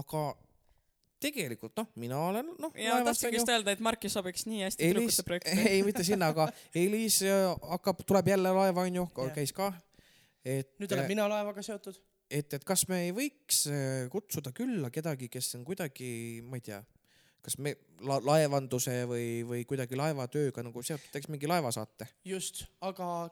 [0.01, 0.25] aga
[1.21, 5.19] tegelikult noh, mina olen noh, ja tahtsingi just öelda, et Marki sobiks nii hästi Elis
[5.19, 5.69] tüdrukute, projekti.
[5.69, 6.47] ei mitte sinna, aga
[6.77, 7.45] Elis äh,
[7.75, 9.71] hakkab, tuleb jälle laeva onju Jah., käis ka.
[10.45, 11.99] et, nüüd olen mina laevaga seotud.
[12.31, 16.65] et, et kas me ei võiks äh, kutsuda külla kedagi, kes on kuidagi, ma ei
[16.69, 16.81] tea,
[17.41, 22.07] kas me la, laevanduse või, või kuidagi laevatööga nagu seotud, teeks mingi laevasaate.
[22.27, 23.29] just, aga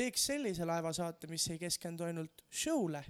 [0.00, 3.02] teeks sellise laevasaate, mis ei keskendu ainult show'le,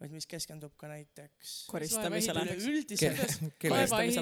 [0.00, 2.44] vaid mis keskendub ka näiteks koristamisele.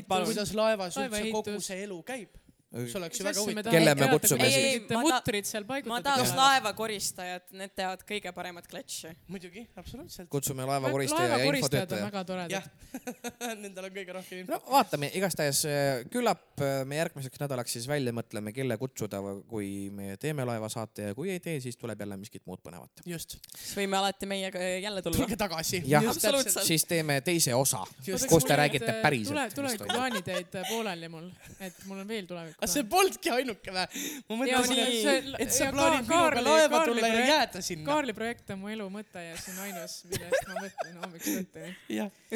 [0.08, 0.30] palun.
[0.30, 2.41] kuidas laevas üldse kogu see elu käib.
[2.72, 3.74] See oleks ju väga me huvitav.
[3.74, 4.84] Kelle me kutsume siis?
[4.88, 6.02] Ma mutrid seal ma paigutada.
[6.06, 6.38] tahaks Jah.
[6.38, 9.12] laevakoristajad, need teevad kõige paremat klatši.
[9.28, 10.28] muidugi, absoluutselt.
[10.32, 12.06] kutsume laevakoristaja ja infotöötaja.
[12.08, 12.70] väga toredad.
[13.62, 14.70] Nendel on kõige rohkem no infot.
[14.72, 20.16] vaatame, igastahes äh, küllap äh, me järgmiseks nädalaks siis välja mõtleme, kelle kutsuda, kui me
[20.22, 23.04] teeme laevasaate ja kui ei tee, siis tuleb jälle miskit muud põnevat.
[23.06, 25.36] just, siis võime alati meiega jälle tulla tulge.
[25.36, 25.82] tagasi.
[25.86, 26.08] Jah.
[26.12, 26.64] Absoluutselt.
[26.64, 27.84] siis teeme teise osa,
[28.28, 29.54] kus te räägite päriselt.
[29.60, 31.28] tulevikuplaanid jäid pooleli mul,
[31.60, 33.84] et mul on veel tuleviku aga see polnudki ainuke vä?
[34.30, 35.02] ma Ja mõtlesin, nii.
[35.12, 37.86] et, et sa ja plaanid Ka- minuga laeva Kaarli tulla ja projekt- jääda sinna.
[37.90, 41.74] Kaarli projekt on mu elu mõte ja see on ainus, millest ma mõtlen hommikust õhtuni.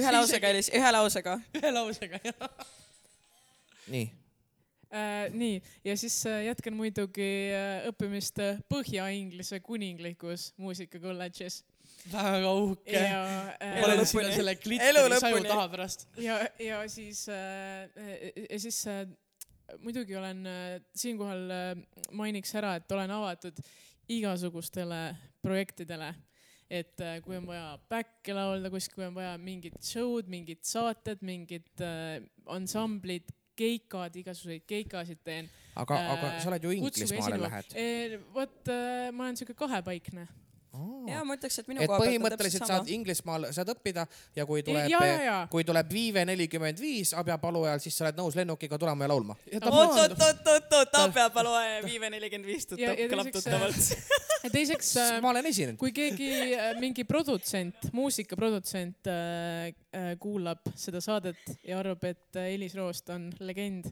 [0.02, 1.38] ühe lausega, Elis, ühe lausega.
[1.62, 2.48] ühe lausega jah.
[3.94, 4.06] nii,
[4.96, 11.64] Äh, nii, ja siis äh, jätkan muidugi äh, õppimist äh, Põhja-Inglise kuninglikus muusikakolledžis.
[12.12, 12.94] väga uhke.
[12.94, 13.18] ja
[13.60, 16.06] ma olen äh, sinna selle Elu klitteri saju taha pärast.
[16.22, 17.90] ja, ja siis äh,,
[18.50, 19.02] ja siis äh,
[19.82, 21.72] muidugi olen äh, siinkohal äh,
[22.12, 23.58] mainiks ära, et olen avatud
[24.08, 26.14] igasugustele projektidele.
[26.70, 31.20] et äh, kui on vaja back'i laulda kuskil, kui on vaja mingit show'd, mingid saated,
[31.22, 31.82] mingid
[32.50, 35.48] ansamblid, keikad, igasuguseid keikasid teen.
[35.76, 38.18] aga, Äh, aga sa oled ju Inglismaale lähed.
[38.34, 40.26] vot äh, ma olen siuke kahepaikne.
[41.10, 42.90] Ja ma ütleks, et minu et koha pealt on täpselt põhimõtteliselt saad.
[42.96, 44.92] Inglismaal saad õppida ja kui tuleb
[45.52, 49.36] kui tuleb Viive nelikümmend viis abipalujal, siis sa oled nõus lennukiga tulema ja laulma.
[49.56, 54.44] oot, oot, oot, oot, oot, Aabja-Paluae Viive nelikümmend viis ja kõlab teiseks, tuttavalt.
[54.44, 55.80] ja teiseks äh, ma olen esinenud.
[55.80, 63.10] kui keegi äh, mingi produtsent, muusikaprodutsent äh, kuulab seda saadet ja arvab, et Elis Roost
[63.14, 63.88] on legend,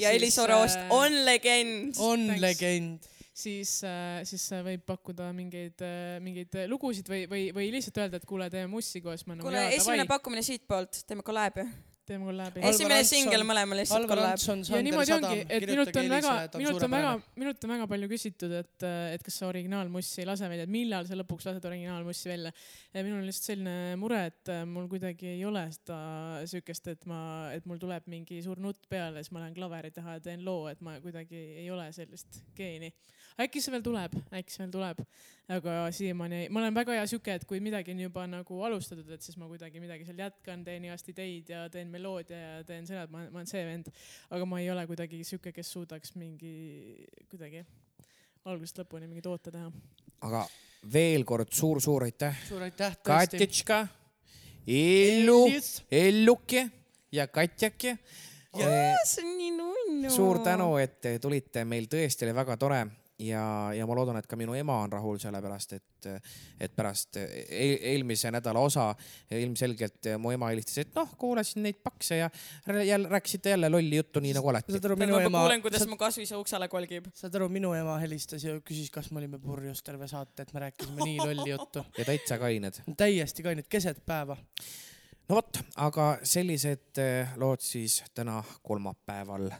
[0.00, 1.94] ja Elis Oroost äh, on legend.
[1.98, 3.08] on legend.
[3.40, 8.02] Siis äh,, siis äh, võib pakkuda mingeid äh,, mingeid äh, lugusid või, või, või lihtsalt
[8.02, 9.24] öelda, et kuule, teeme mussi koos.
[9.28, 11.66] kuule, esimene pakkumine siitpoolt, teeme kolläbi.
[12.10, 12.58] teeme mul läbi.
[12.58, 14.40] Alvar esimene singel mõlemal lihtsalt kolläb.
[14.72, 18.54] Ja niimoodi ongi, et minult on väga, minult on väga, minult on väga palju küsitud,
[18.60, 22.52] et, et kas sa originaalmussi ei lase välja, et millal sa lõpuks lased originaalmussi välja.
[22.94, 26.00] ja minul on lihtsalt selline mure, et äh, mul kuidagi ei ole seda
[26.50, 27.20] siukest, et ma,
[27.54, 30.66] et mul tuleb mingi suur nutt peale, siis ma lähen klaveri taha ja teen loo,
[30.72, 32.90] et ma kuidagi ei ole sellist geeni.
[33.38, 35.02] Äkki see veel tuleb, äkki see veel tuleb,
[35.50, 39.24] aga siiamaani, ma olen väga hea sihuke, et kui midagi on juba nagu alustatud, et
[39.24, 43.04] siis ma kuidagi midagi seal jätkan, teen igast ideid ja teen meloodia ja teen seda,
[43.06, 43.90] et ma, ma olen see vend.
[44.30, 46.54] aga ma ei ole kuidagi sihuke, kes suudaks mingi
[47.30, 47.64] kuidagi
[48.48, 49.70] algusest lõpuni mingi toote teha.
[50.28, 50.44] aga
[50.92, 53.36] veel kord suur-suur aitäh, suur aitäh tõesti.
[53.36, 53.80] Katjatška,
[54.70, 55.40] Ellu.
[55.90, 56.64] Elluki
[57.12, 57.96] ja Katjaki.
[58.54, 60.10] see on nii nunnu.
[60.10, 62.80] suur tänu, et te tulite, meil tõesti oli väga tore
[63.20, 66.08] ja, ja ma loodan, et ka minu ema on rahul, sellepärast et,
[66.60, 68.88] et pärast eel, eelmise nädala osa
[69.36, 72.30] ilmselgelt mu ema helistas, et noh, kuulasin neid pakse ja
[72.86, 74.72] jälle rääkisite jälle lolli juttu, nii nagu alati.
[74.72, 77.10] saad aru, minu ema, kuulen, kuidas mu kasvise uksele kolgib.
[77.14, 80.66] saad aru, minu ema helistas ja küsis, kas me olime purjus terve saate, et me
[80.66, 81.84] rääkisime nii lolli juttu.
[81.98, 82.82] ja täitsa kained.
[82.96, 84.36] täiesti kained, keset päeva.
[85.28, 89.50] no vot, aga sellised eh, lood siis täna kolmapäeval,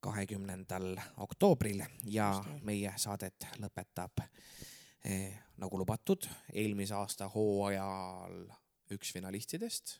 [0.00, 2.30] kahekümnendal oktoobril ja
[2.62, 4.22] meie saadet lõpetab
[5.04, 8.44] eh, nagu lubatud eelmise aasta hooajal
[8.94, 9.98] üks finalistidest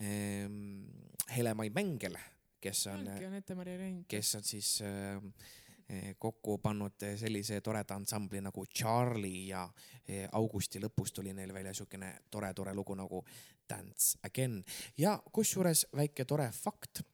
[0.00, 0.84] ehm,
[1.30, 2.16] Hele-Mai Mängel,
[2.60, 3.06] kes on,
[4.08, 5.20] kes on siis äh,
[5.88, 9.66] eh, kokku pannud sellise toreda ansambli nagu Charlie ja
[10.08, 13.22] eh, augusti lõpus tuli neil välja siukene tore-tore lugu nagu
[13.70, 14.64] Dance Again.
[14.98, 17.04] Ja kusjuures väike tore fakt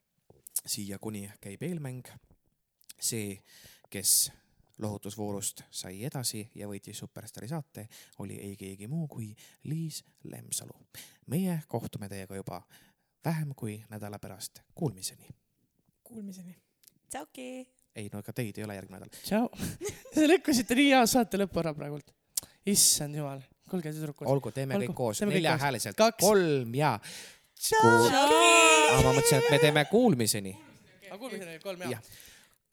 [0.67, 2.09] siia, kuni käib eelmäng.
[3.01, 3.43] see,
[3.91, 4.33] kes
[4.79, 7.89] lohutusvoorust sai edasi ja võitis Superstaari saate,
[8.19, 9.35] oli ei keegi muu kui
[9.65, 10.77] Liis Lemsalu.
[11.27, 12.63] meie kohtume teiega juba
[13.25, 14.61] vähem kui nädala pärast.
[14.75, 15.29] Kuulmiseni.
[16.05, 16.57] Kuulmiseni.
[17.11, 17.69] tšauki.
[17.97, 19.11] ei no ega teid ei ole järgmine nädal.
[19.23, 19.49] tšau.
[20.15, 22.13] Te lükkasite nii hea saate lõppu ära praegult.
[22.67, 24.29] issand jumal, kuulge tüdrukud.
[24.31, 25.23] olgu, teeme Olgu, kõik koos,
[25.97, 26.23] Kaks.
[26.23, 26.99] kolm ja.
[27.57, 30.57] Aga ma mõtlesin, et me teeme kuulmiseni.
[31.09, 31.91] aga kuulmiseni kolm Jah.
[31.91, 31.99] ja.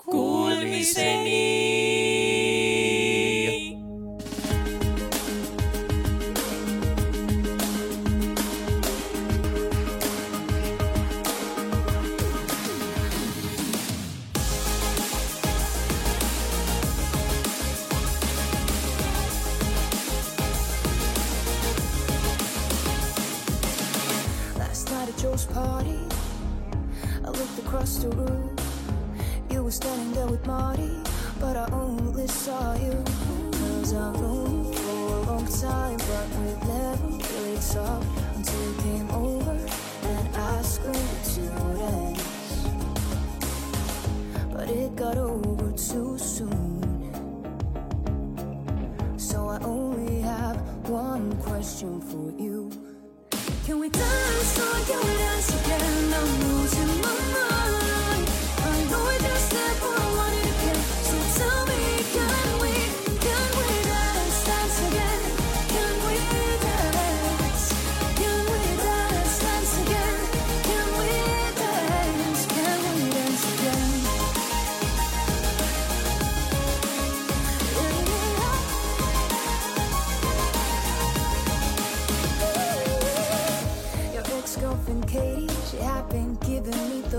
[0.04, 1.44] Kuulmiseni.
[25.54, 26.00] Party,
[27.24, 28.56] I looked across the room.
[29.52, 30.98] You were standing there with Marty,
[31.40, 33.04] but I only saw you.
[33.52, 38.06] Cause I've known for a long time, but we've never really talked
[38.36, 41.04] until you came over and asked me
[41.36, 41.42] to
[41.78, 42.68] dance.
[44.52, 46.82] But it got over too soon.
[49.18, 50.58] So I only have
[50.90, 52.63] one question for you.
[53.66, 56.14] Can we dance can we dance again?
[56.14, 57.53] I'm losing my mind.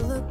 [0.09, 0.31] look.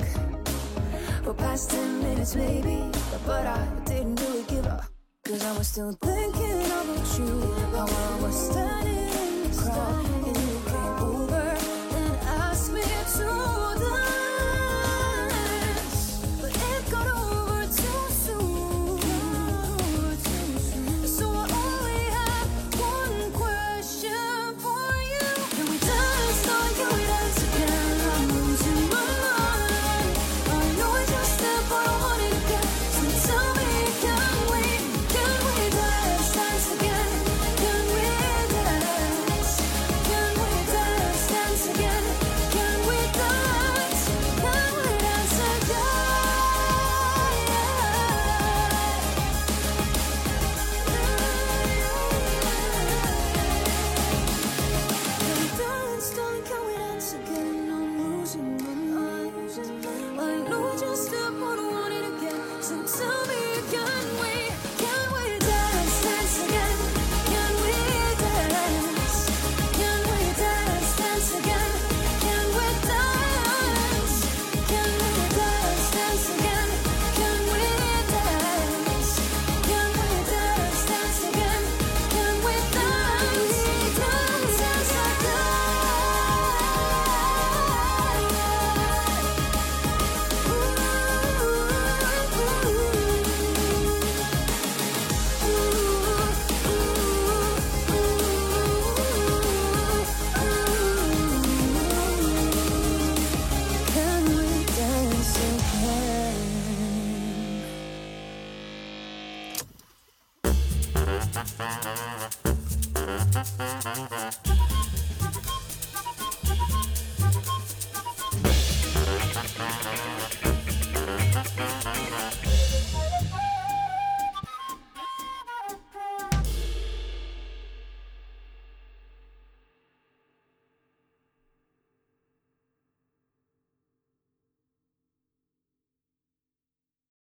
[1.24, 2.90] For past 10 minutes, maybe.
[3.26, 4.86] But I didn't really give up.
[5.26, 7.64] Cause I was still thinking about you.
[7.72, 10.12] while I was standing in the crowd.